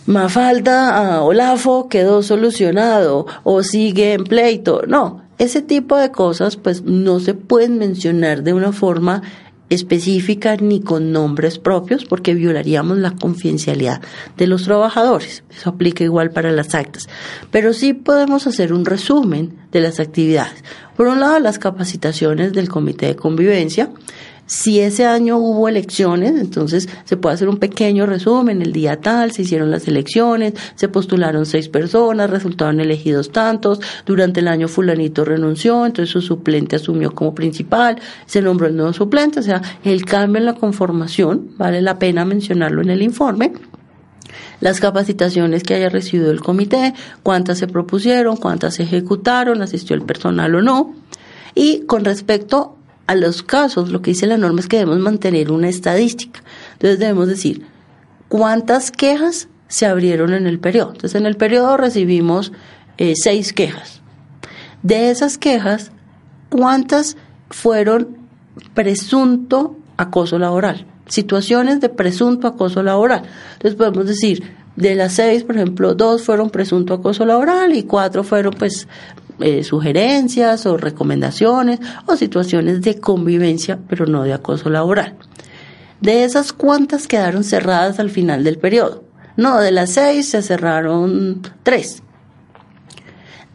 Mafalda 0.07 0.97
a 0.97 1.23
Olafo 1.23 1.89
quedó 1.89 2.23
solucionado 2.23 3.27
o 3.45 3.63
sigue 3.63 4.15
en 4.15 4.25
pleito. 4.25 4.83
No, 4.89 5.28
ese 5.39 5.63
tipo 5.63 5.97
de 5.97 6.11
cosas 6.11 6.57
pues 6.57 6.83
no 6.83 7.21
se 7.21 7.35
pueden 7.35 7.79
mencionar 7.79 8.43
de 8.43 8.53
una 8.53 8.73
forma 8.73 9.23
específica 9.71 10.57
ni 10.57 10.81
con 10.81 11.13
nombres 11.13 11.59
propios 11.59 12.05
porque 12.05 12.35
violaríamos 12.35 12.99
la 12.99 13.13
confidencialidad 13.13 14.01
de 14.37 14.47
los 14.47 14.65
trabajadores. 14.65 15.45
Eso 15.51 15.71
aplica 15.71 16.05
igual 16.05 16.31
para 16.31 16.53
las 16.53 16.75
actas. 16.75 17.09
Pero 17.51 17.73
sí 17.73 17.93
podemos 17.93 18.47
hacer 18.47 18.73
un 18.73 18.85
resumen 18.85 19.59
de 19.71 19.81
las 19.81 20.01
actividades. 20.01 20.65
Por 20.97 21.09
un 21.09 21.21
lado, 21.21 21.39
las 21.39 21.59
capacitaciones 21.59 22.53
del 22.53 22.69
Comité 22.69 23.07
de 23.07 23.17
Convivencia, 23.17 23.91
si 24.49 24.81
ese 24.81 25.05
año 25.05 25.37
hubo 25.37 25.69
elecciones, 25.69 26.31
entonces 26.41 26.89
se 27.05 27.19
puede 27.19 27.35
hacer 27.35 27.51
un 27.51 27.59
pequeño 27.59 28.07
resumen. 28.07 28.63
El 28.63 28.73
día 28.73 28.99
tal 28.99 29.31
se 29.31 29.43
hicieron 29.43 29.71
las 29.71 29.87
elecciones, 29.87 30.55
se 30.75 30.89
postularon 30.89 31.45
seis 31.45 31.69
personas, 31.69 32.31
resultaron 32.31 32.81
elegidos 32.81 33.31
tantos. 33.31 33.79
Durante 34.07 34.41
el 34.41 34.49
año 34.49 34.67
fulanito 34.67 35.27
renunció, 35.27 35.85
entonces 35.85 36.11
su 36.11 36.23
suplente 36.23 36.77
asumió 36.77 37.15
como 37.15 37.35
principal, 37.35 38.01
se 38.25 38.41
nombró 38.41 38.69
el 38.69 38.77
nuevo 38.77 38.95
suplente. 38.95 39.41
O 39.41 39.43
sea, 39.43 39.61
el 39.85 40.07
cambio 40.07 40.39
en 40.39 40.47
la 40.47 40.55
conformación, 40.55 41.51
vale 41.59 41.83
la 41.83 41.99
pena 41.99 42.25
mencionarlo 42.25 42.81
en 42.81 42.89
el 42.89 43.03
informe 43.03 43.53
las 44.61 44.81
capacitaciones 44.81 45.63
que 45.63 45.75
haya 45.75 45.89
recibido 45.89 46.33
el 46.33 46.41
comité, 46.41 46.93
cuántas 47.23 47.59
se 47.59 47.69
propusieron, 47.69 48.37
cuántas 48.37 48.75
se 48.75 48.83
ejecutaron, 48.83 49.63
asistió 49.63 49.95
el 49.95 50.03
personal 50.03 50.55
o 50.57 50.63
no. 50.63 50.95
Y 51.55 51.83
con 51.87 52.05
respecto 52.05 52.78
a 53.09 53.15
los 53.15 53.43
casos, 53.43 53.91
lo 53.91 54.03
que 54.03 54.11
dice 54.11 54.27
la 54.27 54.37
norma 54.37 54.61
es 54.61 54.69
que 54.69 54.77
debemos 54.77 55.01
mantener 55.01 55.51
una 55.51 55.71
estadística. 55.71 56.43
Entonces 56.75 56.99
debemos 56.99 57.27
decir 57.27 57.67
cuántas 58.29 58.91
quejas 58.91 59.49
se 59.67 59.87
abrieron 59.87 60.35
en 60.35 60.47
el 60.47 60.61
periodo. 60.61 60.91
Entonces, 60.93 61.15
en 61.15 61.25
el 61.25 61.37
periodo 61.37 61.79
recibimos 61.79 62.53
eh, 62.99 63.15
seis 63.17 63.55
quejas. 63.55 64.03
De 64.83 65.11
esas 65.11 65.39
quejas, 65.39 65.91
¿cuántas 66.51 67.17
fueron 67.49 68.19
presunto 68.75 69.79
acoso 69.97 70.39
laboral? 70.39 70.87
Situaciones 71.07 71.81
de 71.81 71.89
presunto 71.89 72.47
acoso 72.47 72.83
laboral. 72.83 73.23
Entonces, 73.55 73.75
podemos 73.75 74.07
decir, 74.07 74.43
de 74.77 74.95
las 74.95 75.15
seis, 75.15 75.45
por 75.45 75.57
ejemplo, 75.57 75.95
dos 75.95 76.25
fueron 76.25 76.51
presunto 76.51 76.93
acoso 76.93 77.25
laboral 77.25 77.75
y 77.75 77.85
cuatro 77.85 78.23
fueron, 78.23 78.53
pues, 78.53 78.87
eh, 79.41 79.65
sugerencias 79.65 80.67
o 80.67 80.77
recomendaciones 80.77 81.81
o 82.07 82.17
situaciones 82.17 82.83
de 82.83 82.99
convivencia, 82.99 83.79
pero 83.89 84.07
no 84.07 84.25
de 84.25 84.33
acoso 84.33 84.71
laboral. 84.71 85.17
De 86.01 86.25
esas, 86.25 86.53
¿cuántas 86.53 87.09
quedaron 87.09 87.45
cerradas 87.45 87.99
al 87.99 88.11
final 88.11 88.45
del 88.45 88.59
periodo? 88.59 89.05
No, 89.37 89.61
de 89.61 89.71
las 89.71 89.91
seis 89.91 90.29
se 90.29 90.43
cerraron 90.43 91.43
tres. 91.63 92.03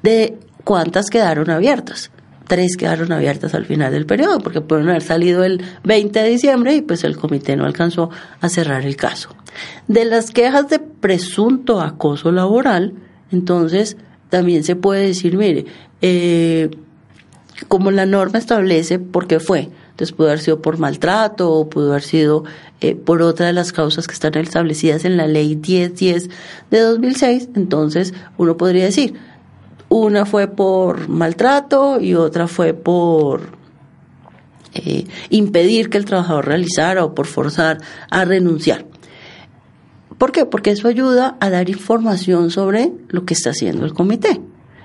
¿De 0.02 0.38
cuántas 0.64 1.10
quedaron 1.10 1.50
abiertas? 1.50 2.12
Tres 2.48 2.76
quedaron 2.78 3.12
abiertas 3.12 3.54
al 3.54 3.66
final 3.66 3.92
del 3.92 4.06
periodo, 4.06 4.40
porque 4.40 4.62
pueden 4.62 4.90
haber 4.90 5.02
salido 5.02 5.44
el 5.44 5.64
20 5.84 6.22
de 6.22 6.30
diciembre 6.30 6.76
y 6.76 6.82
pues 6.82 7.04
el 7.04 7.18
comité 7.18 7.56
no 7.56 7.66
alcanzó 7.66 8.10
a 8.42 8.50
cerrar 8.50 8.86
el 8.86 8.98
caso. 8.98 9.36
De 9.88 10.06
las 10.06 10.32
quejas 10.32 10.70
de 10.70 10.80
presunto 10.80 11.82
acoso 11.82 12.32
laboral, 12.32 12.94
entonces 13.32 13.98
también 14.34 14.64
se 14.64 14.76
puede 14.76 15.06
decir, 15.06 15.38
mire, 15.38 15.66
eh, 16.02 16.72
como 17.68 17.92
la 17.92 18.08
norma 18.08 18.40
establece, 18.40 18.98
¿por 18.98 19.28
qué 19.28 19.40
fue? 19.40 19.70
Entonces 19.92 20.12
pudo 20.12 20.30
haber 20.30 20.40
sido 20.40 20.60
por 20.60 20.80
maltrato 20.80 21.52
o 21.52 21.70
pudo 21.70 21.92
haber 21.92 22.02
sido 22.02 22.44
eh, 22.82 22.96
por 22.96 23.22
otra 23.22 23.46
de 23.46 23.54
las 23.54 23.72
causas 23.72 24.08
que 24.08 24.16
están 24.16 24.34
establecidas 24.34 25.06
en 25.06 25.18
la 25.18 25.28
ley 25.28 25.56
1010 25.56 26.32
de 26.72 26.80
2006. 26.80 27.50
Entonces 27.54 28.16
uno 28.36 28.58
podría 28.58 28.86
decir, 28.86 29.14
una 29.88 30.26
fue 30.26 30.48
por 30.48 31.10
maltrato 31.10 32.02
y 32.02 32.16
otra 32.16 32.48
fue 32.48 32.74
por 32.74 33.56
eh, 34.74 35.06
impedir 35.30 35.92
que 35.92 36.00
el 36.00 36.06
trabajador 36.06 36.48
realizara 36.48 37.06
o 37.06 37.14
por 37.14 37.28
forzar 37.28 37.78
a 38.10 38.26
renunciar. 38.26 38.93
¿Por 40.24 40.32
qué? 40.32 40.46
Porque 40.46 40.72
eso 40.72 40.88
ayuda 40.88 41.36
a 41.42 41.50
dar 41.50 41.70
información 41.70 42.50
sobre 42.50 42.94
lo 43.10 43.26
que 43.26 43.34
está 43.34 43.50
haciendo 43.50 43.84
el 43.84 43.94
comité 43.94 44.40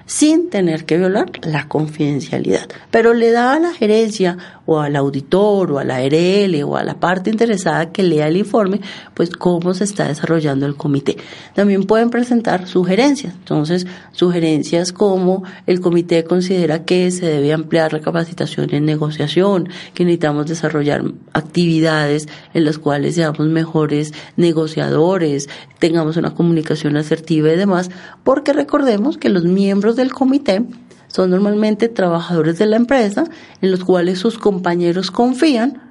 sin 0.09 0.49
tener 0.49 0.87
que 0.87 0.97
violar 0.97 1.31
la 1.43 1.69
confidencialidad. 1.69 2.67
Pero 2.91 3.13
le 3.13 3.31
da 3.31 3.53
a 3.53 3.61
la 3.61 3.75
gerencia 3.75 4.39
o 4.65 4.81
al 4.81 4.97
auditor 4.97 5.71
o 5.71 5.79
a 5.79 5.85
la 5.85 6.01
RL 6.01 6.63
o 6.65 6.77
a 6.77 6.83
la 6.83 6.95
parte 6.99 7.31
interesada 7.31 7.93
que 7.93 8.03
lea 8.03 8.27
el 8.29 8.39
informe, 8.39 8.81
pues 9.13 9.31
cómo 9.31 9.75
se 9.75 9.85
está 9.85 10.09
desarrollando 10.09 10.65
el 10.65 10.77
comité. 10.77 11.19
También 11.55 11.85
pueden 11.85 12.09
presentar 12.09 12.67
sugerencias. 12.67 13.35
Entonces, 13.35 13.87
sugerencias 14.13 14.93
como 14.93 15.45
el 15.67 15.81
comité 15.81 16.25
considera 16.25 16.85
que 16.85 17.11
se 17.11 17.27
debe 17.27 17.53
ampliar 17.53 17.93
la 17.93 18.01
capacitación 18.01 18.73
en 18.75 18.87
negociación, 18.87 19.69
que 19.93 20.05
necesitamos 20.05 20.47
desarrollar 20.47 21.03
actividades 21.35 22.29
en 22.55 22.65
las 22.65 22.79
cuales 22.79 23.15
seamos 23.15 23.47
mejores 23.47 24.15
negociadores, 24.37 25.51
tengamos 25.79 26.17
una 26.17 26.35
comunicación 26.35 26.97
asertiva 26.97 27.53
y 27.53 27.57
demás, 27.57 27.91
porque 28.25 28.53
recordemos 28.53 29.19
que 29.19 29.29
los 29.29 29.45
miembros 29.45 29.97
del 29.97 30.13
comité 30.13 30.65
son 31.09 31.31
normalmente 31.31 31.89
trabajadores 31.89 32.59
de 32.59 32.67
la 32.67 32.77
empresa 32.77 33.25
en 33.63 33.71
los 33.71 33.85
cuales 33.85 34.19
sus 34.19 34.39
compañeros 34.39 35.11
confían, 35.11 35.83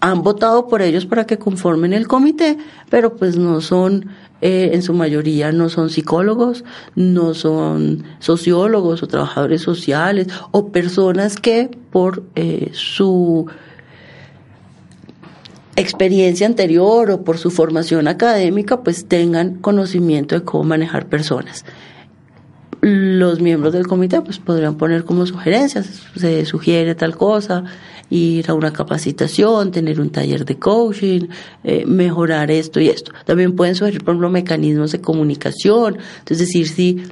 han 0.00 0.22
votado 0.22 0.68
por 0.68 0.82
ellos 0.82 1.06
para 1.06 1.24
que 1.24 1.38
conformen 1.38 1.94
el 1.94 2.06
comité, 2.06 2.58
pero 2.90 3.16
pues 3.16 3.38
no 3.38 3.62
son, 3.62 4.10
eh, 4.42 4.70
en 4.74 4.82
su 4.82 4.92
mayoría 4.92 5.50
no 5.50 5.70
son 5.70 5.88
psicólogos, 5.88 6.62
no 6.94 7.32
son 7.32 8.04
sociólogos 8.18 9.02
o 9.02 9.06
trabajadores 9.06 9.62
sociales 9.62 10.26
o 10.50 10.72
personas 10.72 11.36
que 11.36 11.70
por 11.90 12.22
eh, 12.34 12.70
su 12.74 13.46
experiencia 15.76 16.46
anterior 16.46 17.10
o 17.10 17.24
por 17.24 17.38
su 17.38 17.50
formación 17.50 18.08
académica 18.08 18.82
pues 18.82 19.06
tengan 19.06 19.56
conocimiento 19.56 20.34
de 20.34 20.44
cómo 20.44 20.64
manejar 20.64 21.06
personas 21.06 21.64
los 22.84 23.40
miembros 23.40 23.72
del 23.72 23.86
comité 23.86 24.20
pues 24.20 24.38
podrían 24.38 24.76
poner 24.76 25.04
como 25.04 25.24
sugerencias, 25.24 26.02
se 26.16 26.44
sugiere 26.44 26.94
tal 26.94 27.16
cosa, 27.16 27.64
ir 28.10 28.50
a 28.50 28.54
una 28.54 28.72
capacitación, 28.72 29.70
tener 29.70 30.00
un 30.00 30.10
taller 30.10 30.44
de 30.44 30.58
coaching, 30.58 31.28
eh, 31.62 31.84
mejorar 31.86 32.50
esto 32.50 32.80
y 32.80 32.88
esto. 32.88 33.12
También 33.24 33.56
pueden 33.56 33.74
sugerir, 33.74 34.04
por 34.04 34.12
ejemplo, 34.12 34.28
mecanismos 34.28 34.92
de 34.92 35.00
comunicación, 35.00 35.96
es 36.28 36.38
decir, 36.38 36.68
si 36.68 37.02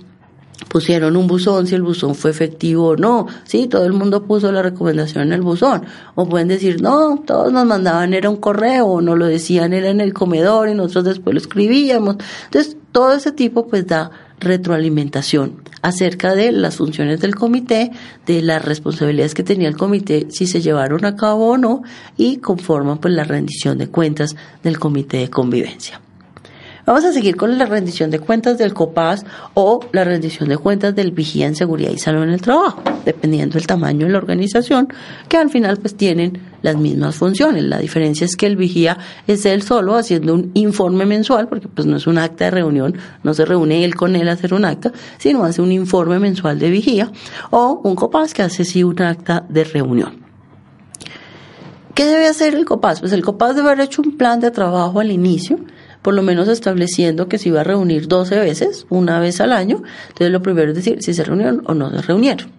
pusieron 0.69 1.17
un 1.17 1.27
buzón, 1.27 1.67
si 1.67 1.75
el 1.75 1.83
buzón 1.83 2.15
fue 2.15 2.31
efectivo 2.31 2.89
o 2.89 2.97
no. 2.97 3.27
Sí, 3.45 3.67
todo 3.67 3.85
el 3.85 3.93
mundo 3.93 4.25
puso 4.25 4.51
la 4.53 4.63
recomendación 4.63 5.25
en 5.25 5.33
el 5.33 5.43
buzón. 5.43 5.85
O 6.15 6.29
pueden 6.29 6.49
decir, 6.49 6.81
no, 6.81 7.23
todos 7.27 7.53
nos 7.53 7.67
mandaban, 7.67 8.15
era 8.15 8.31
un 8.31 8.37
correo, 8.37 8.87
o 8.87 9.01
no 9.01 9.17
lo 9.17 9.27
decían, 9.27 9.73
era 9.73 9.91
en 9.91 10.01
el 10.01 10.13
comedor 10.13 10.69
y 10.69 10.75
nosotros 10.75 11.05
después 11.05 11.35
lo 11.35 11.41
escribíamos. 11.41 12.17
Entonces, 12.45 12.77
todo 12.93 13.13
ese 13.15 13.33
tipo 13.33 13.67
pues 13.67 13.87
da 13.87 14.11
retroalimentación 14.41 15.63
acerca 15.83 16.35
de 16.35 16.53
las 16.53 16.77
funciones 16.77 17.21
del 17.21 17.35
comité, 17.35 17.91
de 18.27 18.43
las 18.43 18.65
responsabilidades 18.65 19.35
que 19.35 19.43
tenía 19.43 19.69
el 19.69 19.77
comité, 19.77 20.27
si 20.31 20.47
se 20.47 20.61
llevaron 20.61 21.05
a 21.05 21.17
cabo 21.17 21.51
o 21.51 21.59
no, 21.59 21.83
y 22.17 22.37
conforman 22.39 22.99
pues 22.99 23.15
la 23.15 23.25
rendición 23.25 23.79
de 23.79 23.89
cuentas 23.89 24.37
del 24.63 24.79
comité 24.79 25.19
de 25.19 25.31
convivencia. 25.31 26.01
Vamos 26.85 27.05
a 27.05 27.12
seguir 27.12 27.37
con 27.37 27.57
la 27.59 27.66
rendición 27.66 28.11
de 28.11 28.18
cuentas 28.18 28.59
del 28.59 28.74
COPAS 28.74 29.24
o 29.55 29.80
la 29.93 30.03
rendición 30.03 30.49
de 30.49 30.59
cuentas 30.59 30.93
del 30.97 31.12
Vigía 31.12 31.47
en 31.47 31.55
Seguridad 31.55 31.93
y 31.93 31.99
Salud 31.99 32.24
en 32.24 32.30
el 32.30 32.41
Trabajo, 32.41 32.83
dependiendo 33.05 33.55
del 33.55 33.68
tamaño 33.68 34.07
de 34.07 34.12
la 34.12 34.18
organización, 34.18 34.89
que 35.28 35.37
al 35.37 35.49
final 35.49 35.76
pues 35.76 35.97
tienen 35.97 36.41
las 36.61 36.76
mismas 36.76 37.14
funciones. 37.14 37.62
La 37.62 37.78
diferencia 37.78 38.24
es 38.24 38.37
que 38.37 38.47
el 38.47 38.57
vigía 38.57 38.99
es 39.28 39.47
él 39.47 39.62
solo 39.62 39.95
haciendo 39.95 40.35
un 40.35 40.51
informe 40.55 41.07
mensual, 41.07 41.47
porque 41.47 41.68
pues 41.68 41.87
no 41.87 41.97
es 41.97 42.09
un 42.09 42.18
acta 42.18 42.47
de 42.47 42.51
reunión, 42.51 42.97
no 43.22 43.33
se 43.33 43.45
reúne 43.45 43.85
él 43.85 43.95
con 43.95 44.16
él 44.16 44.28
a 44.28 44.33
hacer 44.33 44.53
un 44.53 44.64
acta, 44.64 44.91
sino 45.18 45.45
hace 45.45 45.62
un 45.62 45.70
informe 45.70 46.18
mensual 46.18 46.59
de 46.59 46.68
vigía, 46.68 47.12
o 47.51 47.80
un 47.85 47.95
COPAS 47.95 48.35
que 48.35 48.43
hace 48.43 48.64
sí 48.64 48.83
un 48.83 49.01
acta 49.03 49.47
de 49.49 49.62
reunión. 49.62 50.20
¿Qué 51.95 52.07
debe 52.07 52.26
hacer 52.26 52.55
el 52.55 52.64
COPAS? 52.64 53.01
Pues 53.01 53.12
el 53.12 53.22
COPAS 53.22 53.55
debe 53.55 53.68
haber 53.68 53.85
hecho 53.85 54.03
un 54.03 54.16
plan 54.16 54.41
de 54.41 54.51
trabajo 54.51 54.99
al 54.99 55.11
inicio, 55.11 55.59
por 56.03 56.14
lo 56.14 56.22
menos 56.22 56.48
estableciendo 56.48 57.28
que 57.28 57.38
se 57.38 57.48
iba 57.48 57.61
a 57.61 57.64
reunir 57.64 58.09
12 58.09 58.38
veces, 58.40 58.86
una 58.90 59.20
vez 59.20 59.40
al 59.40 59.53
año. 59.53 59.82
Entonces 60.09 60.30
lo 60.30 60.42
primero 60.42 60.70
es 60.70 60.76
decir 60.76 61.03
si 61.03 61.14
se 61.14 61.24
reunieron 61.24 61.62
o 61.66 61.74
no 61.74 61.90
se 61.90 62.03
reunieron. 62.03 62.50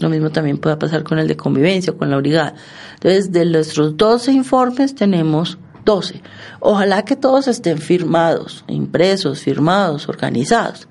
Lo 0.00 0.08
mismo 0.08 0.30
también 0.30 0.58
puede 0.58 0.76
pasar 0.76 1.02
con 1.02 1.18
el 1.18 1.28
de 1.28 1.36
convivencia 1.36 1.92
o 1.92 1.96
con 1.96 2.10
la 2.10 2.16
brigada. 2.16 2.54
Entonces, 2.94 3.32
de 3.32 3.44
nuestros 3.44 3.96
12 3.96 4.32
informes 4.32 4.94
tenemos 4.94 5.58
12. 5.84 6.22
Ojalá 6.60 7.04
que 7.04 7.16
todos 7.16 7.48
estén 7.48 7.78
firmados, 7.78 8.64
impresos, 8.68 9.40
firmados, 9.40 10.08
organizados. 10.08 10.88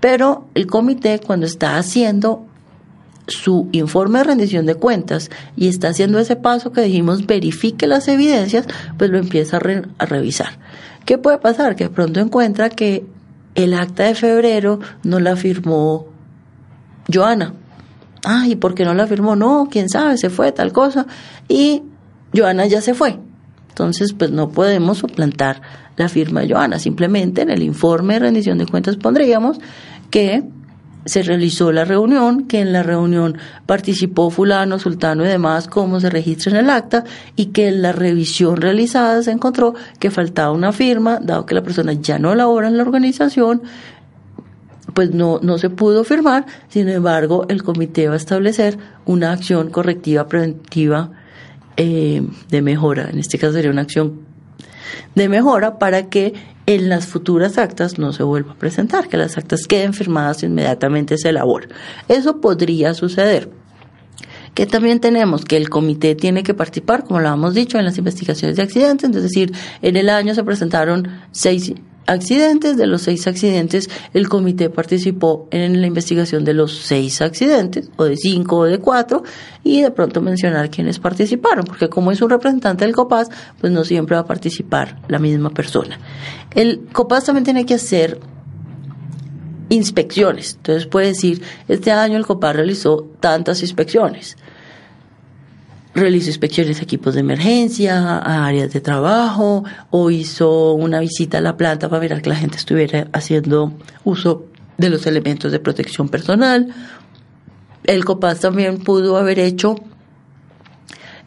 Pero 0.00 0.48
el 0.54 0.66
comité 0.66 1.20
cuando 1.20 1.46
está 1.46 1.76
haciendo 1.76 2.46
su 3.26 3.68
informe 3.72 4.18
de 4.18 4.24
rendición 4.24 4.66
de 4.66 4.74
cuentas 4.74 5.30
y 5.56 5.68
está 5.68 5.88
haciendo 5.88 6.18
ese 6.18 6.34
paso 6.36 6.72
que 6.72 6.80
dijimos 6.80 7.26
verifique 7.26 7.86
las 7.86 8.08
evidencias, 8.08 8.66
pues 8.98 9.10
lo 9.10 9.18
empieza 9.18 9.58
a, 9.58 9.60
a 9.98 10.06
revisar. 10.06 10.58
¿Qué 11.04 11.18
puede 11.18 11.38
pasar? 11.38 11.76
Que 11.76 11.84
de 11.84 11.90
pronto 11.90 12.20
encuentra 12.20 12.70
que 12.70 13.04
el 13.54 13.74
acta 13.74 14.04
de 14.04 14.14
febrero 14.14 14.80
no 15.02 15.20
la 15.20 15.36
firmó 15.36 16.06
Joana. 17.12 17.54
Ah, 18.24 18.46
¿y 18.46 18.56
por 18.56 18.74
qué 18.74 18.84
no 18.84 18.94
la 18.94 19.06
firmó? 19.06 19.34
No, 19.34 19.68
quién 19.70 19.88
sabe, 19.88 20.18
se 20.18 20.30
fue, 20.30 20.52
tal 20.52 20.72
cosa. 20.72 21.06
Y 21.48 21.82
Joana 22.34 22.66
ya 22.66 22.80
se 22.80 22.94
fue. 22.94 23.18
Entonces, 23.70 24.12
pues 24.12 24.30
no 24.30 24.50
podemos 24.50 24.98
suplantar 24.98 25.62
la 25.96 26.08
firma 26.08 26.40
de 26.40 26.52
Joana. 26.52 26.78
Simplemente 26.78 27.42
en 27.42 27.50
el 27.50 27.62
informe 27.62 28.14
de 28.14 28.20
rendición 28.20 28.58
de 28.58 28.66
cuentas 28.66 28.96
pondríamos 28.96 29.58
que 30.10 30.44
se 31.04 31.22
realizó 31.22 31.72
la 31.72 31.84
reunión, 31.84 32.46
que 32.46 32.60
en 32.60 32.72
la 32.72 32.82
reunión 32.82 33.38
participó 33.66 34.30
fulano, 34.30 34.78
sultano 34.78 35.24
y 35.24 35.28
demás, 35.28 35.66
como 35.66 36.00
se 36.00 36.10
registra 36.10 36.52
en 36.52 36.58
el 36.58 36.70
acta, 36.70 37.04
y 37.36 37.46
que 37.46 37.68
en 37.68 37.82
la 37.82 37.92
revisión 37.92 38.56
realizada 38.56 39.22
se 39.22 39.30
encontró 39.30 39.74
que 39.98 40.10
faltaba 40.10 40.52
una 40.52 40.72
firma, 40.72 41.18
dado 41.20 41.46
que 41.46 41.54
la 41.54 41.62
persona 41.62 41.92
ya 41.94 42.18
no 42.18 42.34
labora 42.34 42.68
en 42.68 42.76
la 42.76 42.82
organización, 42.82 43.62
pues 44.94 45.14
no, 45.14 45.38
no 45.42 45.58
se 45.58 45.70
pudo 45.70 46.04
firmar, 46.04 46.46
sin 46.68 46.88
embargo 46.88 47.46
el 47.48 47.62
comité 47.62 48.08
va 48.08 48.14
a 48.14 48.16
establecer 48.16 48.76
una 49.06 49.32
acción 49.32 49.70
correctiva 49.70 50.26
preventiva 50.26 51.12
eh, 51.76 52.22
de 52.48 52.62
mejora, 52.62 53.08
en 53.10 53.18
este 53.18 53.38
caso 53.38 53.52
sería 53.52 53.70
una 53.70 53.82
acción 53.82 54.20
de 55.14 55.28
mejora 55.28 55.78
para 55.78 56.08
que 56.08 56.34
en 56.74 56.88
las 56.88 57.06
futuras 57.06 57.58
actas 57.58 57.98
no 57.98 58.12
se 58.12 58.22
vuelva 58.22 58.52
a 58.52 58.58
presentar, 58.58 59.08
que 59.08 59.16
las 59.16 59.36
actas 59.36 59.66
queden 59.66 59.92
firmadas 59.92 60.42
inmediatamente 60.42 61.18
se 61.18 61.30
elabora. 61.30 61.68
Eso 62.08 62.40
podría 62.40 62.94
suceder. 62.94 63.50
que 64.54 64.66
también 64.66 64.98
tenemos 64.98 65.44
que 65.44 65.56
el 65.56 65.70
comité 65.70 66.16
tiene 66.16 66.42
que 66.42 66.54
participar, 66.54 67.04
como 67.04 67.20
lo 67.20 67.32
hemos 67.32 67.54
dicho, 67.54 67.78
en 67.78 67.84
las 67.84 67.98
investigaciones 67.98 68.56
de 68.56 68.62
accidentes, 68.64 69.08
es 69.14 69.22
decir, 69.22 69.52
en 69.80 69.96
el 69.96 70.08
año 70.08 70.34
se 70.34 70.42
presentaron 70.42 71.06
seis 71.30 71.72
accidentes, 72.06 72.76
de 72.76 72.86
los 72.86 73.02
seis 73.02 73.26
accidentes 73.26 73.88
el 74.14 74.28
comité 74.28 74.70
participó 74.70 75.48
en 75.50 75.80
la 75.80 75.86
investigación 75.86 76.44
de 76.44 76.54
los 76.54 76.78
seis 76.78 77.20
accidentes, 77.20 77.90
o 77.96 78.04
de 78.04 78.16
cinco 78.16 78.58
o 78.58 78.64
de 78.64 78.78
cuatro, 78.78 79.22
y 79.62 79.82
de 79.82 79.90
pronto 79.90 80.20
mencionar 80.20 80.70
quiénes 80.70 80.98
participaron, 80.98 81.64
porque 81.64 81.88
como 81.88 82.10
es 82.10 82.20
un 82.22 82.30
representante 82.30 82.84
del 82.84 82.94
COPAS, 82.94 83.28
pues 83.60 83.72
no 83.72 83.84
siempre 83.84 84.16
va 84.16 84.22
a 84.22 84.26
participar 84.26 84.98
la 85.08 85.18
misma 85.18 85.50
persona. 85.50 85.98
El 86.54 86.86
COPAS 86.92 87.24
también 87.24 87.44
tiene 87.44 87.66
que 87.66 87.74
hacer 87.74 88.18
inspecciones. 89.68 90.56
Entonces 90.56 90.86
puede 90.86 91.08
decir, 91.08 91.42
este 91.68 91.92
año 91.92 92.16
el 92.16 92.26
COPAS 92.26 92.56
realizó 92.56 93.08
tantas 93.20 93.62
inspecciones. 93.62 94.36
Realizó 95.94 96.28
inspecciones 96.28 96.80
a 96.80 96.84
equipos 96.84 97.14
de 97.14 97.20
emergencia, 97.20 98.18
a 98.18 98.46
áreas 98.46 98.72
de 98.72 98.80
trabajo, 98.80 99.64
o 99.90 100.10
hizo 100.10 100.74
una 100.74 101.00
visita 101.00 101.38
a 101.38 101.40
la 101.40 101.56
planta 101.56 101.88
para 101.88 102.00
ver 102.00 102.22
que 102.22 102.28
la 102.28 102.36
gente 102.36 102.56
estuviera 102.56 103.08
haciendo 103.12 103.72
uso 104.04 104.46
de 104.78 104.88
los 104.88 105.06
elementos 105.06 105.50
de 105.50 105.58
protección 105.58 106.08
personal. 106.08 106.72
El 107.84 108.04
COPAS 108.04 108.40
también 108.40 108.78
pudo 108.78 109.16
haber 109.16 109.38
hecho 109.38 109.76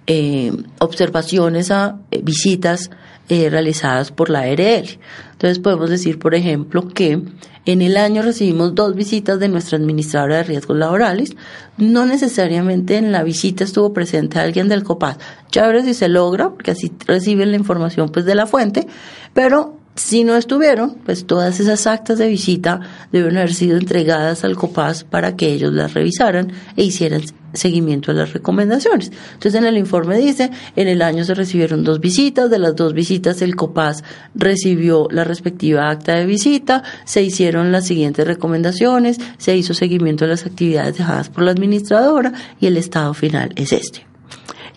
eh, 0.08 0.52
observaciones 0.80 1.72
a 1.72 2.00
eh, 2.12 2.22
visitas 2.24 2.92
eh, 3.30 3.50
realizadas 3.50 4.12
por 4.12 4.30
la 4.30 4.40
ARL. 4.42 5.00
Entonces 5.32 5.60
podemos 5.60 5.90
decir, 5.90 6.20
por 6.20 6.36
ejemplo, 6.36 6.88
que 6.90 7.22
en 7.66 7.82
el 7.82 7.98
año 7.98 8.22
recibimos 8.22 8.76
dos 8.76 8.96
visitas 8.96 9.40
de 9.40 9.48
nuestra 9.48 9.78
administradora 9.78 10.38
de 10.38 10.44
riesgos 10.44 10.78
laborales. 10.78 11.36
No 11.78 12.06
necesariamente 12.06 12.98
en 12.98 13.12
la 13.12 13.24
visita 13.24 13.64
estuvo 13.64 13.94
presente 13.94 14.40
alguien 14.40 14.68
del 14.68 14.84
COPAS. 14.84 15.18
Chévere 15.50 15.84
si 15.84 15.94
se 15.94 16.10
logra, 16.10 16.50
porque 16.50 16.72
así 16.72 16.92
reciben 17.08 17.52
la 17.52 17.58
información 17.58 18.10
pues 18.10 18.26
de 18.26 18.36
la 18.36 18.48
fuente, 18.48 18.88
pero 19.34 19.78
si 19.96 20.24
no 20.24 20.36
estuvieron, 20.36 20.96
pues 21.06 21.26
todas 21.26 21.60
esas 21.60 21.88
actas 21.88 22.18
de 22.18 22.28
visita 22.28 22.82
deben 23.12 23.38
haber 23.38 23.54
sido 23.54 23.78
entregadas 23.78 24.44
al 24.44 24.56
COPAS 24.56 25.04
para 25.04 25.36
que 25.36 25.54
ellos 25.54 25.72
las 25.72 25.94
revisaran 25.94 26.52
e 26.76 26.84
hicieran 26.84 27.22
seguimiento 27.54 28.12
a 28.12 28.14
las 28.14 28.34
recomendaciones. 28.34 29.12
Entonces 29.34 29.56
en 29.56 29.66
el 29.66 29.78
informe 29.78 30.18
dice, 30.18 30.52
en 30.76 30.88
el 30.88 31.02
año 31.02 31.24
se 31.24 31.34
recibieron 31.34 31.84
dos 31.84 32.00
visitas, 32.00 32.50
de 32.50 32.60
las 32.60 32.76
dos 32.76 32.94
visitas 32.94 33.42
el 33.42 33.56
COPAS 33.56 34.04
recibió 34.36 35.08
la 35.12 35.24
respectiva 35.24 35.90
acta 35.90 36.16
de 36.16 36.26
visita, 36.26 36.84
se 37.06 37.24
hicieron 37.24 37.72
las 37.72 37.86
siguientes 37.86 38.26
recomendaciones, 38.26 39.20
se 39.38 39.56
hizo 39.56 39.74
seguimiento 39.74 40.26
a 40.26 40.30
las 40.30 40.46
actividades 40.46 40.98
dejadas 40.98 41.30
por 41.30 41.44
la 41.44 41.52
administradora 41.52 42.34
y 42.60 42.68
el 42.68 42.78
estado 42.78 43.14
final 43.14 43.52
es 43.56 43.72
este. 43.72 44.06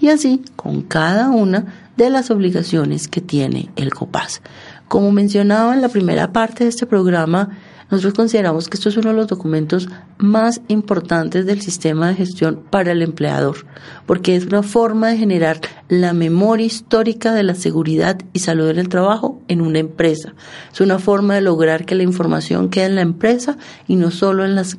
Y 0.01 0.09
así 0.09 0.43
con 0.57 0.83
cada 0.83 1.31
una 1.31 1.89
de 1.97 2.11
las 2.11 2.31
obligaciones 2.31 3.09
que 3.09 3.21
tiene 3.21 3.71
el 3.77 3.95
COPAS. 3.95 4.43
Como 4.89 5.11
mencionaba 5.11 5.75
en 5.75 5.81
la 5.81 5.89
primera 5.89 6.33
parte 6.33 6.65
de 6.65 6.71
este 6.71 6.87
programa, 6.87 7.57
nosotros 7.91 8.15
consideramos 8.15 8.69
que 8.69 8.77
esto 8.77 8.89
es 8.89 8.97
uno 8.97 9.11
de 9.11 9.17
los 9.17 9.29
documentos 9.29 9.89
más 10.19 10.61
importantes 10.69 11.47
del 11.47 11.61
sistema 11.61 12.09
de 12.09 12.17
gestión 12.17 12.63
para 12.69 12.93
el 12.93 13.03
empleador, 13.03 13.67
porque 14.07 14.35
es 14.35 14.47
una 14.47 14.63
forma 14.63 15.09
de 15.09 15.19
generar 15.19 15.61
la 15.89 16.13
memoria 16.13 16.67
histórica 16.67 17.33
de 17.33 17.45
la 17.45 17.55
seguridad 17.55 18.19
y 18.33 18.41
salud 18.41 18.71
en 18.71 18.79
el 18.79 18.89
trabajo 18.89 19.41
en 19.47 19.61
una 19.61 19.79
empresa. 19.79 20.35
Es 20.73 20.81
una 20.81 20.99
forma 20.99 21.35
de 21.35 21.43
lograr 21.43 21.85
que 21.85 21.95
la 21.95 22.03
información 22.03 22.71
quede 22.71 22.87
en 22.87 22.97
la 22.97 23.03
empresa 23.03 23.57
y 23.87 23.97
no 23.97 24.11
solo 24.11 24.45
en 24.45 24.57
las 24.57 24.79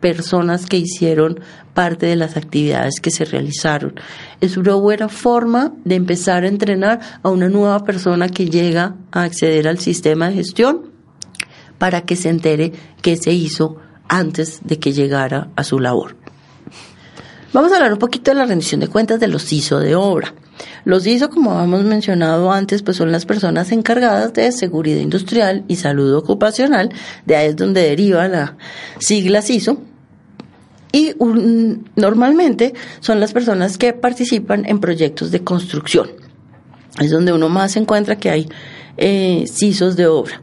personas 0.00 0.66
que 0.66 0.78
hicieron 0.78 1.38
parte 1.74 2.06
de 2.06 2.16
las 2.16 2.36
actividades 2.36 3.00
que 3.00 3.10
se 3.12 3.24
realizaron. 3.24 3.94
Es 4.40 4.56
una 4.56 4.74
buena 4.74 5.08
forma 5.08 5.72
de 5.84 5.94
empezar 5.94 6.42
a 6.42 6.48
entrenar 6.48 7.00
a 7.22 7.30
una 7.30 7.48
nueva 7.48 7.84
persona 7.84 8.28
que 8.28 8.50
llega 8.50 8.96
a 9.12 9.22
acceder 9.22 9.68
al 9.68 9.78
sistema 9.78 10.28
de 10.28 10.34
gestión 10.34 10.91
para 11.82 12.02
que 12.02 12.14
se 12.14 12.28
entere 12.28 12.70
qué 13.02 13.16
se 13.16 13.32
hizo 13.32 13.76
antes 14.06 14.60
de 14.62 14.78
que 14.78 14.92
llegara 14.92 15.48
a 15.56 15.64
su 15.64 15.80
labor. 15.80 16.14
Vamos 17.52 17.72
a 17.72 17.74
hablar 17.74 17.92
un 17.92 17.98
poquito 17.98 18.30
de 18.30 18.36
la 18.36 18.44
rendición 18.44 18.80
de 18.80 18.86
cuentas 18.86 19.18
de 19.18 19.26
los 19.26 19.52
ISO 19.52 19.80
de 19.80 19.96
obra. 19.96 20.32
Los 20.84 21.04
ISO, 21.08 21.28
como 21.28 21.60
hemos 21.60 21.82
mencionado 21.82 22.52
antes, 22.52 22.84
pues 22.84 22.98
son 22.98 23.10
las 23.10 23.26
personas 23.26 23.72
encargadas 23.72 24.32
de 24.32 24.52
seguridad 24.52 25.00
industrial 25.00 25.64
y 25.66 25.74
salud 25.74 26.14
ocupacional, 26.14 26.90
de 27.26 27.34
ahí 27.34 27.48
es 27.48 27.56
donde 27.56 27.82
deriva 27.82 28.28
la 28.28 28.56
sigla 29.00 29.42
ISO, 29.48 29.78
y 30.92 31.16
normalmente 31.96 32.74
son 33.00 33.18
las 33.18 33.32
personas 33.32 33.76
que 33.76 33.92
participan 33.92 34.66
en 34.66 34.78
proyectos 34.78 35.32
de 35.32 35.42
construcción. 35.42 36.12
Es 37.00 37.10
donde 37.10 37.32
uno 37.32 37.48
más 37.48 37.74
encuentra 37.74 38.18
que 38.18 38.30
hay 38.30 38.48
eh, 38.96 39.46
CISOs 39.48 39.96
de 39.96 40.06
obra 40.06 40.42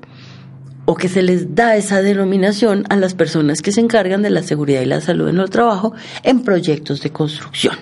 o 0.90 0.96
que 0.96 1.08
se 1.08 1.22
les 1.22 1.54
da 1.54 1.76
esa 1.76 2.02
denominación 2.02 2.84
a 2.90 2.96
las 2.96 3.14
personas 3.14 3.62
que 3.62 3.72
se 3.72 3.80
encargan 3.80 4.24
de 4.24 4.32
la 4.32 4.42
seguridad 4.42 4.82
y 4.82 4.88
la 4.88 5.02
salud 5.02 5.30
en 5.30 5.38
el 5.38 5.52
trabajo 5.52 5.94
en 6.24 6.42
proyectos 6.42 7.04
de 7.04 7.12
construcción. 7.12 7.76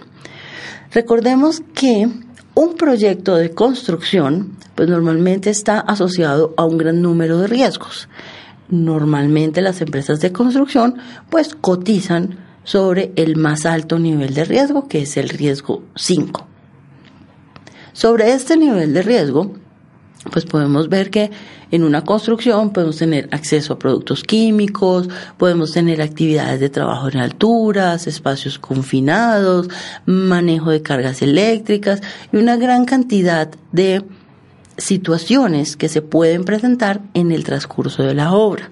Recordemos 0.91 1.61
que 1.73 2.09
un 2.53 2.75
proyecto 2.75 3.37
de 3.37 3.51
construcción 3.51 4.57
pues 4.75 4.89
normalmente 4.89 5.49
está 5.49 5.79
asociado 5.79 6.53
a 6.57 6.65
un 6.65 6.77
gran 6.77 7.01
número 7.01 7.39
de 7.39 7.47
riesgos. 7.47 8.09
Normalmente 8.67 9.61
las 9.61 9.79
empresas 9.79 10.19
de 10.19 10.33
construcción 10.33 10.97
pues 11.29 11.55
cotizan 11.55 12.37
sobre 12.65 13.13
el 13.15 13.37
más 13.37 13.65
alto 13.65 13.99
nivel 13.99 14.33
de 14.33 14.43
riesgo, 14.43 14.89
que 14.89 15.03
es 15.03 15.15
el 15.15 15.29
riesgo 15.29 15.81
5. 15.95 16.45
Sobre 17.93 18.33
este 18.33 18.57
nivel 18.57 18.93
de 18.93 19.01
riesgo, 19.01 19.53
pues 20.31 20.45
podemos 20.45 20.89
ver 20.89 21.09
que 21.09 21.31
en 21.71 21.83
una 21.83 22.03
construcción 22.03 22.71
podemos 22.71 22.97
tener 22.97 23.29
acceso 23.31 23.73
a 23.73 23.79
productos 23.79 24.23
químicos, 24.23 25.09
podemos 25.37 25.71
tener 25.71 26.01
actividades 26.01 26.59
de 26.59 26.69
trabajo 26.69 27.09
en 27.09 27.17
alturas, 27.17 28.07
espacios 28.07 28.59
confinados, 28.59 29.69
manejo 30.05 30.71
de 30.71 30.81
cargas 30.81 31.21
eléctricas 31.21 32.01
y 32.31 32.37
una 32.37 32.55
gran 32.57 32.85
cantidad 32.85 33.49
de 33.71 34.03
situaciones 34.77 35.75
que 35.75 35.89
se 35.89 36.01
pueden 36.01 36.43
presentar 36.45 37.01
en 37.13 37.31
el 37.31 37.43
transcurso 37.43 38.03
de 38.03 38.13
la 38.13 38.33
obra. 38.33 38.69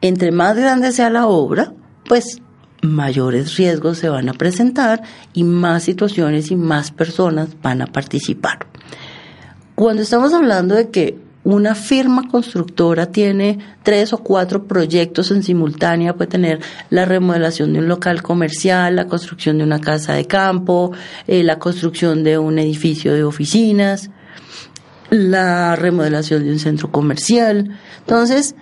Entre 0.00 0.30
más 0.30 0.56
grande 0.56 0.92
sea 0.92 1.10
la 1.10 1.26
obra, 1.26 1.72
pues 2.08 2.40
mayores 2.82 3.56
riesgos 3.56 3.98
se 3.98 4.08
van 4.08 4.28
a 4.28 4.34
presentar 4.34 5.02
y 5.32 5.44
más 5.44 5.84
situaciones 5.84 6.50
y 6.50 6.56
más 6.56 6.90
personas 6.90 7.48
van 7.62 7.82
a 7.82 7.86
participar. 7.86 8.66
Cuando 9.74 10.02
estamos 10.02 10.32
hablando 10.34 10.74
de 10.74 10.90
que 10.90 11.18
una 11.44 11.74
firma 11.74 12.28
constructora 12.28 13.06
tiene 13.06 13.58
tres 13.82 14.12
o 14.12 14.18
cuatro 14.18 14.64
proyectos 14.68 15.30
en 15.30 15.42
simultánea, 15.42 16.14
puede 16.14 16.30
tener 16.30 16.60
la 16.90 17.04
remodelación 17.04 17.72
de 17.72 17.80
un 17.80 17.88
local 17.88 18.22
comercial, 18.22 18.94
la 18.94 19.06
construcción 19.06 19.58
de 19.58 19.64
una 19.64 19.80
casa 19.80 20.12
de 20.12 20.26
campo, 20.26 20.92
eh, 21.26 21.42
la 21.42 21.58
construcción 21.58 22.22
de 22.22 22.38
un 22.38 22.58
edificio 22.58 23.12
de 23.14 23.24
oficinas, 23.24 24.10
la 25.10 25.74
remodelación 25.74 26.44
de 26.44 26.52
un 26.52 26.58
centro 26.58 26.92
comercial. 26.92 27.76
Entonces, 28.00 28.54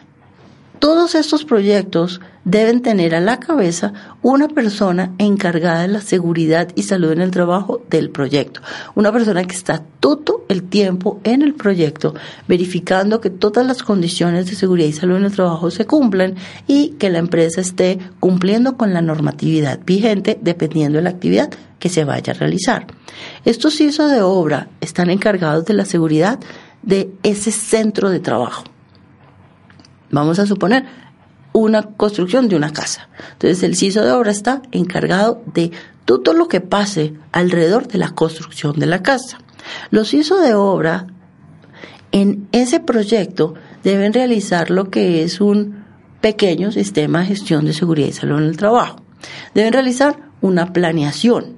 todos 0.80 1.14
estos 1.14 1.44
proyectos 1.44 2.22
deben 2.44 2.80
tener 2.80 3.14
a 3.14 3.20
la 3.20 3.38
cabeza 3.38 3.92
una 4.22 4.48
persona 4.48 5.12
encargada 5.18 5.82
de 5.82 5.88
la 5.88 6.00
seguridad 6.00 6.68
y 6.74 6.84
salud 6.84 7.12
en 7.12 7.20
el 7.20 7.30
trabajo 7.30 7.82
del 7.90 8.08
proyecto. 8.08 8.62
Una 8.94 9.12
persona 9.12 9.44
que 9.44 9.54
está 9.54 9.84
todo 10.00 10.46
el 10.48 10.62
tiempo 10.62 11.20
en 11.22 11.42
el 11.42 11.52
proyecto 11.52 12.14
verificando 12.48 13.20
que 13.20 13.28
todas 13.28 13.66
las 13.66 13.82
condiciones 13.82 14.46
de 14.46 14.56
seguridad 14.56 14.88
y 14.88 14.94
salud 14.94 15.16
en 15.16 15.26
el 15.26 15.32
trabajo 15.32 15.70
se 15.70 15.84
cumplan 15.84 16.36
y 16.66 16.92
que 16.98 17.10
la 17.10 17.18
empresa 17.18 17.60
esté 17.60 17.98
cumpliendo 18.18 18.78
con 18.78 18.94
la 18.94 19.02
normatividad 19.02 19.80
vigente 19.84 20.38
dependiendo 20.40 20.96
de 20.96 21.04
la 21.04 21.10
actividad 21.10 21.50
que 21.78 21.90
se 21.90 22.04
vaya 22.04 22.32
a 22.32 22.36
realizar. 22.36 22.86
Estos 23.44 23.78
ISO 23.82 24.08
de 24.08 24.22
obra 24.22 24.70
están 24.80 25.10
encargados 25.10 25.66
de 25.66 25.74
la 25.74 25.84
seguridad 25.84 26.40
de 26.82 27.12
ese 27.22 27.50
centro 27.50 28.08
de 28.08 28.20
trabajo. 28.20 28.64
Vamos 30.10 30.38
a 30.38 30.46
suponer 30.46 30.84
una 31.52 31.82
construcción 31.82 32.48
de 32.48 32.56
una 32.56 32.72
casa. 32.72 33.08
Entonces 33.32 33.62
el 33.62 33.76
CISO 33.76 34.02
de 34.02 34.12
obra 34.12 34.30
está 34.30 34.62
encargado 34.72 35.42
de 35.52 35.72
todo 36.04 36.32
lo 36.32 36.48
que 36.48 36.60
pase 36.60 37.14
alrededor 37.32 37.86
de 37.88 37.98
la 37.98 38.10
construcción 38.10 38.78
de 38.78 38.86
la 38.86 39.02
casa. 39.02 39.38
Los 39.90 40.10
CISO 40.10 40.40
de 40.40 40.54
obra 40.54 41.06
en 42.12 42.48
ese 42.52 42.80
proyecto 42.80 43.54
deben 43.84 44.12
realizar 44.12 44.70
lo 44.70 44.90
que 44.90 45.22
es 45.22 45.40
un 45.40 45.84
pequeño 46.20 46.72
sistema 46.72 47.20
de 47.20 47.26
gestión 47.26 47.64
de 47.64 47.72
seguridad 47.72 48.08
y 48.08 48.12
salud 48.12 48.38
en 48.38 48.48
el 48.48 48.56
trabajo. 48.56 49.02
Deben 49.54 49.72
realizar 49.72 50.16
una 50.40 50.72
planeación. 50.72 51.56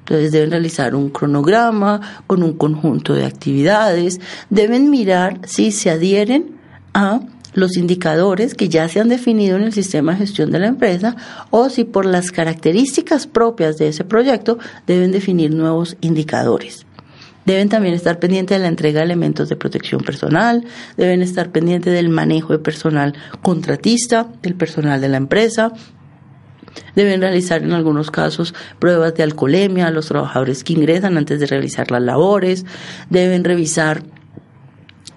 Entonces 0.00 0.32
deben 0.32 0.50
realizar 0.50 0.94
un 0.94 1.10
cronograma 1.10 2.00
con 2.26 2.42
un 2.42 2.54
conjunto 2.54 3.14
de 3.14 3.26
actividades. 3.26 4.20
Deben 4.48 4.90
mirar 4.90 5.40
si 5.46 5.70
se 5.70 5.90
adhieren 5.90 6.56
a 6.94 7.20
los 7.54 7.76
indicadores 7.76 8.54
que 8.54 8.68
ya 8.68 8.88
se 8.88 9.00
han 9.00 9.08
definido 9.08 9.56
en 9.56 9.64
el 9.64 9.72
sistema 9.72 10.12
de 10.12 10.18
gestión 10.18 10.50
de 10.50 10.58
la 10.58 10.68
empresa 10.68 11.16
o 11.50 11.68
si 11.68 11.84
por 11.84 12.06
las 12.06 12.30
características 12.30 13.26
propias 13.26 13.76
de 13.78 13.88
ese 13.88 14.04
proyecto 14.04 14.58
deben 14.86 15.12
definir 15.12 15.54
nuevos 15.54 15.96
indicadores. 16.00 16.86
Deben 17.46 17.68
también 17.68 17.94
estar 17.94 18.18
pendientes 18.18 18.58
de 18.58 18.62
la 18.62 18.68
entrega 18.68 19.00
de 19.00 19.06
elementos 19.06 19.48
de 19.48 19.56
protección 19.56 20.02
personal, 20.02 20.64
deben 20.96 21.22
estar 21.22 21.50
pendientes 21.50 21.92
del 21.92 22.08
manejo 22.08 22.52
de 22.52 22.58
personal 22.58 23.14
contratista, 23.42 24.28
del 24.42 24.54
personal 24.54 25.00
de 25.00 25.08
la 25.08 25.16
empresa, 25.16 25.72
Deben 26.94 27.20
realizar 27.20 27.62
en 27.62 27.72
algunos 27.72 28.10
casos 28.10 28.54
pruebas 28.78 29.14
de 29.14 29.22
alcoholemia 29.22 29.88
a 29.88 29.90
los 29.90 30.06
trabajadores 30.06 30.64
que 30.64 30.72
ingresan 30.72 31.16
antes 31.18 31.40
de 31.40 31.46
realizar 31.46 31.90
las 31.90 32.02
labores. 32.02 32.64
Deben 33.08 33.44
revisar 33.44 34.02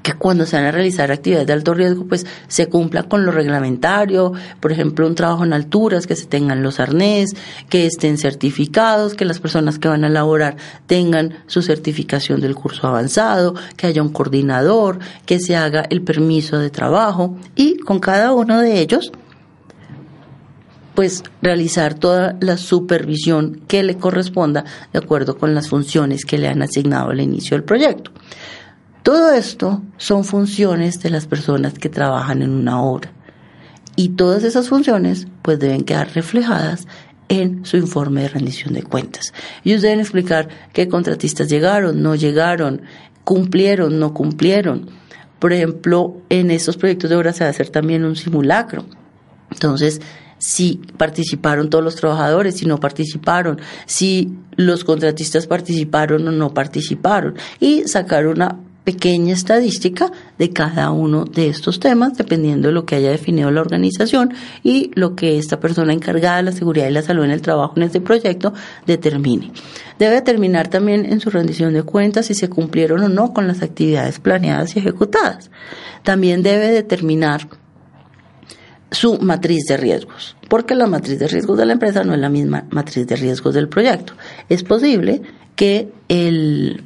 que 0.04 0.14
cuando 0.14 0.46
se 0.46 0.58
van 0.58 0.66
a 0.66 0.72
realizar 0.72 1.12
actividades 1.12 1.48
de 1.48 1.54
alto 1.54 1.74
riesgo, 1.74 2.06
pues 2.06 2.26
se 2.48 2.68
cumpla 2.68 3.04
con 3.04 3.26
lo 3.26 3.32
reglamentario, 3.32 4.34
por 4.60 4.72
ejemplo, 4.72 5.08
un 5.08 5.16
trabajo 5.16 5.46
en 5.46 5.54
alturas, 5.54 6.06
que 6.06 6.18
se 6.18 6.26
tengan 6.26 6.62
los 6.62 6.80
arnés, 6.82 7.32
que 7.70 7.86
estén 7.86 8.18
certificados, 8.18 9.14
que 9.14 9.26
las 9.26 9.40
personas 9.40 9.80
que 9.80 9.88
van 9.88 10.04
a 10.04 10.10
laborar 10.10 10.58
tengan 10.86 11.44
su 11.48 11.62
certificación 11.62 12.42
del 12.42 12.54
curso 12.54 12.86
avanzado, 12.86 13.56
que 13.78 13.88
haya 13.88 14.02
un 14.04 14.10
coordinador, 14.10 15.00
que 15.26 15.40
se 15.40 15.56
haga 15.56 15.86
el 15.90 16.04
permiso 16.04 16.60
de 16.60 16.70
trabajo 16.70 17.38
y 17.56 17.78
con 17.78 18.00
cada 18.00 18.34
uno 18.34 18.60
de 18.60 18.82
ellos 18.82 19.12
pues 20.94 21.24
realizar 21.42 21.96
toda 21.96 22.38
la 22.40 22.58
supervisión 22.58 23.62
que 23.68 23.82
le 23.82 23.98
corresponda 23.98 24.64
de 24.92 25.00
acuerdo 25.00 25.38
con 25.38 25.56
las 25.56 25.70
funciones 25.70 26.24
que 26.24 26.38
le 26.38 26.48
han 26.48 26.62
asignado 26.62 27.10
al 27.10 27.20
inicio 27.20 27.58
del 27.58 27.64
proyecto. 27.64 28.12
Todo 29.04 29.34
esto 29.34 29.84
son 29.98 30.24
funciones 30.24 31.02
de 31.02 31.10
las 31.10 31.28
personas 31.28 31.74
que 31.74 31.90
trabajan 31.90 32.42
en 32.42 32.52
una 32.52 32.82
obra 32.82 33.12
y 33.98 34.10
todas 34.10 34.46
esas 34.46 34.70
funciones 34.70 35.28
pues 35.42 35.60
deben 35.60 35.84
quedar 35.84 36.14
reflejadas 36.16 36.88
en 37.28 37.66
su 37.66 37.76
informe 37.76 38.22
de 38.22 38.30
rendición 38.30 38.74
de 38.74 38.84
cuentas. 38.84 39.34
Ellos 39.66 39.82
deben 39.82 40.00
explicar 40.00 40.48
qué 40.72 40.88
contratistas 40.88 41.50
llegaron, 41.50 42.02
no 42.02 42.16
llegaron, 42.16 42.84
cumplieron, 43.26 44.00
no 44.00 44.14
cumplieron. 44.14 44.90
Por 45.38 45.52
ejemplo, 45.52 46.22
en 46.30 46.50
estos 46.50 46.78
proyectos 46.78 47.10
de 47.10 47.18
obra 47.18 47.34
se 47.34 47.44
va 47.44 47.48
a 47.48 47.52
hacer 47.52 47.70
también 47.70 48.06
un 48.06 48.16
simulacro. 48.16 48.86
Entonces, 49.52 50.00
si 50.38 50.80
participaron 50.98 51.70
todos 51.70 51.84
los 51.84 51.98
trabajadores, 51.98 52.56
si 52.56 52.66
no 52.66 52.80
participaron, 52.80 53.60
si 53.86 54.34
los 54.56 54.86
contratistas 54.86 55.46
participaron 55.46 56.26
o 56.26 56.32
no 56.32 56.54
participaron 56.54 57.36
y 57.60 57.84
sacar 57.88 58.28
una 58.28 58.60
pequeña 58.84 59.34
estadística 59.34 60.12
de 60.38 60.50
cada 60.52 60.92
uno 60.92 61.26
de 61.26 61.48
estos 61.48 61.80
temas, 61.80 62.18
dependiendo 62.18 62.68
de 62.68 62.74
lo 62.74 62.86
que 62.86 62.96
haya 62.96 63.12
definido 63.12 63.50
la 63.52 63.62
organización 63.62 64.34
y 64.64 64.92
lo 64.96 65.16
que 65.16 65.38
esta 65.38 65.60
persona 65.60 65.94
encargada 65.94 66.38
de 66.38 66.44
la 66.44 66.52
seguridad 66.52 66.88
y 66.88 66.92
la 66.92 67.02
salud 67.02 67.24
en 67.24 67.32
el 67.32 67.42
trabajo 67.42 67.74
en 67.78 67.84
este 67.84 68.02
proyecto 68.02 68.54
determine. 68.86 69.52
Debe 70.00 70.16
determinar 70.16 70.68
también 70.68 71.06
en 71.06 71.20
su 71.20 71.30
rendición 71.30 71.74
de 71.74 71.84
cuentas 71.84 72.26
si 72.26 72.34
se 72.34 72.50
cumplieron 72.50 73.04
o 73.04 73.10
no 73.10 73.34
con 73.34 73.48
las 73.48 73.62
actividades 73.62 74.20
planeadas 74.20 74.76
y 74.76 74.80
ejecutadas. 74.80 75.50
También 76.04 76.44
debe 76.44 76.68
determinar 76.72 77.48
su 78.92 79.18
matriz 79.20 79.64
de 79.66 79.78
riesgos, 79.78 80.36
porque 80.50 80.76
la 80.76 80.88
matriz 80.88 81.20
de 81.20 81.28
riesgos 81.28 81.58
de 81.58 81.66
la 81.66 81.74
empresa 81.74 82.04
no 82.04 82.14
es 82.14 82.20
la 82.20 82.30
misma 82.30 82.66
matriz 82.70 83.08
de 83.08 83.16
riesgos 83.16 83.54
del 83.54 83.70
proyecto. 83.70 84.14
Es 84.50 84.64
posible 84.64 85.22
que 85.56 85.92
el 86.10 86.84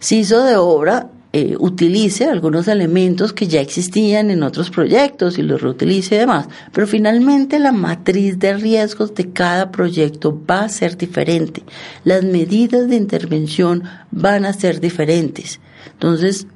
CISO 0.00 0.44
de 0.44 0.56
obra 0.56 1.10
eh, 1.32 1.56
utilice 1.58 2.24
algunos 2.24 2.68
elementos 2.68 3.34
que 3.34 3.48
ya 3.48 3.60
existían 3.60 4.30
en 4.30 4.42
otros 4.42 4.70
proyectos 4.70 5.38
y 5.38 5.42
los 5.42 5.60
reutilice 5.60 6.14
y 6.14 6.18
demás, 6.18 6.48
pero 6.72 6.86
finalmente 6.86 7.58
la 7.58 7.72
matriz 7.72 8.38
de 8.38 8.54
riesgos 8.54 9.14
de 9.14 9.30
cada 9.30 9.70
proyecto 9.70 10.42
va 10.50 10.60
a 10.60 10.68
ser 10.68 10.96
diferente. 10.96 11.62
Las 12.04 12.24
medidas 12.24 12.88
de 12.88 12.96
intervención 12.96 13.82
van 14.10 14.46
a 14.46 14.54
ser 14.54 14.80
diferentes. 14.80 15.60
Entonces, 15.92 16.46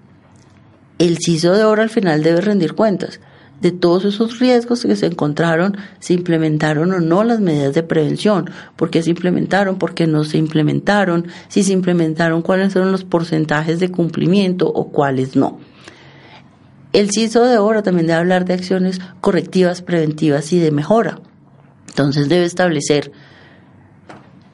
el 0.99 1.18
CISO 1.18 1.53
de 1.53 1.64
obra 1.64 1.82
al 1.82 1.90
final 1.90 2.22
debe 2.22 2.40
rendir 2.40 2.72
cuentas 2.74 3.20
de 3.62 3.70
todos 3.70 4.04
esos 4.04 4.40
riesgos 4.40 4.82
que 4.82 4.96
se 4.96 5.06
encontraron, 5.06 5.76
se 6.00 6.14
implementaron 6.14 6.92
o 6.92 7.00
no 7.00 7.22
las 7.22 7.40
medidas 7.40 7.74
de 7.74 7.84
prevención, 7.84 8.50
por 8.74 8.90
qué 8.90 9.02
se 9.02 9.10
implementaron, 9.10 9.78
por 9.78 9.94
qué 9.94 10.08
no 10.08 10.24
se 10.24 10.36
implementaron, 10.36 11.28
si 11.48 11.62
se 11.62 11.72
implementaron, 11.72 12.42
cuáles 12.42 12.72
fueron 12.72 12.90
los 12.90 13.04
porcentajes 13.04 13.78
de 13.78 13.90
cumplimiento 13.90 14.66
o 14.66 14.88
cuáles 14.90 15.36
no. 15.36 15.60
El 16.92 17.10
CISO 17.10 17.44
de 17.44 17.56
obra 17.56 17.82
también 17.82 18.08
debe 18.08 18.18
hablar 18.18 18.44
de 18.44 18.54
acciones 18.54 19.00
correctivas, 19.20 19.80
preventivas 19.80 20.52
y 20.52 20.58
de 20.58 20.72
mejora. 20.72 21.20
Entonces 21.88 22.28
debe 22.28 22.44
establecer 22.44 23.12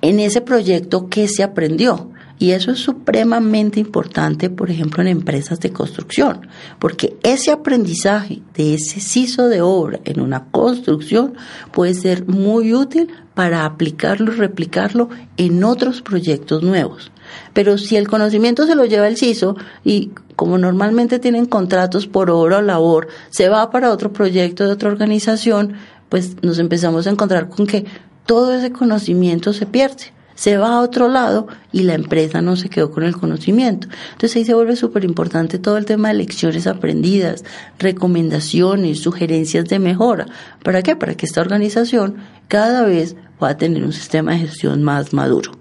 en 0.03 0.21
ese 0.21 0.43
proyecto 0.43 1.09
qué 1.09 1.29
se 1.29 1.43
aprendió, 1.43 2.11
y 2.39 2.53
eso 2.53 2.71
es 2.71 2.79
supremamente 2.79 3.81
importante, 3.81 4.49
por 4.49 4.71
ejemplo, 4.71 5.03
en 5.03 5.09
empresas 5.09 5.59
de 5.61 5.73
construcción, 5.73 6.47
porque 6.79 7.17
ese 7.23 7.51
aprendizaje 7.51 8.43
de 8.55 8.75
ese 8.75 9.01
CISO 9.01 9.49
de 9.49 9.61
obra 9.61 10.01
en 10.05 10.21
una 10.21 10.45
construcción 10.45 11.35
puede 11.73 11.95
ser 11.95 12.29
muy 12.29 12.75
útil 12.75 13.09
para 13.35 13.65
aplicarlo 13.65 14.33
y 14.33 14.37
replicarlo 14.37 15.09
en 15.37 15.65
otros 15.65 16.01
proyectos 16.01 16.63
nuevos. 16.63 17.11
Pero 17.53 17.77
si 17.77 17.97
el 17.97 18.09
conocimiento 18.09 18.67
se 18.67 18.75
lo 18.75 18.85
lleva 18.85 19.09
el 19.09 19.17
CISO 19.17 19.57
y 19.85 20.13
como 20.37 20.59
normalmente 20.59 21.19
tienen 21.19 21.47
contratos 21.47 22.07
por 22.07 22.31
obra 22.31 22.59
o 22.59 22.63
labor, 22.63 23.09
se 23.31 23.49
va 23.49 23.71
para 23.71 23.93
otro 23.93 24.13
proyecto 24.13 24.65
de 24.65 24.73
otra 24.73 24.91
organización, 24.91 25.75
pues 26.09 26.37
nos 26.43 26.59
empezamos 26.59 27.07
a 27.07 27.11
encontrar 27.11 27.49
con 27.49 27.67
que 27.67 27.85
todo 28.27 28.55
ese 28.55 28.71
conocimiento 28.71 29.53
se 29.53 29.67
pierde 29.67 30.18
se 30.39 30.57
va 30.57 30.75
a 30.75 30.81
otro 30.83 31.09
lado 31.09 31.49
y 31.73 31.83
la 31.83 31.95
empresa 31.95 32.41
no 32.41 32.55
se 32.55 32.69
quedó 32.69 32.93
con 32.93 33.03
el 33.03 33.17
conocimiento. 33.17 33.89
Entonces 34.13 34.37
ahí 34.37 34.45
se 34.45 34.55
vuelve 34.55 34.77
súper 34.77 35.05
importante 35.05 35.59
todo 35.59 35.77
el 35.77 35.85
tema 35.85 36.09
de 36.09 36.15
lecciones 36.15 36.69
aprendidas, 36.69 37.45
recomendaciones, 37.81 39.01
sugerencias 39.01 39.65
de 39.65 39.81
mejora. 39.81 40.27
¿Para 40.63 40.85
qué? 40.85 40.95
Para 40.95 41.17
que 41.17 41.27
esta 41.27 41.41
organización 41.41 42.19
cada 42.47 42.85
vez 42.85 43.17
pueda 43.41 43.57
tener 43.57 43.83
un 43.83 43.93
sistema 43.93 44.31
de 44.31 44.39
gestión 44.39 44.85
más 44.85 45.13
maduro. 45.13 45.59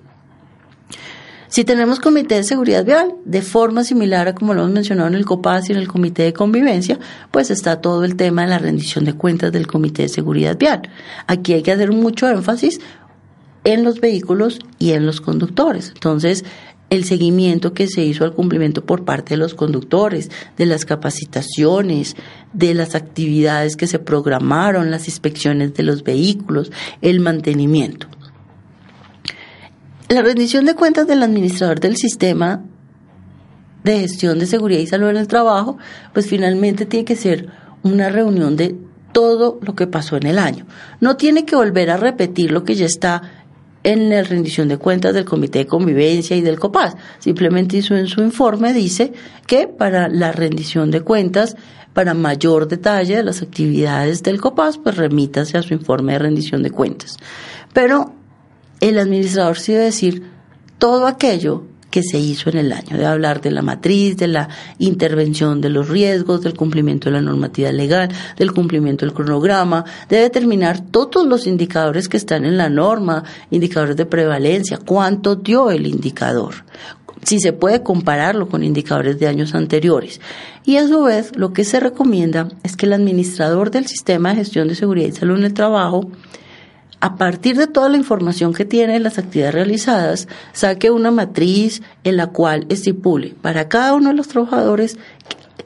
Si 1.48 1.64
tenemos 1.64 2.00
comité 2.00 2.36
de 2.36 2.44
seguridad 2.44 2.86
vial, 2.86 3.16
de 3.26 3.42
forma 3.42 3.84
similar 3.84 4.28
a 4.28 4.36
como 4.36 4.54
lo 4.54 4.62
hemos 4.62 4.74
mencionado 4.74 5.08
en 5.08 5.16
el 5.16 5.26
COPAS 5.26 5.70
y 5.70 5.72
en 5.72 5.80
el 5.80 5.88
comité 5.88 6.22
de 6.22 6.34
convivencia, 6.34 7.00
pues 7.32 7.50
está 7.50 7.82
todo 7.82 8.04
el 8.04 8.16
tema 8.16 8.44
de 8.44 8.50
la 8.50 8.60
rendición 8.60 9.06
de 9.06 9.14
cuentas 9.14 9.52
del 9.52 9.66
comité 9.66 10.04
de 10.04 10.10
seguridad 10.10 10.56
vial. 10.56 10.84
Aquí 11.26 11.54
hay 11.54 11.64
que 11.64 11.72
hacer 11.72 11.92
mucho 11.92 12.30
énfasis 12.30 12.80
en 13.68 13.84
los 13.84 14.00
vehículos 14.00 14.60
y 14.80 14.94
en 14.94 15.06
los 15.06 15.20
conductores. 15.20 15.90
Entonces, 15.94 16.46
el 16.90 17.04
seguimiento 17.04 17.74
que 17.74 17.88
se 17.88 18.02
hizo 18.02 18.24
al 18.24 18.34
cumplimiento 18.34 18.86
por 18.86 19.04
parte 19.04 19.34
de 19.34 19.38
los 19.38 19.56
conductores, 19.56 20.32
de 20.56 20.66
las 20.66 20.86
capacitaciones, 20.86 22.16
de 22.54 22.74
las 22.74 22.96
actividades 22.96 23.76
que 23.76 23.86
se 23.86 24.00
programaron, 24.00 24.90
las 24.90 25.10
inspecciones 25.10 25.74
de 25.74 25.84
los 25.84 26.04
vehículos, 26.04 26.72
el 27.02 27.20
mantenimiento. 27.20 28.08
La 30.08 30.22
rendición 30.22 30.64
de 30.64 30.74
cuentas 30.74 31.06
del 31.06 31.22
administrador 31.22 31.82
del 31.82 31.98
sistema 31.98 32.64
de 33.84 34.00
gestión 34.00 34.40
de 34.40 34.46
seguridad 34.46 34.80
y 34.80 34.88
salud 34.88 35.10
en 35.10 35.18
el 35.18 35.28
trabajo, 35.28 35.78
pues 36.14 36.28
finalmente 36.28 36.86
tiene 36.86 37.04
que 37.04 37.18
ser 37.18 37.50
una 37.84 38.08
reunión 38.08 38.56
de 38.56 38.78
todo 39.12 39.60
lo 39.62 39.76
que 39.76 39.88
pasó 39.88 40.16
en 40.16 40.26
el 40.26 40.40
año. 40.40 40.66
No 41.02 41.18
tiene 41.18 41.44
que 41.44 41.58
volver 41.58 41.90
a 41.90 41.98
repetir 41.98 42.52
lo 42.52 42.64
que 42.64 42.76
ya 42.76 42.86
está 42.86 43.46
en 43.88 44.10
la 44.10 44.22
rendición 44.22 44.68
de 44.68 44.78
cuentas 44.78 45.14
del 45.14 45.24
Comité 45.24 45.60
de 45.60 45.66
Convivencia 45.66 46.36
y 46.36 46.42
del 46.42 46.60
COPAS. 46.60 46.98
Simplemente 47.20 47.78
hizo 47.78 47.96
en 47.96 48.08
su 48.08 48.22
informe, 48.22 48.74
dice 48.74 49.14
que 49.46 49.70
para 49.70 50.10
la 50.10 50.34
rendición 50.34 50.92
de 50.92 51.00
cuentas, 51.00 51.56
para 51.94 52.14
mayor 52.14 52.68
detalle 52.68 53.16
de 53.16 53.24
las 53.24 53.42
actividades 53.42 54.24
del 54.24 54.42
COPAS, 54.42 54.78
pues 54.78 54.98
remítase 54.98 55.58
a 55.58 55.62
su 55.62 55.74
informe 55.74 56.12
de 56.12 56.20
rendición 56.20 56.64
de 56.64 56.72
cuentas. 56.72 57.16
Pero 57.72 58.12
el 58.82 59.00
administrador 59.00 59.58
sí 59.58 59.72
debe 59.72 59.86
decir 59.86 60.22
todo 60.80 61.08
aquello 61.08 61.64
que 61.98 62.04
se 62.04 62.20
hizo 62.20 62.52
en 62.52 62.60
el 62.60 62.74
año, 62.74 62.96
de 62.96 63.08
hablar 63.08 63.42
de 63.42 63.50
la 63.50 63.64
matriz, 63.64 64.18
de 64.18 64.28
la 64.28 64.50
intervención 64.78 65.62
de 65.62 65.72
los 65.72 65.90
riesgos, 65.90 66.42
del 66.42 66.54
cumplimiento 66.54 67.10
de 67.10 67.14
la 67.14 67.22
normativa 67.22 67.72
legal, 67.72 68.10
del 68.38 68.52
cumplimiento 68.52 69.04
del 69.04 69.16
cronograma, 69.16 69.84
de 70.08 70.18
determinar 70.18 70.80
todos 70.80 71.26
los 71.26 71.48
indicadores 71.48 72.08
que 72.08 72.18
están 72.18 72.46
en 72.46 72.56
la 72.56 72.70
norma, 72.70 73.24
indicadores 73.50 73.96
de 73.96 74.06
prevalencia, 74.06 74.78
cuánto 74.78 75.38
dio 75.38 75.72
el 75.72 75.88
indicador, 75.88 76.54
si 77.24 77.40
se 77.40 77.52
puede 77.52 77.82
compararlo 77.82 78.48
con 78.48 78.64
indicadores 78.64 79.18
de 79.18 79.26
años 79.26 79.56
anteriores. 79.56 80.22
Y 80.66 80.78
a 80.78 80.88
su 80.88 81.02
vez, 81.02 81.36
lo 81.36 81.52
que 81.52 81.64
se 81.64 81.80
recomienda 81.80 82.48
es 82.62 82.76
que 82.76 82.86
el 82.86 82.94
administrador 82.94 83.72
del 83.72 83.88
sistema 83.88 84.30
de 84.30 84.36
gestión 84.36 84.68
de 84.68 84.76
seguridad 84.76 85.08
y 85.08 85.14
salud 85.14 85.40
en 85.40 85.46
el 85.46 85.56
trabajo 85.56 86.12
a 87.00 87.16
partir 87.16 87.58
de 87.58 87.68
toda 87.68 87.90
la 87.90 87.98
información 87.98 88.54
que 88.54 88.66
tiene 88.66 89.00
las 89.00 89.18
actividades 89.18 89.54
realizadas, 89.54 90.28
saque 90.54 90.90
una 90.90 91.12
matriz 91.12 91.82
en 92.04 92.18
la 92.18 92.28
cual 92.28 92.66
estipule 92.70 93.36
para 93.42 93.70
cada 93.70 93.94
uno 93.94 94.10
de 94.10 94.16
los 94.16 94.28
trabajadores 94.28 94.98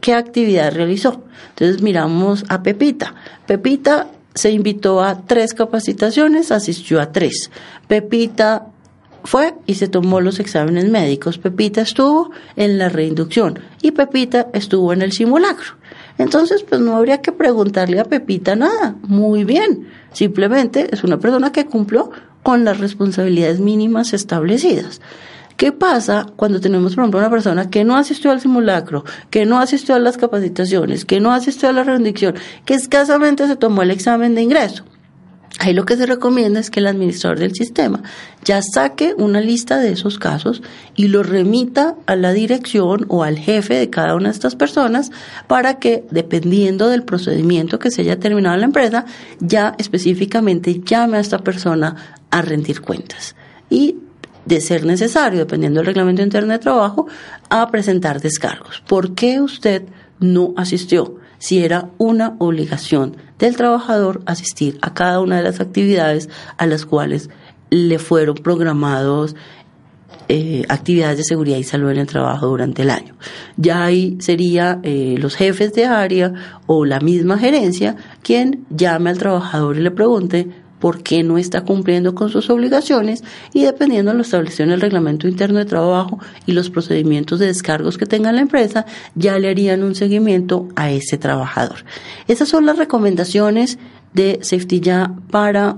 qué 0.01 0.13
actividad 0.13 0.73
realizó. 0.73 1.23
Entonces 1.49 1.81
miramos 1.81 2.43
a 2.49 2.63
Pepita. 2.63 3.15
Pepita 3.45 4.07
se 4.33 4.51
invitó 4.51 5.01
a 5.01 5.21
tres 5.21 5.53
capacitaciones, 5.53 6.51
asistió 6.51 6.99
a 6.99 7.11
tres. 7.11 7.49
Pepita 7.87 8.67
fue 9.23 9.53
y 9.65 9.75
se 9.75 9.87
tomó 9.87 10.19
los 10.19 10.39
exámenes 10.39 10.89
médicos. 10.89 11.37
Pepita 11.37 11.81
estuvo 11.81 12.31
en 12.55 12.77
la 12.77 12.89
reinducción 12.89 13.59
y 13.81 13.91
Pepita 13.91 14.47
estuvo 14.53 14.91
en 14.93 15.01
el 15.01 15.11
simulacro. 15.11 15.75
Entonces, 16.21 16.63
pues 16.63 16.79
no 16.79 16.95
habría 16.95 17.21
que 17.21 17.31
preguntarle 17.31 17.99
a 17.99 18.05
Pepita 18.05 18.55
nada. 18.55 18.95
Muy 19.01 19.43
bien. 19.43 19.87
Simplemente 20.13 20.87
es 20.91 21.03
una 21.03 21.17
persona 21.17 21.51
que 21.51 21.65
cumplió 21.65 22.11
con 22.43 22.63
las 22.63 22.79
responsabilidades 22.79 23.59
mínimas 23.59 24.13
establecidas. 24.13 25.01
¿Qué 25.57 25.71
pasa 25.71 26.27
cuando 26.35 26.61
tenemos, 26.61 26.93
por 26.93 27.03
ejemplo, 27.03 27.19
una 27.19 27.29
persona 27.29 27.69
que 27.69 27.83
no 27.83 27.95
asistió 27.95 28.31
al 28.31 28.39
simulacro, 28.39 29.03
que 29.29 29.45
no 29.45 29.59
asistió 29.59 29.95
a 29.95 29.99
las 29.99 30.17
capacitaciones, 30.17 31.05
que 31.05 31.19
no 31.19 31.31
asistió 31.31 31.69
a 31.69 31.71
la 31.71 31.83
rendición, 31.83 32.35
que 32.65 32.75
escasamente 32.75 33.47
se 33.47 33.55
tomó 33.55 33.81
el 33.81 33.91
examen 33.91 34.35
de 34.35 34.43
ingreso? 34.43 34.83
Ahí 35.59 35.73
lo 35.73 35.85
que 35.85 35.97
se 35.97 36.05
recomienda 36.05 36.59
es 36.59 36.71
que 36.71 36.79
el 36.79 36.87
administrador 36.87 37.39
del 37.39 37.53
sistema 37.53 38.01
ya 38.43 38.61
saque 38.61 39.13
una 39.17 39.41
lista 39.41 39.79
de 39.79 39.91
esos 39.91 40.17
casos 40.17 40.63
y 40.95 41.07
lo 41.07 41.23
remita 41.23 41.95
a 42.07 42.15
la 42.15 42.33
dirección 42.33 43.05
o 43.09 43.23
al 43.23 43.37
jefe 43.37 43.75
de 43.75 43.89
cada 43.89 44.15
una 44.15 44.29
de 44.29 44.33
estas 44.33 44.55
personas 44.55 45.11
para 45.47 45.77
que, 45.77 46.05
dependiendo 46.09 46.89
del 46.89 47.03
procedimiento 47.03 47.79
que 47.79 47.91
se 47.91 48.01
haya 48.01 48.19
terminado 48.19 48.55
en 48.55 48.61
la 48.61 48.65
empresa, 48.65 49.05
ya 49.39 49.75
específicamente 49.77 50.81
llame 50.83 51.17
a 51.17 51.21
esta 51.21 51.39
persona 51.39 52.17
a 52.31 52.41
rendir 52.41 52.81
cuentas. 52.81 53.35
Y 53.69 53.97
de 54.45 54.61
ser 54.61 54.85
necesario, 54.85 55.39
dependiendo 55.39 55.79
del 55.79 55.87
reglamento 55.87 56.23
interno 56.23 56.53
de 56.53 56.59
trabajo, 56.59 57.07
a 57.49 57.69
presentar 57.69 58.19
descargos. 58.21 58.81
¿Por 58.87 59.13
qué 59.13 59.39
usted 59.41 59.83
no 60.19 60.53
asistió? 60.57 61.20
Si 61.41 61.57
era 61.65 61.89
una 61.97 62.35
obligación 62.37 63.17
del 63.39 63.55
trabajador 63.55 64.21
asistir 64.27 64.77
a 64.83 64.93
cada 64.93 65.19
una 65.21 65.37
de 65.37 65.41
las 65.41 65.59
actividades 65.59 66.29
a 66.57 66.67
las 66.67 66.85
cuales 66.85 67.31
le 67.71 67.97
fueron 67.97 68.35
programados 68.35 69.35
eh, 70.27 70.65
actividades 70.69 71.17
de 71.17 71.23
seguridad 71.23 71.57
y 71.57 71.63
salud 71.63 71.89
en 71.89 71.97
el 71.97 72.05
trabajo 72.05 72.45
durante 72.45 72.83
el 72.83 72.91
año. 72.91 73.15
Ya 73.57 73.83
ahí 73.83 74.17
sería 74.19 74.79
eh, 74.83 75.15
los 75.17 75.35
jefes 75.35 75.73
de 75.73 75.85
área 75.85 76.31
o 76.67 76.85
la 76.85 76.99
misma 76.99 77.39
gerencia 77.39 77.95
quien 78.21 78.63
llame 78.69 79.09
al 79.09 79.17
trabajador 79.17 79.77
y 79.77 79.81
le 79.81 79.89
pregunte 79.89 80.47
por 80.81 81.03
qué 81.03 81.23
no 81.23 81.37
está 81.37 81.61
cumpliendo 81.61 82.13
con 82.13 82.29
sus 82.29 82.49
obligaciones 82.49 83.23
y 83.53 83.63
dependiendo 83.63 84.11
de 84.11 84.17
lo 84.17 84.23
establecido 84.23 84.65
en 84.65 84.71
el 84.71 84.81
reglamento 84.81 85.29
interno 85.29 85.59
de 85.59 85.65
trabajo 85.65 86.19
y 86.45 86.51
los 86.51 86.69
procedimientos 86.69 87.39
de 87.39 87.45
descargos 87.45 87.97
que 87.97 88.05
tenga 88.05 88.33
la 88.33 88.41
empresa, 88.41 88.85
ya 89.15 89.39
le 89.39 89.49
harían 89.49 89.83
un 89.83 89.95
seguimiento 89.95 90.67
a 90.75 90.91
ese 90.91 91.17
trabajador. 91.17 91.85
Esas 92.27 92.49
son 92.49 92.65
las 92.65 92.77
recomendaciones 92.77 93.77
de 94.13 94.39
Safety 94.41 94.81
Ya 94.81 95.13
para 95.29 95.77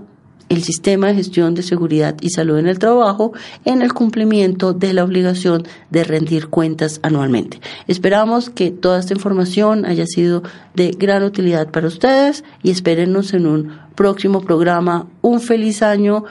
el 0.49 0.63
sistema 0.63 1.07
de 1.07 1.15
gestión 1.15 1.55
de 1.55 1.63
seguridad 1.63 2.15
y 2.21 2.29
salud 2.29 2.57
en 2.57 2.67
el 2.67 2.79
trabajo 2.79 3.33
en 3.65 3.81
el 3.81 3.93
cumplimiento 3.93 4.73
de 4.73 4.93
la 4.93 5.03
obligación 5.03 5.63
de 5.89 6.03
rendir 6.03 6.47
cuentas 6.47 6.99
anualmente. 7.03 7.59
Esperamos 7.87 8.49
que 8.49 8.71
toda 8.71 8.99
esta 8.99 9.13
información 9.13 9.85
haya 9.85 10.05
sido 10.05 10.43
de 10.75 10.91
gran 10.91 11.23
utilidad 11.23 11.69
para 11.71 11.87
ustedes 11.87 12.43
y 12.61 12.71
espérenos 12.71 13.33
en 13.33 13.47
un 13.47 13.71
próximo 13.95 14.41
programa. 14.41 15.07
Un 15.21 15.39
feliz 15.41 15.81
año 15.81 16.25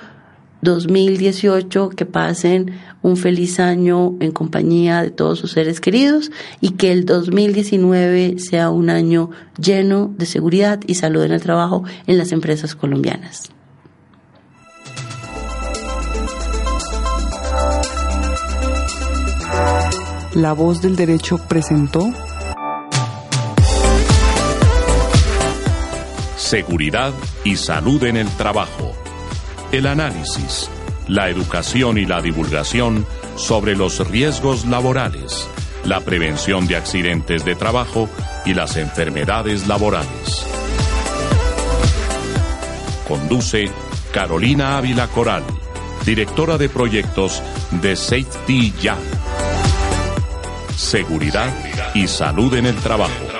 2018, 0.62 1.90
que 1.90 2.06
pasen 2.06 2.72
un 3.02 3.16
feliz 3.16 3.58
año 3.58 4.14
en 4.20 4.30
compañía 4.30 5.02
de 5.02 5.10
todos 5.10 5.40
sus 5.40 5.52
seres 5.52 5.80
queridos 5.80 6.30
y 6.60 6.70
que 6.70 6.92
el 6.92 7.04
2019 7.04 8.38
sea 8.38 8.70
un 8.70 8.88
año 8.88 9.30
lleno 9.58 10.14
de 10.16 10.26
seguridad 10.26 10.80
y 10.86 10.94
salud 10.94 11.24
en 11.24 11.32
el 11.32 11.42
trabajo 11.42 11.82
en 12.06 12.16
las 12.16 12.30
empresas 12.30 12.76
colombianas. 12.76 13.50
La 20.34 20.54
voz 20.54 20.80
del 20.80 20.96
derecho 20.96 21.36
presentó 21.46 22.10
Seguridad 26.38 27.12
y 27.44 27.56
salud 27.56 28.02
en 28.04 28.16
el 28.16 28.28
trabajo. 28.36 28.94
El 29.72 29.86
análisis, 29.86 30.70
la 31.06 31.28
educación 31.28 31.98
y 31.98 32.06
la 32.06 32.22
divulgación 32.22 33.04
sobre 33.36 33.76
los 33.76 34.08
riesgos 34.08 34.64
laborales, 34.64 35.46
la 35.84 36.00
prevención 36.00 36.66
de 36.66 36.76
accidentes 36.76 37.44
de 37.44 37.54
trabajo 37.54 38.08
y 38.46 38.54
las 38.54 38.78
enfermedades 38.78 39.68
laborales. 39.68 40.46
Conduce 43.06 43.70
Carolina 44.14 44.78
Ávila 44.78 45.08
Coral, 45.08 45.44
directora 46.06 46.56
de 46.56 46.70
proyectos 46.70 47.42
de 47.82 47.96
Safety 47.96 48.72
Ya 48.80 48.96
seguridad 50.76 51.52
y 51.94 52.06
salud 52.06 52.54
en 52.54 52.66
el 52.66 52.76
trabajo. 52.76 53.31